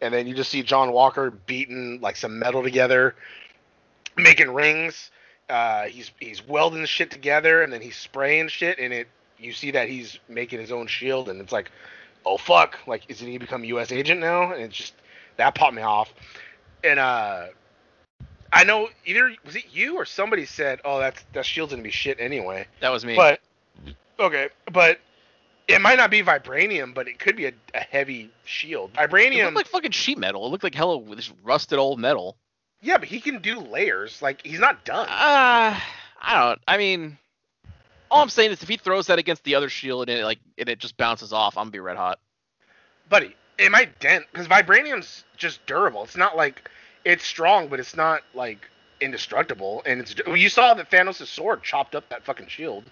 and 0.00 0.14
then 0.14 0.26
you 0.26 0.34
just 0.34 0.50
see 0.50 0.62
John 0.62 0.92
Walker 0.92 1.30
beating 1.30 2.00
like 2.00 2.16
some 2.16 2.38
metal 2.38 2.62
together, 2.62 3.16
making 4.16 4.50
rings. 4.50 5.10
Uh, 5.48 5.86
he's 5.86 6.12
he's 6.20 6.46
welding 6.46 6.84
shit 6.86 7.10
together, 7.10 7.62
and 7.62 7.72
then 7.72 7.82
he's 7.82 7.96
spraying 7.96 8.48
shit, 8.48 8.78
and 8.78 8.92
it 8.92 9.08
you 9.40 9.52
see 9.52 9.70
that 9.72 9.88
he's 9.88 10.18
making 10.28 10.60
his 10.60 10.72
own 10.72 10.86
shield, 10.86 11.28
and 11.28 11.40
it's 11.40 11.52
like, 11.52 11.70
oh 12.24 12.36
fuck, 12.36 12.78
like 12.86 13.02
isn't 13.08 13.26
he 13.26 13.38
become 13.38 13.64
U.S. 13.64 13.92
agent 13.92 14.20
now? 14.20 14.52
And 14.52 14.62
it's 14.62 14.76
just 14.76 14.94
that 15.36 15.54
popped 15.54 15.74
me 15.74 15.82
off, 15.82 16.12
and 16.84 16.98
uh. 16.98 17.46
I 18.52 18.64
know 18.64 18.88
either 19.06 19.32
was 19.44 19.54
it 19.54 19.66
you 19.70 19.94
or 19.94 20.04
somebody 20.04 20.44
said, 20.44 20.80
"Oh, 20.84 20.98
that's 20.98 21.24
that 21.34 21.46
shield's 21.46 21.72
gonna 21.72 21.84
be 21.84 21.90
shit 21.92 22.18
anyway." 22.18 22.66
that 22.80 22.88
was 22.90 23.04
me. 23.04 23.14
But 23.14 23.38
okay, 24.18 24.48
but 24.72 24.98
it 25.68 25.80
might 25.80 25.98
not 25.98 26.10
be 26.10 26.20
vibranium, 26.22 26.92
but 26.92 27.06
it 27.06 27.20
could 27.20 27.36
be 27.36 27.46
a, 27.46 27.52
a 27.74 27.78
heavy 27.78 28.30
shield. 28.44 28.90
it 28.94 28.96
Vibranium, 28.96 29.44
looked 29.44 29.56
like 29.56 29.66
fucking 29.68 29.92
sheet 29.92 30.18
metal. 30.18 30.46
It 30.46 30.50
looked 30.50 30.64
like 30.64 30.74
hella 30.74 31.00
this 31.14 31.32
rusted 31.44 31.78
old 31.78 32.00
metal. 32.00 32.36
yeah, 32.82 32.98
but 32.98 33.06
he 33.06 33.20
can 33.20 33.40
do 33.40 33.60
layers. 33.60 34.20
Like 34.20 34.44
he's 34.44 34.58
not 34.58 34.84
done. 34.84 35.06
Uh, 35.08 35.78
I 36.20 36.40
don't. 36.48 36.60
I 36.66 36.76
mean, 36.76 37.18
all 38.10 38.22
I'm 38.22 38.28
saying 38.28 38.50
is 38.50 38.62
if 38.62 38.68
he 38.68 38.76
throws 38.76 39.06
that 39.08 39.18
against 39.18 39.44
the 39.44 39.54
other 39.54 39.68
shield 39.68 40.08
and 40.08 40.18
it 40.20 40.24
like 40.24 40.38
and 40.58 40.68
it 40.68 40.78
just 40.78 40.96
bounces 40.96 41.32
off, 41.32 41.56
I'm 41.56 41.62
gonna 41.64 41.70
be 41.70 41.80
red 41.80 41.96
hot. 41.96 42.18
Buddy, 43.08 43.34
it 43.58 43.70
might 43.70 43.98
dent 44.00 44.24
because 44.32 44.46
vibranium's 44.46 45.24
just 45.36 45.64
durable. 45.66 46.04
It's 46.04 46.16
not 46.16 46.36
like 46.36 46.70
it's 47.04 47.24
strong, 47.24 47.68
but 47.68 47.80
it's 47.80 47.96
not 47.96 48.22
like 48.34 48.68
indestructible. 49.00 49.82
And 49.86 50.00
it's 50.00 50.14
well, 50.26 50.36
you 50.36 50.48
saw 50.48 50.74
that 50.74 50.90
Thanos' 50.90 51.26
sword 51.26 51.62
chopped 51.62 51.94
up 51.94 52.08
that 52.10 52.24
fucking 52.24 52.48
shield. 52.48 52.84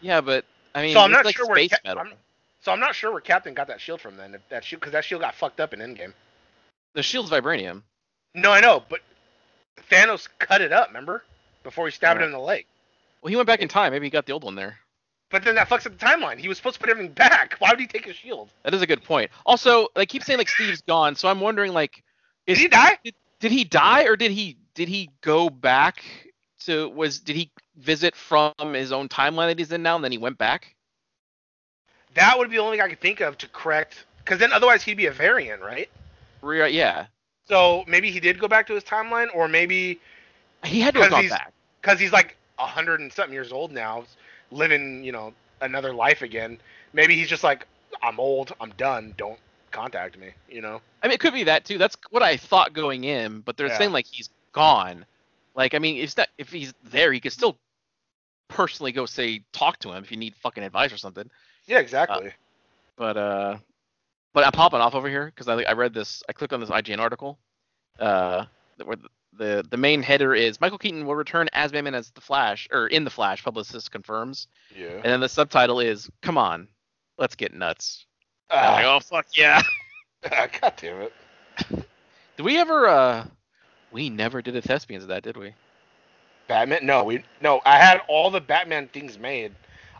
Yeah, 0.00 0.20
but 0.20 0.44
I 0.74 0.82
mean, 0.82 0.92
so 0.94 1.00
I'm 1.00 1.10
not 1.10 1.24
like 1.24 1.36
sure 1.36 1.46
where 1.46 1.56
space 1.56 1.70
Cap- 1.70 1.80
metal. 1.84 2.02
I'm, 2.06 2.12
so 2.60 2.72
I'm 2.72 2.80
not 2.80 2.94
sure 2.94 3.12
where 3.12 3.20
Captain 3.20 3.54
got 3.54 3.68
that 3.68 3.80
shield 3.80 4.00
from 4.00 4.16
then. 4.16 4.34
If 4.34 4.48
that 4.50 4.64
shield 4.64 4.80
because 4.80 4.92
that 4.92 5.04
shield 5.04 5.22
got 5.22 5.34
fucked 5.34 5.60
up 5.60 5.72
in 5.72 5.80
Endgame. 5.80 6.12
The 6.94 7.02
shield's 7.02 7.30
vibranium. 7.30 7.82
No, 8.34 8.50
I 8.52 8.60
know, 8.60 8.82
but 8.88 9.00
Thanos 9.90 10.28
cut 10.38 10.60
it 10.60 10.72
up. 10.72 10.88
Remember 10.88 11.22
before 11.62 11.86
he 11.86 11.92
stabbed 11.92 12.20
Yeah. 12.20 12.26
him 12.26 12.32
in 12.32 12.38
the 12.38 12.44
leg. 12.44 12.66
Well, 13.22 13.30
he 13.30 13.36
went 13.36 13.46
back 13.46 13.60
in 13.60 13.68
time. 13.68 13.92
Maybe 13.92 14.06
he 14.06 14.10
got 14.10 14.26
the 14.26 14.32
old 14.32 14.44
one 14.44 14.54
there. 14.54 14.78
But 15.30 15.42
then 15.44 15.56
that 15.56 15.68
fucks 15.68 15.86
up 15.86 15.98
the 15.98 16.04
timeline. 16.04 16.38
He 16.38 16.46
was 16.48 16.56
supposed 16.56 16.74
to 16.74 16.80
put 16.80 16.88
everything 16.88 17.12
back. 17.12 17.56
Why 17.58 17.70
would 17.70 17.80
he 17.80 17.86
take 17.88 18.04
his 18.04 18.14
shield? 18.16 18.48
That 18.62 18.74
is 18.74 18.82
a 18.82 18.86
good 18.86 19.02
point. 19.02 19.30
Also, 19.44 19.88
they 19.96 20.06
keep 20.06 20.22
saying 20.22 20.38
like 20.38 20.48
Steve's 20.48 20.82
gone, 20.82 21.16
so 21.16 21.28
I'm 21.28 21.40
wondering 21.40 21.72
like, 21.72 22.02
Did 22.46 22.52
is 22.52 22.58
he 22.60 22.68
die? 22.68 22.98
did 23.40 23.52
he 23.52 23.64
die 23.64 24.04
or 24.04 24.16
did 24.16 24.30
he 24.30 24.56
did 24.74 24.88
he 24.88 25.10
go 25.22 25.50
back 25.50 26.04
to 26.60 26.88
was 26.90 27.18
did 27.20 27.34
he 27.36 27.50
visit 27.76 28.14
from 28.14 28.52
his 28.72 28.92
own 28.92 29.08
timeline 29.08 29.48
that 29.48 29.58
he's 29.58 29.72
in 29.72 29.82
now 29.82 29.96
and 29.96 30.04
then 30.04 30.12
he 30.12 30.18
went 30.18 30.38
back? 30.38 30.74
That 32.14 32.38
would 32.38 32.50
be 32.50 32.56
the 32.56 32.62
only 32.62 32.78
thing 32.78 32.84
I 32.86 32.88
could 32.88 33.00
think 33.00 33.20
of 33.20 33.36
to 33.38 33.48
correct. 33.48 34.04
Because 34.18 34.38
then 34.38 34.52
otherwise 34.52 34.82
he'd 34.82 34.96
be 34.96 35.06
a 35.06 35.12
variant, 35.12 35.62
right? 35.62 35.88
Re- 36.42 36.62
uh, 36.62 36.66
yeah, 36.66 37.06
So 37.48 37.84
maybe 37.86 38.10
he 38.10 38.20
did 38.20 38.38
go 38.38 38.48
back 38.48 38.66
to 38.68 38.74
his 38.74 38.84
timeline, 38.84 39.28
or 39.34 39.48
maybe 39.48 40.00
he 40.64 40.80
had 40.80 40.94
to 40.94 41.00
have 41.02 41.10
gone 41.10 41.28
back. 41.28 41.52
because 41.80 42.00
he's 42.00 42.12
like 42.12 42.36
a 42.58 42.66
hundred 42.66 43.00
and 43.00 43.12
something 43.12 43.32
years 43.32 43.52
old 43.52 43.72
now, 43.72 44.04
living 44.50 45.04
you 45.04 45.12
know 45.12 45.32
another 45.60 45.92
life 45.94 46.22
again. 46.22 46.58
Maybe 46.92 47.16
he's 47.16 47.28
just 47.28 47.44
like, 47.44 47.66
I'm 48.02 48.18
old, 48.20 48.52
I'm 48.60 48.70
done. 48.76 49.14
Don't 49.16 49.38
contact 49.70 50.18
me. 50.18 50.30
You 50.48 50.62
know? 50.62 50.80
I 51.02 51.08
mean, 51.08 51.14
it 51.14 51.20
could 51.20 51.34
be 51.34 51.44
that 51.44 51.64
too. 51.64 51.78
That's 51.78 51.96
what 52.10 52.22
I 52.22 52.36
thought 52.36 52.72
going 52.72 53.04
in, 53.04 53.40
but 53.40 53.56
they're 53.56 53.68
Yeah. 53.68 53.78
saying 53.78 53.92
like 53.92 54.06
he's 54.10 54.30
gone. 54.52 55.04
Like, 55.54 55.74
I 55.74 55.78
mean, 55.78 55.96
if 55.96 56.14
that 56.16 56.28
if 56.38 56.50
he's 56.50 56.72
there, 56.84 57.12
he 57.12 57.20
could 57.20 57.32
still 57.32 57.58
personally 58.48 58.92
go 58.92 59.06
say 59.06 59.42
talk 59.52 59.78
to 59.80 59.92
him 59.92 60.02
if 60.02 60.10
you 60.10 60.16
need 60.16 60.34
fucking 60.36 60.62
advice 60.62 60.92
or 60.92 60.96
something. 60.98 61.28
Yeah, 61.66 61.78
exactly. 61.78 62.32
But 62.96 63.16
uh, 63.16 63.58
but 64.32 64.44
I'm 64.44 64.52
popping 64.52 64.80
off 64.80 64.94
over 64.94 65.08
here 65.08 65.26
because 65.26 65.48
I 65.48 65.62
I 65.62 65.72
read 65.72 65.94
this. 65.94 66.22
I 66.28 66.32
clicked 66.32 66.52
on 66.52 66.60
this 66.60 66.70
IGN 66.70 66.98
article. 66.98 67.38
Uh, 67.98 68.44
where 68.84 68.96
the, 69.36 69.44
the 69.44 69.66
the 69.70 69.76
main 69.76 70.02
header 70.02 70.34
is 70.34 70.60
Michael 70.60 70.78
Keaton 70.78 71.06
will 71.06 71.14
return 71.14 71.48
as 71.52 71.72
Batman 71.72 71.94
as 71.94 72.10
the 72.10 72.20
Flash 72.20 72.68
or 72.72 72.86
in 72.88 73.04
the 73.04 73.10
Flash. 73.10 73.42
Publicist 73.44 73.90
confirms, 73.90 74.48
yeah. 74.76 74.88
and 74.88 75.04
then 75.04 75.20
the 75.20 75.28
subtitle 75.28 75.80
is 75.80 76.10
"Come 76.22 76.38
on, 76.38 76.68
let's 77.18 77.34
get 77.34 77.54
nuts." 77.54 78.06
And 78.50 78.60
I'm 78.60 78.72
like, 78.72 78.84
Ah, 78.84 78.96
oh 78.96 79.00
fuck 79.00 79.26
yeah! 79.36 79.62
God 80.30 80.72
damn 80.76 81.02
it. 81.02 81.12
Did 82.36 82.42
we 82.44 82.58
ever? 82.58 82.86
uh 82.86 83.26
We 83.92 84.10
never 84.10 84.42
did 84.42 84.56
a 84.56 84.62
thespians 84.62 85.02
of 85.02 85.08
that, 85.08 85.22
did 85.22 85.36
we? 85.36 85.54
Batman? 86.48 86.84
No, 86.84 87.04
we 87.04 87.24
no. 87.40 87.60
I 87.64 87.78
had 87.78 88.02
all 88.08 88.30
the 88.30 88.40
Batman 88.40 88.88
things 88.88 89.18
made. 89.18 89.52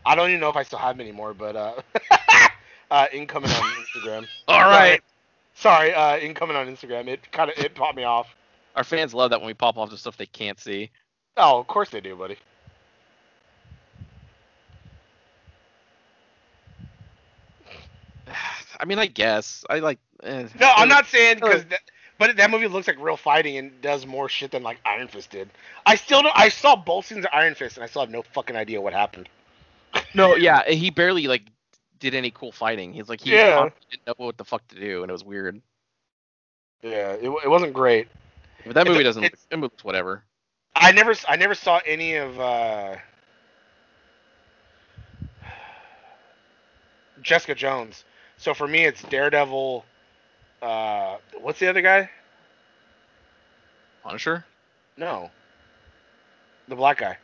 I 0.05 0.15
don't 0.15 0.29
even 0.29 0.39
know 0.39 0.49
if 0.49 0.55
I 0.55 0.63
still 0.63 0.79
have 0.79 0.95
them 0.97 1.01
anymore, 1.01 1.33
but 1.33 1.55
uh, 1.55 1.81
uh 2.91 3.07
incoming 3.11 3.51
on 3.51 3.63
Instagram. 3.83 4.25
all 4.47 4.61
right. 4.61 5.01
Sorry. 5.53 5.91
Sorry, 5.91 5.93
uh, 5.93 6.17
incoming 6.19 6.55
on 6.55 6.67
Instagram. 6.67 7.07
It 7.07 7.31
kind 7.31 7.49
of 7.49 7.57
it 7.57 7.73
popped 7.73 7.97
me 7.97 8.03
off. 8.03 8.27
Our 8.77 8.83
fans 8.83 9.11
love 9.11 9.31
that 9.31 9.39
when 9.41 9.47
we 9.47 9.55
pop 9.55 9.75
off 9.75 9.89
the 9.89 9.97
stuff 9.97 10.17
they 10.17 10.27
can't 10.27 10.59
see. 10.59 10.91
Oh, 11.35 11.57
of 11.59 11.65
course 11.65 11.89
they 11.89 11.99
do, 11.99 12.15
buddy. 12.15 12.37
I 18.79 18.85
mean, 18.85 18.99
I 18.99 19.07
guess 19.07 19.65
I 19.67 19.79
like. 19.79 19.97
Eh. 20.21 20.47
No, 20.59 20.71
I'm 20.75 20.87
not 20.87 21.07
saying 21.07 21.37
because, 21.39 21.65
but 22.19 22.37
that 22.37 22.51
movie 22.51 22.67
looks 22.67 22.85
like 22.87 22.99
real 22.99 23.17
fighting 23.17 23.57
and 23.57 23.81
does 23.81 24.05
more 24.05 24.29
shit 24.29 24.51
than 24.51 24.61
like 24.61 24.77
Iron 24.85 25.07
Fist 25.07 25.31
did. 25.31 25.49
I 25.87 25.95
still 25.95 26.21
don't. 26.21 26.37
I 26.37 26.49
saw 26.49 26.75
both 26.75 27.07
scenes 27.07 27.25
of 27.25 27.31
Iron 27.33 27.55
Fist 27.55 27.77
and 27.77 27.83
I 27.83 27.87
still 27.87 28.03
have 28.03 28.11
no 28.11 28.21
fucking 28.21 28.55
idea 28.55 28.79
what 28.79 28.93
happened. 28.93 29.27
No, 30.13 30.35
yeah, 30.35 30.69
he 30.69 30.91
barely 30.91 31.27
like 31.27 31.41
did 31.99 32.13
any 32.13 32.29
cool 32.29 32.51
fighting. 32.51 32.93
He's 32.93 33.09
like 33.09 33.21
he 33.21 33.31
Yeah. 33.31 33.69
didn't 33.89 34.05
know 34.05 34.13
what 34.17 34.37
the 34.37 34.45
fuck 34.45 34.67
to 34.67 34.75
do, 34.79 35.01
and 35.01 35.09
it 35.09 35.13
was 35.13 35.23
weird. 35.23 35.59
Yeah, 36.83 37.13
it, 37.13 37.27
it 37.43 37.49
wasn't 37.49 37.73
great. 37.73 38.07
But 38.67 38.75
that 38.75 38.87
movie 38.87 39.03
doesn't. 39.03 39.23
it's- 39.23 39.47
It 39.51 39.59
looks 39.59 39.83
whatever. 39.83 40.23
I 40.75 40.91
never, 40.91 41.15
I 41.27 41.37
never 41.37 41.55
saw 41.55 41.79
any 41.87 42.15
of 42.15 42.39
uh, 42.39 42.97
Jessica 47.21 47.55
Jones. 47.55 48.05
So 48.37 48.53
for 48.53 48.67
me, 48.67 48.85
it's 48.85 49.01
Daredevil. 49.03 49.83
Uh, 50.61 51.17
what's 51.41 51.59
the 51.59 51.67
other 51.67 51.81
guy? 51.81 52.09
Punisher. 54.03 54.45
No, 54.97 55.29
the 56.67 56.75
black 56.75 56.99
guy. 56.99 57.17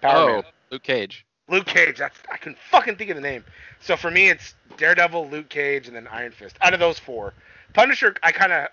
Power 0.00 0.30
oh, 0.30 0.32
Man. 0.34 0.44
Luke 0.70 0.82
Cage. 0.82 1.26
Luke 1.48 1.66
Cage. 1.66 1.98
That's 1.98 2.16
I 2.30 2.36
can 2.36 2.56
fucking 2.70 2.96
think 2.96 3.10
of 3.10 3.16
the 3.16 3.22
name. 3.22 3.44
So 3.80 3.96
for 3.96 4.10
me, 4.10 4.28
it's 4.30 4.54
Daredevil, 4.76 5.28
Luke 5.28 5.48
Cage, 5.48 5.86
and 5.86 5.96
then 5.96 6.06
Iron 6.08 6.32
Fist. 6.32 6.56
Out 6.60 6.74
of 6.74 6.80
those 6.80 6.98
four, 6.98 7.34
Punisher, 7.72 8.14
I 8.22 8.32
kind 8.32 8.52
of, 8.52 8.68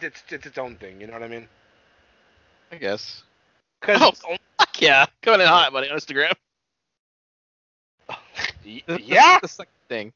it's 0.00 0.22
it's 0.30 0.46
its 0.46 0.58
own 0.58 0.76
thing. 0.76 1.00
You 1.00 1.06
know 1.06 1.14
what 1.14 1.22
I 1.22 1.28
mean? 1.28 1.48
I 2.72 2.76
guess. 2.76 3.22
Because 3.80 4.20
Oh. 4.28 4.36
Fuck 4.58 4.80
yeah, 4.80 5.06
coming 5.22 5.40
in 5.40 5.46
hot, 5.46 5.72
buddy, 5.72 5.88
on 5.90 5.96
Instagram. 5.98 6.32
yeah, 8.64 9.38
the 9.40 9.48
second 9.48 9.72
thing. 9.88 10.12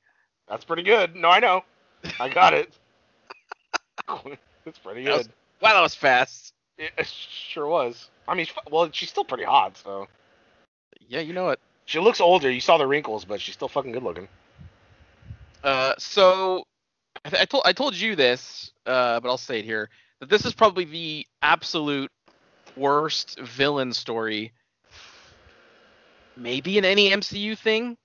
that's 0.49 0.65
pretty 0.65 0.83
good. 0.83 1.15
No, 1.17 1.29
I 1.29 1.41
know, 1.41 1.63
I 2.21 2.29
got 2.29 2.55
it. 2.55 2.73
it's 4.67 4.79
pretty 4.79 5.05
That 5.05 5.19
was- 5.19 5.27
good. 5.27 5.37
Wow, 5.61 5.75
that 5.75 5.81
was 5.81 5.95
fast. 5.95 6.55
It, 6.77 6.91
it 6.99 7.07
sure 7.07 7.69
was. 7.69 8.11
I 8.27 8.35
mean, 8.35 8.47
well, 8.71 8.89
she's 8.91 9.11
still 9.11 9.25
pretty 9.25 9.45
hot, 9.45 9.77
so 9.77 10.09
Yeah, 11.09 11.21
you 11.21 11.33
know 11.33 11.51
it. 11.51 11.61
she 11.85 12.01
looks 12.01 12.21
older. 12.21 12.51
You 12.51 12.61
saw 12.61 12.79
the 12.79 12.87
wrinkles, 12.87 13.25
but 13.25 13.41
she's 13.41 13.55
still 13.55 13.69
fucking 13.69 13.93
good 13.93 14.03
looking. 14.03 14.27
Uh, 15.63 15.93
so 15.99 16.65
I, 17.25 17.29
th- 17.29 17.43
I 17.43 17.45
told 17.45 17.63
I 17.67 17.73
told 17.73 17.95
you 17.95 18.17
this, 18.17 18.73
uh, 18.87 19.21
but 19.21 19.29
I'll 19.29 19.39
say 19.39 19.59
it 19.61 19.65
here 19.65 19.91
that 20.21 20.29
this 20.29 20.45
is 20.45 20.53
probably 20.55 20.85
the 20.85 21.27
absolute 21.43 22.11
worst 22.77 23.39
villain 23.41 23.93
story, 23.93 24.53
maybe 26.37 26.79
in 26.79 26.85
any 26.85 27.11
MCU 27.11 27.57
thing. 27.57 27.97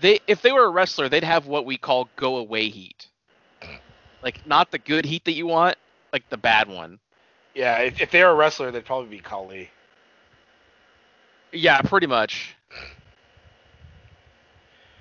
They 0.00 0.20
if 0.26 0.42
they 0.42 0.52
were 0.52 0.64
a 0.64 0.70
wrestler, 0.70 1.08
they'd 1.08 1.24
have 1.24 1.46
what 1.46 1.66
we 1.66 1.76
call 1.76 2.08
go 2.16 2.36
away 2.36 2.68
heat, 2.68 3.08
like 4.22 4.46
not 4.46 4.70
the 4.70 4.78
good 4.78 5.04
heat 5.04 5.24
that 5.26 5.32
you 5.32 5.46
want, 5.46 5.76
like 6.12 6.28
the 6.30 6.38
bad 6.38 6.68
one. 6.68 6.98
Yeah, 7.54 7.78
if, 7.78 8.00
if 8.00 8.10
they 8.10 8.22
were 8.22 8.30
a 8.30 8.34
wrestler, 8.34 8.70
they'd 8.70 8.84
probably 8.84 9.10
be 9.10 9.18
Kali. 9.18 9.70
Yeah, 11.52 11.82
pretty 11.82 12.06
much. 12.06 12.54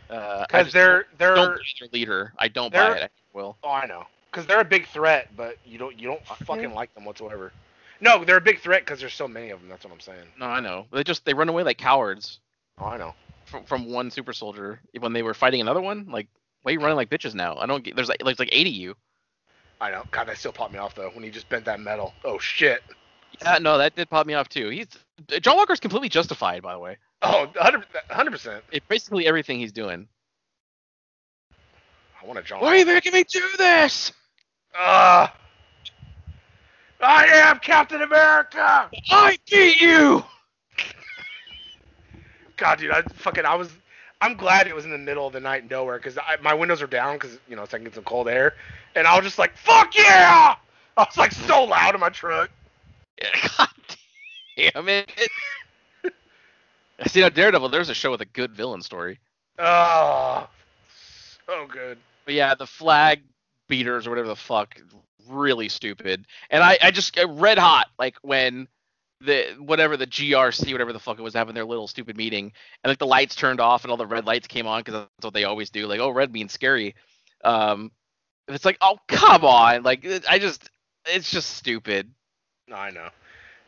Uh, 0.09 0.13
I 0.13 0.45
Because 0.47 0.65
just 0.65 0.73
they're 0.73 1.05
they're 1.17 1.35
don't 1.35 1.55
buy 1.55 1.63
their 1.79 1.89
leader. 1.93 2.33
I 2.37 2.47
don't 2.47 2.73
buy 2.73 2.97
it. 2.97 3.03
I 3.03 3.09
will. 3.37 3.57
oh 3.63 3.69
I 3.69 3.85
know 3.85 4.05
because 4.31 4.45
they're 4.45 4.61
a 4.61 4.65
big 4.65 4.87
threat, 4.87 5.29
but 5.35 5.57
you 5.65 5.77
don't 5.77 5.99
you 5.99 6.07
don't 6.07 6.25
fucking 6.25 6.69
yeah. 6.69 6.75
like 6.75 6.93
them 6.95 7.05
whatsoever. 7.05 7.51
No, 8.01 8.23
they're 8.23 8.37
a 8.37 8.41
big 8.41 8.59
threat 8.59 8.81
because 8.85 8.99
there's 8.99 9.13
so 9.13 9.27
many 9.27 9.49
of 9.49 9.59
them. 9.59 9.69
That's 9.69 9.83
what 9.83 9.93
I'm 9.93 9.99
saying. 9.99 10.27
No, 10.39 10.45
I 10.45 10.59
know. 10.59 10.85
They 10.91 11.03
just 11.03 11.25
they 11.25 11.33
run 11.33 11.49
away 11.49 11.63
like 11.63 11.77
cowards. 11.77 12.39
Oh, 12.79 12.85
I 12.85 12.97
know. 12.97 13.13
from, 13.45 13.65
from 13.65 13.91
one 13.91 14.09
super 14.09 14.31
soldier 14.33 14.79
when 14.99 15.13
they 15.13 15.23
were 15.23 15.33
fighting 15.33 15.59
another 15.59 15.81
one. 15.81 16.07
Like, 16.09 16.27
why 16.63 16.71
are 16.71 16.73
you 16.73 16.79
running 16.79 16.95
like 16.95 17.09
bitches 17.09 17.33
now? 17.35 17.57
I 17.57 17.65
don't 17.65 17.83
get. 17.83 17.95
There's 17.95 18.09
like 18.09 18.21
there's 18.23 18.39
like 18.39 18.49
80 18.51 18.69
of 18.69 18.75
you. 18.75 18.95
I 19.81 19.91
know. 19.91 20.03
God, 20.11 20.27
that 20.27 20.37
still 20.37 20.51
popped 20.51 20.73
me 20.73 20.79
off 20.79 20.95
though 20.95 21.09
when 21.13 21.23
he 21.23 21.29
just 21.29 21.49
bent 21.49 21.65
that 21.65 21.79
metal. 21.79 22.13
Oh 22.23 22.39
shit. 22.39 22.81
Yeah, 23.41 23.57
no, 23.59 23.77
that 23.77 23.95
did 23.95 24.09
pop 24.09 24.25
me 24.25 24.33
off 24.33 24.49
too. 24.49 24.69
He's 24.69 24.87
John 25.41 25.57
Walker's 25.57 25.79
completely 25.79 26.09
justified, 26.09 26.61
by 26.61 26.73
the 26.73 26.79
way. 26.79 26.97
Oh, 27.21 27.47
100 27.55 28.31
percent. 28.31 28.63
It 28.71 28.87
basically 28.87 29.27
everything 29.27 29.59
he's 29.59 29.71
doing. 29.71 30.07
I 32.21 32.25
want 32.25 32.39
to 32.39 32.43
John. 32.43 32.61
Why 32.61 32.69
are 32.69 32.75
you 32.77 32.85
making 32.85 33.13
me 33.13 33.23
do 33.23 33.43
this? 33.57 34.11
Ah. 34.75 35.33
I 37.01 37.25
am 37.27 37.59
Captain 37.59 38.01
America. 38.01 38.89
I 39.09 39.37
beat 39.49 39.79
you. 39.79 40.23
God, 42.57 42.79
dude, 42.79 42.91
I 42.91 43.01
fucking 43.01 43.45
I 43.45 43.55
was. 43.55 43.71
I'm 44.21 44.35
glad 44.35 44.67
it 44.67 44.75
was 44.75 44.83
in 44.83 44.91
the 44.91 44.97
middle 44.97 45.25
of 45.25 45.31
the 45.31 45.39
night, 45.39 45.69
nowhere, 45.69 45.97
because 45.97 46.17
my 46.41 46.53
windows 46.53 46.81
are 46.81 46.87
down, 46.87 47.15
because 47.15 47.39
you 47.47 47.55
know, 47.55 47.63
so 47.63 47.75
I 47.75 47.77
can 47.77 47.85
get 47.85 47.95
some 47.95 48.03
cold 48.03 48.27
air, 48.27 48.53
and 48.95 49.07
I 49.07 49.15
was 49.15 49.23
just 49.23 49.39
like, 49.39 49.55
"Fuck 49.55 49.95
yeah!" 49.95 50.55
I 50.97 51.01
was 51.01 51.17
like 51.17 51.31
so 51.31 51.63
loud 51.63 51.95
in 51.95 52.01
my 52.01 52.09
truck. 52.09 52.49
Yeah, 53.21 53.49
God 53.57 53.69
damn 54.57 54.89
it. 54.89 55.11
See 57.07 57.21
now, 57.21 57.29
Daredevil. 57.29 57.69
There's 57.69 57.89
a 57.89 57.93
show 57.93 58.11
with 58.11 58.21
a 58.21 58.25
good 58.25 58.51
villain 58.51 58.81
story. 58.81 59.19
Oh, 59.57 60.47
so 61.45 61.67
good. 61.67 61.97
But 62.25 62.33
yeah, 62.33 62.55
the 62.55 62.67
flag 62.67 63.21
beaters 63.67 64.07
or 64.07 64.09
whatever 64.09 64.27
the 64.27 64.35
fuck, 64.35 64.81
really 65.27 65.69
stupid. 65.69 66.25
And 66.49 66.63
I, 66.63 66.77
I 66.81 66.91
just 66.91 67.17
uh, 67.17 67.27
red 67.27 67.57
hot 67.57 67.87
like 67.97 68.15
when 68.21 68.67
the 69.21 69.55
whatever 69.59 69.97
the 69.97 70.07
GRC 70.07 70.71
whatever 70.71 70.93
the 70.93 70.99
fuck 70.99 71.19
it 71.19 71.21
was 71.21 71.33
having 71.33 71.53
their 71.53 71.65
little 71.65 71.89
stupid 71.89 72.15
meeting 72.15 72.53
and 72.83 72.89
like 72.89 72.99
the 72.99 73.05
lights 73.05 73.35
turned 73.35 73.59
off 73.59 73.83
and 73.83 73.91
all 73.91 73.97
the 73.97 74.05
red 74.05 74.25
lights 74.25 74.47
came 74.47 74.65
on 74.65 74.79
because 74.79 74.93
that's 74.93 75.25
what 75.25 75.33
they 75.33 75.43
always 75.43 75.69
do. 75.69 75.87
Like 75.87 75.99
oh 75.99 76.09
red 76.09 76.31
means 76.31 76.53
scary. 76.53 76.95
Um, 77.43 77.91
it's 78.47 78.65
like 78.65 78.77
oh 78.81 78.97
come 79.07 79.43
on 79.43 79.83
like 79.83 80.07
I 80.27 80.39
just 80.39 80.69
it's 81.05 81.29
just 81.29 81.51
stupid. 81.51 82.09
I 82.73 82.91
know. 82.91 83.09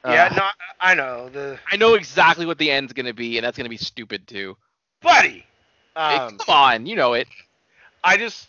Yeah, 0.06 0.30
Uh, 0.32 0.36
no, 0.36 0.48
I 0.80 0.96
know 0.96 1.30
the 1.30 1.60
I 1.72 1.76
know 1.76 1.94
exactly 1.94 2.46
what 2.46 2.58
the 2.58 2.72
end's 2.72 2.94
gonna 2.94 3.14
be 3.14 3.38
and 3.38 3.46
that's 3.46 3.58
gonna 3.58 3.70
be 3.70 3.78
stupid 3.78 4.28
too. 4.28 4.58
buddy. 5.02 5.46
Hey, 5.96 6.16
Um, 6.16 6.38
come 6.38 6.56
on, 6.56 6.86
you 6.86 6.96
know 6.96 7.14
it. 7.14 7.28
I 8.04 8.18
just 8.18 8.48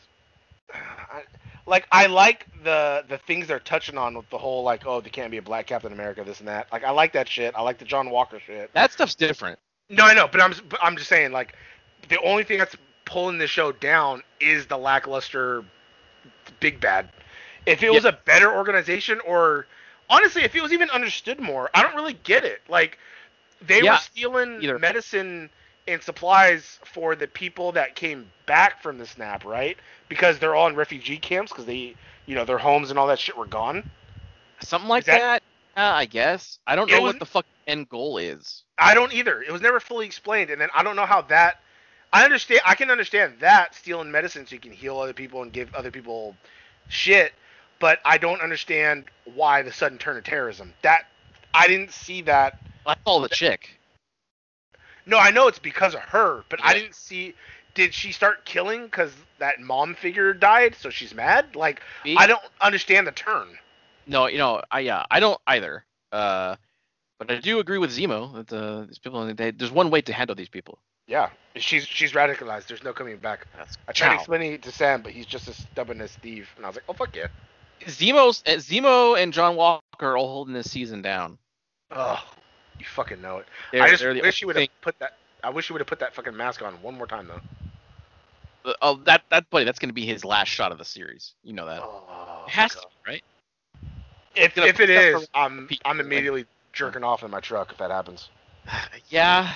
I, 0.73 1.23
like 1.67 1.87
I 1.93 2.07
like 2.07 2.47
the 2.65 3.05
the 3.09 3.19
things 3.19 3.47
they're 3.47 3.59
touching 3.61 3.99
on 3.99 4.17
with 4.17 4.29
the 4.31 4.39
whole 4.39 4.63
like 4.63 4.87
oh 4.87 5.01
there 5.01 5.11
can't 5.11 5.31
be 5.31 5.37
a 5.37 5.43
black 5.43 5.67
Captain 5.67 5.93
America 5.93 6.25
this 6.25 6.39
and 6.39 6.49
that. 6.49 6.69
Like 6.73 6.85
I 6.85 6.91
like 6.91 7.13
that 7.13 7.29
shit. 7.29 7.55
I 7.55 7.63
like 7.63 7.79
the 7.79 7.85
John 7.85 8.11
Walker 8.11 8.41
shit. 8.41 8.73
That 8.73 8.93
stuff's 8.93 9.15
different. 9.15 9.59
No, 9.91 10.05
I 10.05 10.15
know, 10.15 10.27
but 10.27 10.41
I'm 10.41 10.55
but 10.69 10.81
I'm 10.83 10.97
just 10.97 11.09
saying 11.09 11.33
like 11.33 11.55
the 12.09 12.19
only 12.23 12.45
thing 12.45 12.59
that's 12.59 12.77
pulling 13.05 13.39
the 13.39 13.47
show 13.47 13.73
down 13.73 14.23
is 14.41 14.67
the 14.67 14.79
lackluster 14.79 15.65
big 16.61 16.81
bad. 16.81 17.11
If 17.67 17.83
it 17.83 17.93
was 17.93 18.05
a 18.05 18.19
better 18.25 18.53
organization 18.55 19.21
or 19.27 19.67
honestly 20.13 20.43
if 20.43 20.55
it 20.55 20.63
was 20.63 20.73
even 20.73 20.91
understood 20.91 21.41
more, 21.41 21.71
I 21.75 21.83
don't 21.83 21.97
really 21.97 22.13
get 22.13 22.45
it. 22.45 22.61
Like 22.69 22.99
they 23.61 23.81
Yeah, 23.83 23.93
were 23.95 23.99
stealing 23.99 24.63
either. 24.63 24.79
medicine 24.79 25.51
and 25.89 26.03
supplies 26.03 26.79
for 26.85 27.17
the 27.17 27.27
people 27.27 27.73
that 27.73 27.97
came 27.97 28.31
back 28.47 28.83
from 28.83 28.99
the 28.99 29.07
snap, 29.07 29.45
right? 29.45 29.77
Because 30.09 30.39
they're 30.39 30.55
all 30.55 30.69
in 30.69 30.77
refugee 30.77 31.17
camps 31.19 31.51
because 31.51 31.65
they, 31.65 31.97
you 32.27 32.35
know, 32.37 32.45
their 32.45 32.59
homes 32.59 32.91
and 32.91 32.99
all 32.99 33.09
that 33.09 33.19
shit 33.19 33.37
were 33.37 33.47
gone. 33.47 33.83
Something 34.61 34.89
like 34.89 35.05
that- 35.07 35.43
that. 35.75 35.95
I 35.97 36.05
guess. 36.05 36.59
I 36.67 36.77
don't 36.77 36.91
know 36.91 37.01
was- 37.01 37.15
what 37.15 37.19
the 37.19 37.27
fuck 37.27 37.47
end 37.67 37.89
goal 37.89 38.19
is. 38.19 38.63
I 38.79 38.95
don't 38.95 39.13
either. 39.13 39.43
It 39.43 39.51
was 39.51 39.63
never 39.63 39.81
fully 39.81 40.07
explained, 40.07 40.51
and 40.51 40.61
then 40.61 40.69
I 40.75 40.83
don't 40.83 40.97
know 40.97 41.07
how 41.07 41.23
that. 41.23 41.61
I 42.13 42.25
understand. 42.25 42.61
I 42.67 42.75
can 42.75 42.91
understand 42.91 43.41
that 43.41 43.75
stealing 43.75 44.11
medicine 44.11 44.47
so 44.47 44.55
you 44.55 44.61
can 44.61 44.73
heal 44.73 44.99
other 44.99 45.15
people 45.15 45.43
and 45.43 45.53
give 45.53 45.75
other 45.75 45.91
people 45.91 46.37
shit, 46.89 47.33
but 47.83 47.99
I 48.05 48.17
don't 48.17 48.41
understand 48.41 49.07
why 49.35 49.63
the 49.63 49.73
sudden 49.73 49.99
turn 49.99 50.17
of 50.17 50.23
terrorism. 50.23 50.73
That 50.83 51.07
I 51.53 51.67
didn't 51.67 51.93
see 51.93 52.23
that. 52.23 52.57
I 52.87 52.95
all 53.05 53.21
the 53.21 53.29
chick. 53.29 53.81
No, 55.05 55.19
I 55.19 55.33
know 55.33 55.49
it's 55.49 55.59
because 55.59 55.95
of 55.95 56.01
her, 56.01 56.45
but 56.49 56.61
I 56.63 56.75
didn't 56.75 56.95
see. 56.95 57.35
Did 57.75 57.93
she 57.93 58.13
start 58.13 58.45
killing 58.45 58.85
because 58.85 59.13
that 59.41 59.59
mom 59.59 59.97
figure 59.97 60.33
died, 60.33 60.77
so 60.77 60.91
she's 60.91 61.13
mad? 61.13 61.57
Like 61.57 61.83
Me? 62.05 62.15
I 62.17 62.29
don't 62.29 62.43
understand 62.61 63.09
the 63.09 63.13
turn. 63.13 63.49
No, 64.07 64.29
you 64.29 64.39
know, 64.39 64.63
I 64.71 64.81
yeah, 64.81 65.05
I 65.11 65.19
don't 65.19 65.41
either. 65.49 65.85
Uh, 66.13 66.55
but 67.19 67.33
I 67.33 67.41
do 67.41 67.59
agree 67.59 67.79
with 67.79 67.91
Zemo 67.91 68.47
that 68.47 68.53
uh, 68.57 68.85
these 68.85 68.99
people, 68.99 69.35
they, 69.35 69.51
there's 69.51 69.73
one 69.73 69.91
way 69.91 70.03
to 70.03 70.13
handle 70.13 70.37
these 70.37 70.49
people. 70.49 70.79
Yeah, 71.09 71.31
she's 71.57 71.85
she's 71.85 72.13
radicalized. 72.13 72.69
There's 72.69 72.85
no 72.85 72.93
coming 72.93 73.17
back. 73.17 73.49
That's 73.57 73.77
I 73.89 73.93
tried 73.93 74.11
to 74.11 74.15
Ciao. 74.15 74.21
explain 74.21 74.43
it 74.43 74.63
to 74.63 74.71
Sam, 74.71 75.03
but 75.03 75.11
he's 75.11 75.27
just 75.27 75.49
as 75.49 75.57
stubborn 75.57 76.01
as 76.01 76.13
Steve, 76.13 76.49
and 76.57 76.65
I 76.65 76.69
was 76.69 76.77
like, 76.77 76.85
oh 76.89 76.93
fuck 76.93 77.17
yeah. 77.17 77.27
Zemo's 77.87 78.43
uh, 78.47 78.53
Zemo 78.53 79.21
and 79.21 79.33
John 79.33 79.57
Walker 79.57 79.83
are 80.01 80.17
all 80.17 80.29
holding 80.29 80.55
this 80.55 80.71
season 80.71 81.03
down. 81.03 81.39
Oh, 81.91 82.23
you 82.79 82.87
fucking 82.87 83.21
know 83.21 83.39
it. 83.39 83.47
They're, 83.71 83.83
I 83.83 83.91
just 83.91 84.03
the 84.03 84.21
wish 84.23 84.41
you 84.41 84.47
would 84.47 84.57
have 84.57 84.69
put 84.81 84.99
that. 84.99 85.17
I 85.45 85.51
wish 85.51 85.69
you 85.69 85.75
would 85.75 85.81
have 85.81 85.89
put 85.89 85.99
that 86.01 86.15
fucking 86.15 86.37
mask 86.37 86.63
on 86.63 86.75
one 86.83 86.97
more 86.97 87.07
time 87.07 87.29
though. 87.29 88.75
Oh, 88.81 88.97
that 89.05 89.23
that 89.31 89.49
buddy, 89.51 89.65
that's 89.65 89.79
gonna 89.79 89.93
be 89.93 90.07
his 90.07 90.25
last 90.25 90.49
shot 90.49 90.73
of 90.73 90.79
the 90.79 90.85
series. 90.85 91.35
You 91.43 91.53
know 91.53 91.67
that. 91.67 91.81
Oh, 91.83 92.45
it 92.47 92.51
has 92.51 92.75
God. 92.75 92.83
to, 92.83 92.87
be, 93.05 93.11
right? 93.11 93.25
If 94.35 94.57
if 94.57 94.81
it 94.81 94.91
is, 94.91 95.29
I'm 95.35 95.69
I'm 95.85 96.01
immediately 96.01 96.47
jerking 96.73 97.05
off 97.05 97.23
in 97.23 97.31
my 97.31 97.41
truck 97.41 97.73
if 97.73 97.79
that 97.79 97.91
happens. 97.91 98.31
Yeah. 99.09 99.53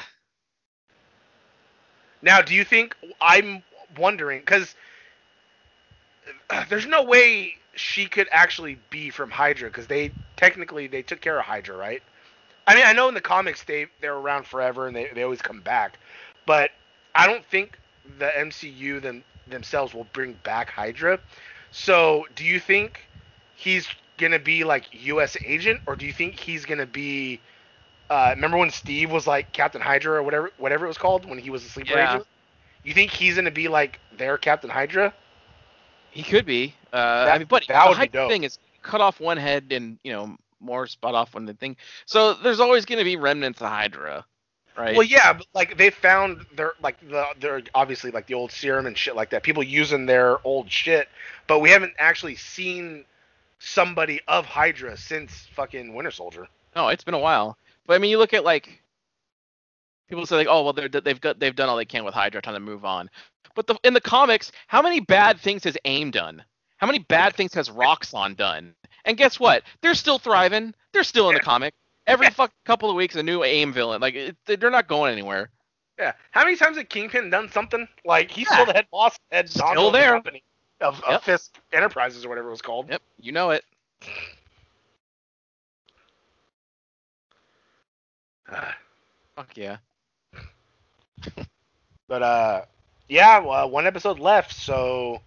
Now, 2.22 2.42
do 2.42 2.54
you 2.54 2.64
think 2.64 2.96
I'm 3.20 3.62
wondering 3.98 4.40
because 4.40 4.74
there's 6.68 6.86
no 6.86 7.04
way 7.04 7.54
she 7.76 8.06
could 8.06 8.28
actually 8.32 8.78
be 8.90 9.10
from 9.10 9.30
Hydra 9.30 9.68
because 9.68 9.86
they 9.86 10.12
technically 10.36 10.86
they 10.88 11.02
took 11.02 11.20
care 11.20 11.38
of 11.38 11.44
Hydra, 11.46 11.76
right? 11.76 12.02
I 12.66 12.74
mean, 12.74 12.84
I 12.86 12.92
know 12.92 13.08
in 13.08 13.14
the 13.14 13.20
comics 13.20 13.64
they 13.64 13.86
they're 14.00 14.16
around 14.16 14.46
forever 14.46 14.86
and 14.86 14.96
they, 14.96 15.08
they 15.14 15.22
always 15.22 15.42
come 15.42 15.60
back, 15.60 15.98
but 16.46 16.70
I 17.14 17.26
don't 17.26 17.44
think 17.46 17.78
the 18.18 18.36
MCU 18.38 19.00
them 19.00 19.24
themselves 19.46 19.94
will 19.94 20.04
bring 20.12 20.34
back 20.44 20.70
Hydra. 20.70 21.20
So, 21.70 22.26
do 22.34 22.44
you 22.44 22.60
think 22.60 23.00
he's 23.54 23.88
gonna 24.18 24.38
be 24.40 24.64
like 24.64 24.86
U.S. 24.92 25.36
agent, 25.44 25.80
or 25.86 25.96
do 25.96 26.06
you 26.06 26.12
think 26.12 26.38
he's 26.38 26.64
gonna 26.66 26.86
be? 26.86 27.40
Uh, 28.10 28.32
remember 28.34 28.56
when 28.58 28.70
Steve 28.70 29.10
was 29.10 29.26
like 29.26 29.52
Captain 29.52 29.80
Hydra 29.80 30.14
or 30.14 30.22
whatever 30.22 30.50
whatever 30.58 30.84
it 30.84 30.88
was 30.88 30.98
called 30.98 31.24
when 31.26 31.38
he 31.38 31.50
was 31.50 31.64
a 31.64 31.68
sleeper 31.68 31.96
Yeah. 31.96 31.98
agent? 31.98 32.26
You 32.84 32.94
think 32.94 33.10
he's 33.10 33.36
gonna 33.36 33.50
be 33.50 33.68
like 33.68 34.00
their 34.16 34.38
Captain 34.38 34.70
Hydra? 34.70 35.12
He 36.16 36.22
could 36.22 36.46
be. 36.46 36.74
Uh, 36.94 37.30
I 37.30 37.36
mean, 37.36 37.46
but 37.46 37.66
that 37.68 37.84
the 37.84 37.90
would 37.90 38.00
be 38.00 38.08
dope. 38.08 38.30
thing 38.30 38.44
is 38.44 38.58
cut 38.82 39.02
off 39.02 39.20
one 39.20 39.36
head 39.36 39.66
and 39.70 39.98
you 40.02 40.12
know 40.12 40.34
more 40.60 40.86
spot 40.86 41.14
off 41.14 41.34
one 41.34 41.46
thing. 41.56 41.76
So 42.06 42.32
there's 42.32 42.58
always 42.58 42.86
going 42.86 42.98
to 42.98 43.04
be 43.04 43.16
remnants 43.16 43.60
of 43.60 43.68
Hydra, 43.68 44.24
right? 44.78 44.96
Well, 44.96 45.06
yeah, 45.06 45.34
but 45.34 45.46
like 45.52 45.76
they 45.76 45.90
found 45.90 46.46
their 46.54 46.72
like 46.82 46.98
the 47.06 47.26
they're 47.38 47.60
obviously 47.74 48.10
like 48.12 48.26
the 48.26 48.32
old 48.32 48.50
serum 48.50 48.86
and 48.86 48.96
shit 48.96 49.14
like 49.14 49.28
that. 49.30 49.42
People 49.42 49.62
using 49.62 50.06
their 50.06 50.38
old 50.46 50.70
shit, 50.70 51.10
but 51.46 51.58
we 51.58 51.68
haven't 51.68 51.92
actually 51.98 52.36
seen 52.36 53.04
somebody 53.58 54.22
of 54.26 54.46
Hydra 54.46 54.96
since 54.96 55.48
fucking 55.54 55.94
Winter 55.94 56.10
Soldier. 56.10 56.48
No, 56.74 56.88
it's 56.88 57.04
been 57.04 57.12
a 57.12 57.18
while. 57.18 57.58
But 57.86 57.94
I 57.94 57.98
mean, 57.98 58.10
you 58.10 58.16
look 58.16 58.32
at 58.32 58.42
like 58.42 58.82
people 60.08 60.26
say 60.26 60.36
like, 60.36 60.48
oh 60.50 60.62
well, 60.62 60.72
they're, 60.72 60.88
they've 60.88 61.20
got 61.20 61.38
they've 61.38 61.54
done 61.54 61.68
all 61.68 61.76
they 61.76 61.84
can 61.84 62.04
with 62.04 62.14
Hydra, 62.14 62.42
time 62.42 62.54
to 62.54 62.60
move 62.60 62.84
on. 62.84 63.10
But 63.54 63.66
the, 63.66 63.76
in 63.84 63.94
the 63.94 64.00
comics, 64.00 64.52
how 64.66 64.82
many 64.82 65.00
bad 65.00 65.40
things 65.40 65.64
has 65.64 65.76
AIM 65.84 66.10
done? 66.10 66.44
How 66.76 66.86
many 66.86 66.98
bad 66.98 67.34
things 67.34 67.54
has 67.54 67.70
Roxxon 67.70 68.36
done? 68.36 68.74
And 69.06 69.16
guess 69.16 69.40
what? 69.40 69.62
They're 69.80 69.94
still 69.94 70.18
thriving. 70.18 70.74
They're 70.92 71.04
still 71.04 71.28
in 71.30 71.34
the 71.34 71.40
comic. 71.40 71.74
Every 72.06 72.28
fuck 72.30 72.52
couple 72.64 72.90
of 72.90 72.96
weeks, 72.96 73.16
a 73.16 73.22
new 73.22 73.42
AIM 73.44 73.72
villain. 73.72 74.00
Like 74.00 74.14
it, 74.14 74.36
they're 74.46 74.70
not 74.70 74.86
going 74.88 75.12
anywhere. 75.12 75.48
Yeah. 75.98 76.12
How 76.32 76.44
many 76.44 76.56
times 76.56 76.76
has 76.76 76.84
Kingpin 76.88 77.30
done 77.30 77.50
something? 77.50 77.88
Like 78.04 78.30
he's 78.30 78.46
Yeah. 78.50 78.54
still 78.54 78.66
the 78.66 78.72
head 78.74 78.86
boss, 78.92 79.18
head 79.32 79.48
Still 79.48 79.66
honcho 79.66 79.86
of 79.86 79.92
the 79.94 79.98
there. 79.98 80.10
company 80.12 80.42
of, 80.82 81.02
of 81.04 81.22
Fisk 81.24 81.58
Enterprises 81.72 82.24
or 82.24 82.28
whatever 82.28 82.48
it 82.48 82.52
was 82.52 82.62
called. 82.62 82.90
Yep, 82.90 83.02
you 83.20 83.32
know 83.32 83.50
it. 83.50 83.64
Ah. 88.52 88.76
Fuck 89.36 89.56
yeah. 89.56 89.78
But 92.08 92.22
uh, 92.22 92.62
yeah, 93.08 93.38
well, 93.38 93.70
one 93.70 93.86
episode 93.86 94.18
left, 94.18 94.52
so 94.52 95.20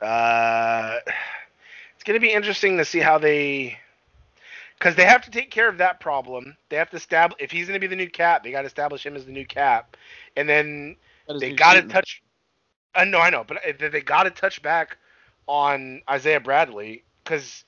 uh, 0.00 0.98
it's 1.94 2.04
gonna 2.04 2.20
be 2.20 2.32
interesting 2.32 2.76
to 2.78 2.84
see 2.84 3.00
how 3.00 3.18
they, 3.18 3.78
because 4.78 4.94
they 4.96 5.04
have 5.04 5.22
to 5.22 5.30
take 5.30 5.50
care 5.50 5.68
of 5.68 5.78
that 5.78 6.00
problem. 6.00 6.56
They 6.68 6.76
have 6.76 6.90
to 6.90 6.96
establish 6.96 7.40
if 7.40 7.50
he's 7.50 7.66
gonna 7.66 7.78
be 7.80 7.86
the 7.86 7.96
new 7.96 8.08
Cap, 8.10 8.42
they 8.44 8.50
got 8.50 8.62
to 8.62 8.66
establish 8.66 9.04
him 9.06 9.16
as 9.16 9.24
the 9.26 9.32
new 9.32 9.46
Cap, 9.46 9.96
and 10.36 10.48
then 10.48 10.96
they 11.38 11.50
got 11.50 11.74
to 11.74 11.82
touch. 11.82 12.22
Uh, 12.94 13.04
no, 13.04 13.20
I 13.20 13.30
know, 13.30 13.44
but 13.46 13.58
uh, 13.58 13.72
they- 13.78 13.88
they 13.88 14.00
got 14.00 14.24
to 14.24 14.30
touch 14.30 14.62
back 14.62 14.98
on 15.46 16.02
Isaiah 16.08 16.40
Bradley 16.40 17.04
because 17.24 17.64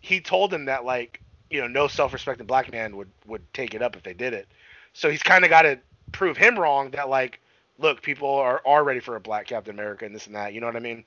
he 0.00 0.20
told 0.20 0.52
him 0.52 0.66
that 0.66 0.84
like 0.84 1.20
you 1.50 1.60
know 1.60 1.66
no 1.68 1.88
self-respecting 1.88 2.46
black 2.46 2.70
man 2.72 2.96
would 2.96 3.10
would 3.26 3.42
take 3.54 3.74
it 3.74 3.82
up 3.82 3.96
if 3.96 4.02
they 4.02 4.14
did 4.14 4.32
it. 4.34 4.48
So 4.92 5.10
he's 5.10 5.22
kind 5.22 5.44
of 5.44 5.50
got 5.50 5.62
to 5.62 5.78
prove 6.12 6.36
him 6.36 6.58
wrong 6.58 6.90
that 6.90 7.08
like 7.08 7.40
look 7.78 8.02
people 8.02 8.28
are 8.28 8.62
are 8.64 8.84
ready 8.84 9.00
for 9.00 9.16
a 9.16 9.20
black 9.20 9.46
Captain 9.46 9.74
America 9.74 10.04
and 10.04 10.14
this 10.14 10.26
and 10.26 10.34
that. 10.34 10.52
You 10.52 10.60
know 10.60 10.66
what 10.66 10.76
I 10.76 10.80
mean? 10.80 11.04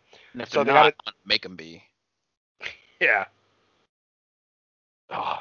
So 0.47 0.63
they're 0.63 0.73
they 0.73 0.79
not, 0.79 0.95
make 1.25 1.43
them 1.43 1.55
be. 1.55 1.83
Yeah. 2.99 3.25
Oh. 5.11 5.37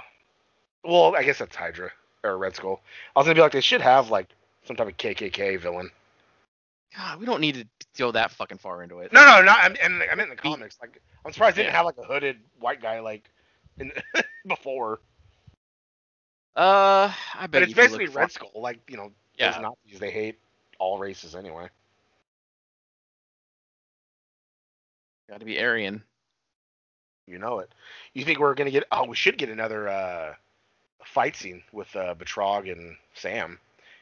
Well, 0.85 1.17
I 1.17 1.23
guess 1.23 1.39
that's 1.39 1.57
Hydra 1.57 1.91
or 2.23 2.37
Red 2.37 2.55
Skull. 2.55 2.83
I 3.15 3.19
was 3.19 3.25
gonna 3.25 3.35
be 3.35 3.41
like 3.41 3.53
they 3.53 3.63
should 3.63 3.81
have 3.81 4.11
like 4.11 4.29
some 4.65 4.77
type 4.77 4.89
of 4.89 4.97
KKK 4.99 5.59
villain. 5.59 5.91
God, 6.97 7.19
we 7.19 7.27
don't 7.27 7.41
need 7.41 7.55
to 7.55 7.67
go 7.99 8.13
that 8.13 8.31
fucking 8.31 8.59
far 8.59 8.83
into 8.83 9.01
it. 9.01 9.13
No, 9.13 9.25
no, 9.25 9.43
not. 9.43 9.59
I'm, 9.63 9.77
I'm, 9.83 10.03
I'm 10.13 10.21
in 10.21 10.29
the 10.29 10.37
comics. 10.37 10.79
Like, 10.81 11.01
I'm 11.25 11.33
surprised 11.33 11.57
they 11.57 11.63
didn't 11.63 11.75
have 11.75 11.85
like 11.85 11.99
a 11.99 12.05
hooded 12.05 12.39
white 12.59 12.81
guy 12.81 13.01
like 13.01 13.29
in 13.79 13.93
before. 14.47 15.01
Uh, 16.55 17.13
I 17.35 17.43
bet 17.43 17.51
But 17.51 17.63
it's 17.63 17.73
if 17.73 17.77
you 17.77 17.83
look 17.83 17.99
basically 17.99 18.21
Red 18.21 18.33
Skull. 18.33 18.51
Like, 18.55 18.81
you 18.89 18.97
know, 18.97 19.13
Yeah. 19.39 19.53
those 19.53 19.63
Nazis 19.63 20.01
they 20.01 20.11
hate 20.11 20.39
all 20.79 20.99
races 20.99 21.35
anyway. 21.35 21.69
Got 25.29 25.41
to 25.41 25.47
be 25.47 25.61
Aryan. 25.61 26.03
You 27.27 27.39
know 27.39 27.59
it. 27.59 27.71
You 28.15 28.25
think 28.25 28.39
we're 28.39 28.55
gonna 28.55 28.71
get? 28.71 28.85
Oh, 28.93 29.05
we 29.07 29.17
should 29.17 29.37
get 29.39 29.49
another 29.49 29.89
uh, 29.89 30.35
fight 31.05 31.35
scene 31.37 31.63
with 31.73 31.95
uh, 31.97 32.15
Batroc 32.15 32.71
and 32.71 32.97
Sam, 33.15 33.59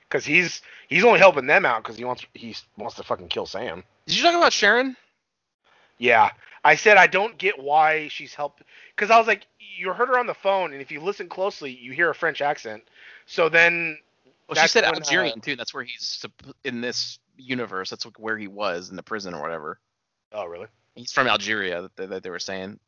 because 0.08 0.26
he's 0.26 0.60
he's 0.88 1.04
only 1.04 1.18
helping 1.18 1.46
them 1.46 1.64
out 1.64 1.82
because 1.82 1.96
he 1.96 2.04
wants 2.04 2.26
he 2.34 2.54
wants 2.76 2.96
to 2.96 3.02
fucking 3.02 3.28
kill 3.28 3.46
Sam. 3.46 3.82
Did 4.06 4.16
you 4.16 4.22
talk 4.22 4.34
about 4.34 4.52
Sharon? 4.52 4.94
Yeah, 5.96 6.30
I 6.64 6.76
said 6.76 6.98
I 6.98 7.06
don't 7.06 7.38
get 7.38 7.58
why 7.58 8.08
she's 8.08 8.34
helped 8.34 8.62
because 8.94 9.10
I 9.10 9.18
was 9.18 9.26
like, 9.26 9.46
you 9.58 9.92
heard 9.92 10.08
her 10.08 10.18
on 10.18 10.26
the 10.26 10.34
phone, 10.34 10.72
and 10.72 10.82
if 10.82 10.90
you 10.90 11.00
listen 11.00 11.28
closely, 11.28 11.70
you 11.70 11.92
hear 11.92 12.10
a 12.10 12.14
French 12.14 12.42
accent. 12.42 12.82
So 13.26 13.48
then, 13.48 13.98
Well, 14.48 14.62
she 14.62 14.68
said 14.68 14.84
when, 14.84 14.94
uh, 14.94 14.96
Algerian 14.96 15.40
too. 15.40 15.56
That's 15.56 15.72
where 15.72 15.84
he's 15.84 16.24
in 16.64 16.80
this 16.80 17.18
universe. 17.36 17.90
That's 17.90 18.04
where 18.18 18.36
he 18.36 18.46
was 18.48 18.90
in 18.90 18.96
the 18.96 19.02
prison 19.02 19.34
or 19.34 19.40
whatever. 19.40 19.78
oh 20.32 20.44
really? 20.46 20.66
He's 20.94 21.12
from 21.12 21.26
Algeria. 21.26 21.82
That 21.82 21.96
they, 21.96 22.06
that 22.06 22.22
they 22.22 22.30
were 22.30 22.38
saying. 22.38 22.78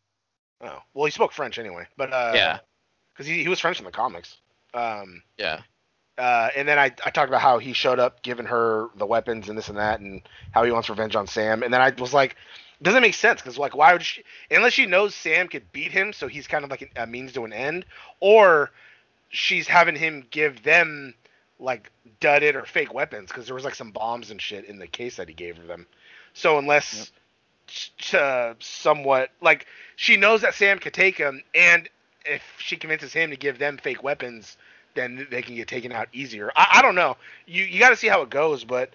Oh, 0.61 0.79
well, 0.95 1.05
he 1.05 1.11
spoke 1.11 1.33
French 1.33 1.59
anyway, 1.59 1.87
but 1.97 2.13
uh, 2.13 2.33
Yeah. 2.35 2.59
because 3.13 3.27
he, 3.27 3.43
he 3.43 3.49
was 3.49 3.61
French 3.61 3.79
in 3.79 3.85
the 3.85 3.91
comics. 3.91 4.37
Um, 4.73 5.23
Yeah. 5.37 5.61
uh, 6.17 6.49
and 6.57 6.67
then 6.67 6.79
I, 6.79 6.85
I 7.05 7.11
talked 7.11 7.29
about 7.29 7.43
how 7.43 7.59
he 7.59 7.75
showed 7.75 7.99
up 7.99 8.23
giving 8.23 8.47
her 8.47 8.89
the 8.97 9.05
weapons 9.05 9.49
and 9.51 9.59
this 9.59 9.69
and 9.69 9.77
that, 9.77 10.01
and 10.01 10.23
how 10.53 10.65
he 10.65 10.71
wants 10.71 10.89
revenge 10.89 11.15
on 11.15 11.27
Sam. 11.27 11.63
And 11.63 11.75
then 11.75 11.83
I 11.83 11.91
was 11.99 12.15
like, 12.15 12.37
doesn't 12.81 13.03
make 13.03 13.15
sense 13.15 13.41
because 13.43 13.59
like 13.59 13.75
why 13.75 13.93
would 13.93 14.03
she? 14.03 14.23
Unless 14.51 14.75
she 14.75 14.87
knows 14.87 15.15
Sam 15.15 15.49
could 15.49 15.71
beat 15.73 15.93
him, 15.93 16.13
so 16.13 16.27
he's 16.29 16.47
kind 16.47 16.65
of 16.65 16.71
like 16.71 16.91
a 16.97 17.07
means 17.07 17.33
to 17.33 17.45
an 17.45 17.53
end, 17.53 17.85
or 18.21 18.71
she's 19.29 19.67
having 19.67 19.97
him 19.97 20.27
give 20.31 20.63
them 20.63 21.15
like 21.61 21.91
dudded 22.21 22.57
or 22.57 22.65
fake 22.65 22.95
weapons 22.95 23.29
because 23.31 23.47
there 23.47 23.55
was 23.55 23.65
like 23.65 23.75
some 23.75 23.91
bombs 23.93 24.31
and 24.31 24.41
shit 24.41 24.67
in 24.67 24.79
the 24.79 24.87
case 24.87 25.17
that 25.17 25.29
he 25.29 25.35
gave 25.35 25.67
them. 25.67 25.87
So 26.35 26.59
unless 26.59 27.13
Yep. 28.13 28.15
uh, 28.15 28.55
somewhat 28.61 29.31
like 29.41 29.67
she 29.97 30.17
knows 30.17 30.43
that 30.43 30.55
Sam 30.55 30.79
could 30.79 30.95
take 30.95 31.19
him, 31.19 31.43
and 31.55 31.89
if 32.25 32.43
she 32.59 32.77
convinces 32.77 33.13
him 33.13 33.31
to 33.31 33.37
give 33.37 33.59
them 33.59 33.79
fake 33.79 34.03
weapons, 34.03 34.57
then 34.95 35.27
they 35.31 35.43
can 35.43 35.57
get 35.57 35.69
taken 35.69 35.93
out 35.93 36.09
easier. 36.13 36.53
I, 36.57 36.69
I 36.77 36.83
don't 36.83 36.95
know. 36.97 37.17
You 37.47 37.65
you 37.65 37.79
got 37.81 37.91
to 37.91 37.97
see 37.97 38.09
how 38.09 38.23
it 38.23 38.31
goes, 38.31 38.65
but 38.65 38.91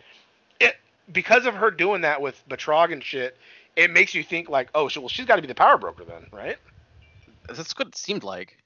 it 0.59 0.75
because 1.11 1.45
of 1.45 1.55
her 1.55 1.71
doing 1.71 2.01
that 2.01 2.21
with 2.21 2.41
Batroc 2.49 2.93
and 2.93 3.03
shit, 3.03 3.37
it 3.75 3.91
makes 3.91 4.13
you 4.15 4.23
think 4.23 4.49
like, 4.49 4.69
oh, 4.75 4.87
she, 4.89 4.99
well, 4.99 5.09
she's 5.09 5.25
got 5.25 5.37
to 5.37 5.41
be 5.41 5.47
the 5.49 5.55
power 5.55 5.77
broker 5.77 6.05
then, 6.05 6.27
right? 6.31 6.57
That's 7.47 7.77
what 7.77 7.89
it 7.89 7.97
seemed 7.97 8.23
like. 8.23 8.57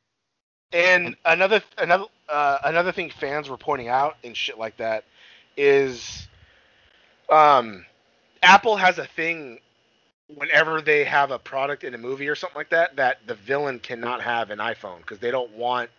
And 0.71 1.15
another 1.25 1.61
another 1.77 2.05
uh, 2.29 2.59
another 2.65 2.91
thing 2.91 3.09
fans 3.09 3.49
were 3.49 3.57
pointing 3.57 3.87
out 3.87 4.17
and 4.23 4.35
shit 4.35 4.57
like 4.57 4.77
that 4.77 5.05
is, 5.57 6.27
um, 7.29 7.85
Apple 8.43 8.75
has 8.75 8.97
a 8.97 9.05
thing 9.05 9.59
whenever 10.35 10.81
they 10.81 11.03
have 11.03 11.31
a 11.31 11.37
product 11.39 11.83
in 11.83 11.93
a 11.93 11.97
movie 11.97 12.27
or 12.27 12.35
something 12.35 12.57
like 12.57 12.71
that 12.71 12.95
that 12.95 13.19
the 13.27 13.35
villain 13.35 13.79
cannot 13.79 14.21
have 14.21 14.49
an 14.49 14.57
iPhone 14.59 14.97
because 14.97 15.19
they 15.19 15.31
don't 15.31 15.51
want 15.51 15.89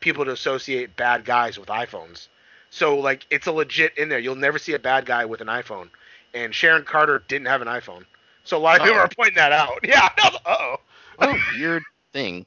people 0.00 0.24
to 0.24 0.32
associate 0.32 0.96
bad 0.96 1.24
guys 1.24 1.58
with 1.58 1.68
iPhones. 1.68 2.28
So 2.70 2.98
like 2.98 3.24
it's 3.30 3.46
a 3.46 3.52
legit 3.52 3.96
in 3.96 4.08
there. 4.08 4.18
You'll 4.18 4.34
never 4.36 4.58
see 4.58 4.74
a 4.74 4.78
bad 4.78 5.06
guy 5.06 5.24
with 5.24 5.40
an 5.40 5.46
iPhone. 5.46 5.88
And 6.34 6.54
Sharon 6.54 6.84
Carter 6.84 7.22
didn't 7.28 7.46
have 7.46 7.62
an 7.62 7.68
iPhone. 7.68 8.04
So 8.44 8.58
a 8.58 8.60
lot 8.60 8.76
of 8.80 8.84
people 8.84 8.98
are 8.98 9.08
pointing 9.16 9.36
that 9.36 9.52
out. 9.52 9.78
Yeah. 9.84 10.08
Uh 10.22 10.30
oh. 10.46 10.76
What 11.16 11.30
a 11.30 11.38
weird 11.56 11.82
thing. 12.12 12.44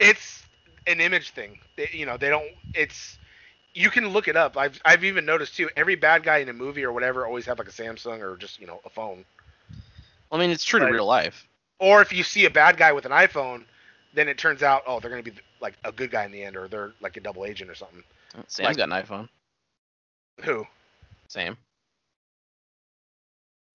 it's 0.00 0.42
an 0.86 1.00
image 1.00 1.30
thing. 1.30 1.58
They, 1.76 1.88
you 1.92 2.06
know, 2.06 2.16
they 2.16 2.28
don't. 2.28 2.46
It's 2.74 3.18
you 3.74 3.90
can 3.90 4.08
look 4.08 4.28
it 4.28 4.36
up. 4.36 4.56
I've 4.56 4.80
I've 4.84 5.04
even 5.04 5.24
noticed 5.26 5.56
too. 5.56 5.68
Every 5.76 5.94
bad 5.96 6.22
guy 6.22 6.38
in 6.38 6.48
a 6.48 6.52
movie 6.52 6.84
or 6.84 6.92
whatever 6.92 7.26
always 7.26 7.44
have 7.46 7.58
like 7.58 7.68
a 7.68 7.72
Samsung 7.72 8.20
or 8.20 8.36
just 8.36 8.60
you 8.60 8.66
know 8.66 8.80
a 8.84 8.90
phone. 8.90 9.24
I 10.32 10.38
mean, 10.38 10.50
it's 10.50 10.64
true 10.64 10.80
to 10.80 10.86
real 10.86 11.06
life. 11.06 11.46
Or 11.78 12.00
if 12.02 12.12
you 12.12 12.22
see 12.22 12.46
a 12.46 12.50
bad 12.50 12.76
guy 12.76 12.92
with 12.92 13.04
an 13.04 13.12
iPhone, 13.12 13.64
then 14.14 14.28
it 14.28 14.38
turns 14.38 14.62
out 14.62 14.82
oh 14.86 14.98
they're 15.00 15.10
gonna 15.10 15.22
be 15.22 15.32
like 15.60 15.74
a 15.84 15.92
good 15.92 16.10
guy 16.10 16.24
in 16.24 16.32
the 16.32 16.42
end 16.42 16.56
or 16.56 16.68
they're 16.68 16.92
like 17.00 17.16
a 17.16 17.20
double 17.20 17.44
agent 17.44 17.70
or 17.70 17.74
something. 17.74 18.02
Sam's 18.46 18.66
Like- 18.68 18.76
got 18.76 18.90
an 18.90 19.02
iPhone. 19.04 19.28
Who? 20.42 20.66
Sam. 21.28 21.56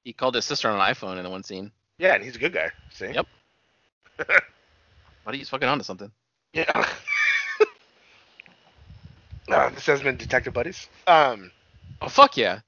He 0.03 0.13
called 0.13 0.35
his 0.35 0.45
sister 0.45 0.69
on 0.69 0.79
an 0.79 0.93
iPhone 0.93 1.17
in 1.17 1.23
the 1.23 1.29
one 1.29 1.43
scene. 1.43 1.71
Yeah, 1.99 2.15
and 2.15 2.23
he's 2.23 2.35
a 2.35 2.39
good 2.39 2.53
guy. 2.53 2.71
See? 2.91 3.11
Yep. 3.11 3.27
Buddy, 5.25 5.37
he's 5.37 5.49
fucking 5.49 5.67
onto 5.67 5.83
something. 5.83 6.11
Yeah. 6.53 6.71
uh, 9.49 9.69
this 9.69 9.85
has 9.85 10.01
been 10.01 10.17
Detective 10.17 10.53
Buddies. 10.53 10.87
Um. 11.07 11.51
Oh 12.01 12.09
fuck 12.09 12.37
yeah. 12.37 12.59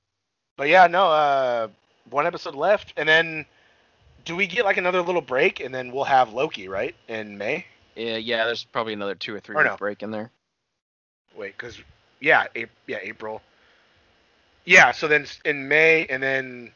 But 0.57 0.69
yeah, 0.69 0.87
no, 0.87 1.07
uh, 1.07 1.67
one 2.09 2.27
episode 2.27 2.55
left, 2.55 2.93
and 2.95 3.09
then 3.09 3.45
do 4.25 4.35
we 4.35 4.47
get 4.47 4.65
like 4.65 4.77
another 4.77 5.01
little 5.01 5.21
break, 5.21 5.59
and 5.59 5.73
then 5.73 5.91
we'll 5.91 6.03
have 6.03 6.31
Loki, 6.31 6.67
right, 6.67 6.95
in 7.07 7.37
May? 7.37 7.65
Yeah, 7.95 8.17
yeah. 8.17 8.45
There's 8.45 8.63
probably 8.63 8.93
another 8.93 9.15
two 9.15 9.35
or 9.35 9.39
three 9.39 9.55
Or 9.55 9.63
no. 9.63 9.75
break 9.75 10.03
in 10.03 10.11
there. 10.11 10.31
Wait, 11.35 11.57
because 11.57 11.79
yeah, 12.19 12.45
April, 12.55 12.75
yeah, 12.87 12.99
April. 13.01 13.41
Yeah, 14.65 14.91
so 14.91 15.07
then 15.07 15.25
in 15.43 15.67
May, 15.67 16.05
and 16.05 16.23
then 16.23 16.71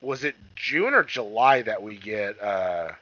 was 0.00 0.24
it 0.24 0.36
June 0.54 0.94
or 0.94 1.02
July 1.02 1.62
that 1.62 1.82
we 1.82 1.96
get 1.96 2.40
uh, 2.40 2.92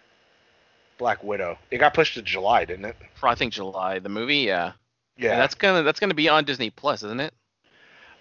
Black 0.99 1.23
Widow? 1.23 1.59
It 1.71 1.79
got 1.79 1.95
pushed 1.95 2.15
to 2.15 2.23
July, 2.23 2.65
didn't 2.65 2.85
it? 2.87 2.97
I 3.23 3.35
think 3.35 3.53
July. 3.53 3.99
The 3.99 4.09
movie, 4.09 4.37
yeah. 4.39 4.73
Yeah, 5.19 5.33
And 5.33 5.41
that's 5.41 5.55
gonna 5.55 5.83
that's 5.83 5.99
gonna 6.01 6.15
be 6.15 6.29
on 6.29 6.45
Disney 6.45 6.71
Plus, 6.71 7.03
isn't 7.03 7.21
it? 7.21 7.33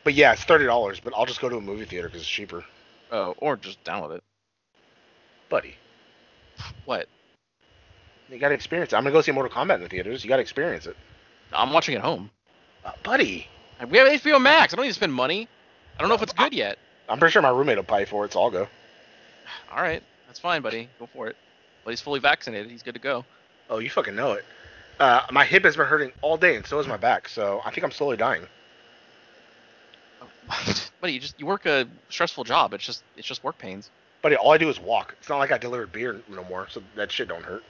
but 0.04 0.14
yeah, 0.14 0.32
it's 0.34 0.44
thirty 0.44 0.66
dollars. 0.66 1.00
But 1.04 1.14
I'll 1.16 1.26
just 1.26 1.42
go 1.42 1.50
to 1.50 1.58
a 1.58 1.62
movie 1.62 1.86
theater 1.86 2.08
because 2.08 2.22
it's 2.22 2.30
cheaper, 2.30 2.64
Oh, 3.12 3.34
or 3.38 3.58
just 3.58 3.84
download 3.84 4.16
it. 4.18 4.24
buddy. 5.50 5.76
What? 6.86 7.08
You 8.30 8.40
got 8.40 8.50
to 8.50 8.56
experience 8.56 8.94
it. 8.94 8.96
I'm 8.96 9.04
gonna 9.04 9.12
go 9.14 9.22
see 9.22 9.32
Mortal 9.32 9.52
Kombat 9.52 9.76
in 9.76 9.82
the 9.84 9.90
theaters. 9.90 10.24
You 10.24 10.30
got 10.30 10.38
to 10.38 10.42
experience 10.42 10.86
it, 10.88 10.96
I'm 11.54 11.72
watching 11.74 11.96
it 11.96 12.02
home. 12.02 12.30
uh, 12.86 12.92
buddy. 13.04 13.48
We 13.92 13.98
have 13.98 14.08
HBO 14.08 14.42
Max. 14.42 14.74
I 14.74 14.78
don't 14.78 14.84
need 14.86 14.90
to 14.92 14.96
spend 14.96 15.14
money. 15.14 15.50
I 15.98 16.02
don't 16.02 16.08
know 16.10 16.16
if 16.16 16.22
it's 16.22 16.34
good 16.34 16.54
yet. 16.54 16.78
I'm 17.10 17.20
pretty 17.20 17.34
sure 17.34 17.42
my 17.42 17.50
roommate 17.50 17.76
will 17.78 17.84
pay 17.84 18.06
for 18.06 18.24
it, 18.26 18.32
so 18.34 18.42
I'll 18.42 18.50
go. 18.50 18.68
All 19.72 19.82
right, 19.82 20.02
that's 20.28 20.40
fine, 20.40 20.62
buddy. 20.62 20.88
Go 20.98 21.08
for 21.14 21.28
it. 21.28 21.36
But 21.86 21.92
he's 21.92 22.02
fully 22.02 22.20
vaccinated. 22.20 22.70
He's 22.70 22.84
good 22.84 22.96
to 22.96 23.00
go. 23.00 23.24
Oh, 23.70 23.78
you 23.80 23.90
fucking 23.90 24.16
know 24.16 24.34
it. 24.34 24.44
Uh, 25.00 25.22
my 25.32 25.46
hip 25.46 25.64
has 25.64 25.78
been 25.78 25.86
hurting 25.86 26.12
all 26.22 26.36
day, 26.36 26.58
and 26.58 26.66
so 26.66 26.80
is 26.80 26.88
my 26.88 26.98
back. 26.98 27.30
So 27.30 27.62
I 27.64 27.72
think 27.72 27.84
I'm 27.86 27.92
slowly 27.92 28.18
dying. 28.18 28.46
buddy, 31.02 31.14
you 31.14 31.20
just 31.20 31.40
you 31.40 31.46
work 31.46 31.66
a 31.66 31.88
stressful 32.10 32.44
job. 32.44 32.74
It's 32.74 32.86
just 32.86 33.04
it's 33.16 33.28
just 33.28 33.44
work 33.44 33.58
pains. 33.58 33.90
Buddy, 34.22 34.36
all 34.36 34.52
I 34.52 34.58
do 34.58 34.70
is 34.70 34.80
walk. 34.80 35.16
It's 35.20 35.30
not 35.30 35.38
like 35.38 35.52
I 35.52 35.58
deliver 35.58 35.86
beer 35.86 36.20
no 36.30 36.44
more, 36.46 36.68
so 36.70 36.82
that 36.96 37.12
shit 37.12 37.28
don't 37.28 37.44
hurt. 37.44 37.64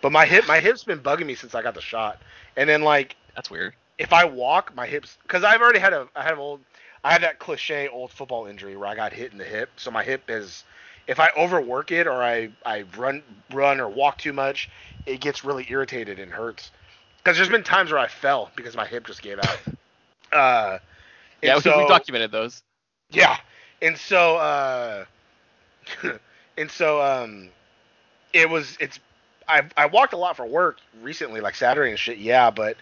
But 0.00 0.12
my 0.12 0.24
hip, 0.24 0.46
my 0.48 0.60
hip's 0.60 0.84
been 0.84 0.98
bugging 0.98 1.26
me 1.26 1.34
since 1.34 1.54
I 1.54 1.62
got 1.62 1.74
the 1.74 1.80
shot. 1.80 2.18
And 2.56 2.68
then 2.68 2.82
like, 2.82 3.16
That's 3.34 3.50
weird. 3.50 3.74
if 3.98 4.12
I 4.12 4.24
walk, 4.24 4.74
my 4.74 4.86
hips, 4.86 5.18
because 5.22 5.44
I've 5.44 5.60
already 5.60 5.78
had 5.78 5.92
a, 5.92 6.08
I 6.16 6.22
have 6.22 6.38
old, 6.38 6.60
I 7.04 7.12
had 7.12 7.22
that 7.22 7.38
cliche 7.38 7.88
old 7.88 8.10
football 8.10 8.46
injury 8.46 8.76
where 8.76 8.88
I 8.88 8.94
got 8.94 9.12
hit 9.12 9.32
in 9.32 9.38
the 9.38 9.44
hip. 9.44 9.70
So 9.76 9.90
my 9.90 10.02
hip 10.02 10.22
is, 10.28 10.64
if 11.10 11.18
I 11.18 11.30
overwork 11.36 11.90
it 11.90 12.06
or 12.06 12.22
I, 12.22 12.50
I 12.64 12.84
run, 12.96 13.24
run 13.52 13.80
or 13.80 13.88
walk 13.88 14.18
too 14.18 14.32
much, 14.32 14.70
it 15.06 15.20
gets 15.20 15.44
really 15.44 15.66
irritated 15.68 16.20
and 16.20 16.30
hurts. 16.30 16.70
Because 17.18 17.36
there's 17.36 17.48
been 17.48 17.64
times 17.64 17.90
where 17.90 17.98
I 17.98 18.06
fell 18.06 18.52
because 18.54 18.76
my 18.76 18.86
hip 18.86 19.06
just 19.06 19.20
gave 19.20 19.38
out. 19.38 19.58
Uh, 20.32 20.78
Yeah, 21.42 21.60
we, 21.64 21.72
we 21.74 21.84
documented 21.84 22.30
those. 22.30 22.62
yeah, 23.10 23.38
and 23.82 23.98
so 23.98 24.36
uh, 24.36 25.04
and 26.56 26.70
so 26.70 27.02
um, 27.02 27.50
it 28.32 28.48
was 28.48 28.76
it's 28.80 29.00
I 29.48 29.62
I 29.76 29.86
walked 29.86 30.12
a 30.12 30.16
lot 30.16 30.36
for 30.36 30.46
work 30.46 30.78
recently, 31.02 31.40
like 31.40 31.56
Saturday 31.56 31.90
and 31.90 31.98
shit. 31.98 32.18
Yeah, 32.18 32.50
but 32.50 32.76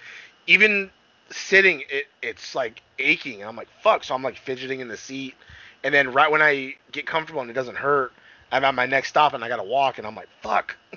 even 0.47 0.91
sitting, 1.31 1.85
it 1.89 2.07
it's 2.23 2.55
like 2.55 2.83
aching. 2.99 3.43
I'm 3.43 3.57
like 3.57 3.69
fuck, 3.83 4.05
so 4.05 4.15
I'm 4.15 4.23
like 4.23 4.37
fidgeting 4.37 4.81
in 4.81 4.89
the 4.89 4.97
seat, 4.99 5.35
and 5.83 5.95
then 5.95 6.13
right 6.13 6.31
when 6.31 6.43
I 6.43 6.75
get 6.93 7.07
comfortable 7.07 7.41
and 7.41 7.51
it 7.51 7.55
doesn't 7.55 7.77
hurt, 7.77 8.13
I'm 8.51 8.65
at 8.65 8.75
my 8.75 8.87
next 8.87 9.09
stop 9.11 9.35
and 9.35 9.45
I 9.45 9.49
gotta 9.49 9.63
walk, 9.65 9.99
and 9.99 10.07
I'm 10.07 10.15
like 10.15 10.29
fuck. 10.43 10.77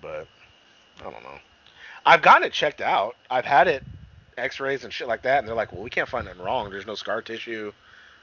but 0.00 0.26
I 1.00 1.02
don't 1.10 1.22
know. 1.22 1.38
I've 2.06 2.22
gotten 2.22 2.44
it 2.44 2.52
checked 2.52 2.80
out. 2.80 3.16
I've 3.30 3.44
had 3.44 3.68
it 3.68 3.82
x-rays 4.36 4.84
and 4.84 4.92
shit 4.92 5.08
like 5.08 5.22
that 5.22 5.40
and 5.40 5.48
they're 5.48 5.54
like 5.56 5.72
well 5.72 5.82
we 5.82 5.90
can't 5.90 6.08
find 6.08 6.24
nothing 6.24 6.40
wrong 6.40 6.70
there's 6.70 6.86
no 6.86 6.94
scar 6.94 7.20
tissue 7.20 7.72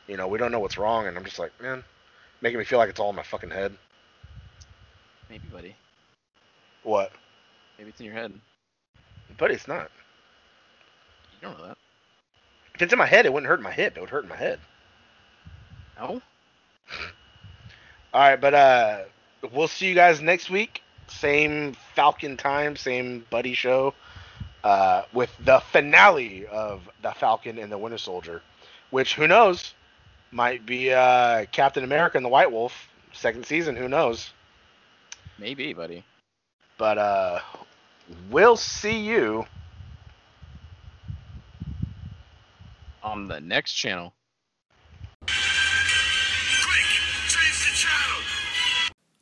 you 0.07 0.15
know 0.15 0.29
we 0.29 0.37
don't 0.37 0.49
know 0.49 0.59
what's 0.61 0.77
wrong 0.77 1.07
and 1.07 1.17
i'm 1.17 1.25
just 1.25 1.39
like 1.39 1.51
man 1.61 1.83
making 2.39 2.57
me 2.57 2.63
feel 2.63 2.79
like 2.79 2.89
it's 2.89 3.01
all 3.01 3.09
in 3.09 3.15
my 3.17 3.21
fucking 3.23 3.49
head 3.49 3.75
Maybe, 5.29 5.43
buddy. 5.51 5.75
what 6.83 7.11
Maybe 7.77 7.89
it's 7.89 7.99
in 7.99 8.05
your 8.05 8.15
head. 8.15 8.31
but 9.37 9.51
it's 9.51 9.67
not 9.67 9.91
You 11.41 11.49
don't 11.49 11.57
know 11.59 11.67
that. 11.67 11.77
if 12.75 12.81
it's 12.81 12.93
in 12.93 12.99
my 12.99 13.05
head 13.05 13.25
it 13.25 13.33
wouldn't 13.33 13.49
hurt 13.49 13.61
my 13.61 13.73
hip 13.73 13.97
it 13.97 13.99
would 13.99 14.09
hurt 14.09 14.25
my 14.25 14.37
head 14.37 14.61
No. 15.99 16.21
all 18.13 18.21
right 18.21 18.39
but 18.41 18.53
uh 18.53 19.03
we'll 19.53 19.67
see 19.67 19.87
you 19.87 19.95
guys 19.95 20.21
next 20.21 20.49
week 20.49 20.81
same 21.07 21.75
falcon 21.95 22.37
time 22.37 22.75
same 22.75 23.25
buddy 23.29 23.53
show 23.53 23.93
uh 24.63 25.03
with 25.13 25.31
the 25.45 25.59
finale 25.71 26.45
of 26.47 26.89
the 27.01 27.11
falcon 27.11 27.57
and 27.57 27.71
the 27.71 27.77
winter 27.77 27.97
soldier 27.97 28.41
which 28.91 29.15
who 29.15 29.27
knows 29.27 29.73
might 30.31 30.65
be 30.65 30.91
uh 30.93 31.45
captain 31.51 31.83
america 31.83 32.17
and 32.17 32.25
the 32.25 32.29
white 32.29 32.51
wolf 32.51 32.89
second 33.13 33.45
season 33.45 33.75
who 33.75 33.87
knows 33.87 34.31
Maybe, 35.37 35.73
buddy. 35.73 36.03
But 36.77 36.97
uh 36.97 37.39
we'll 38.29 38.57
see 38.57 38.99
you 38.99 39.45
On 43.03 43.27
the 43.27 43.39
next 43.39 43.73
channel. 43.73 44.13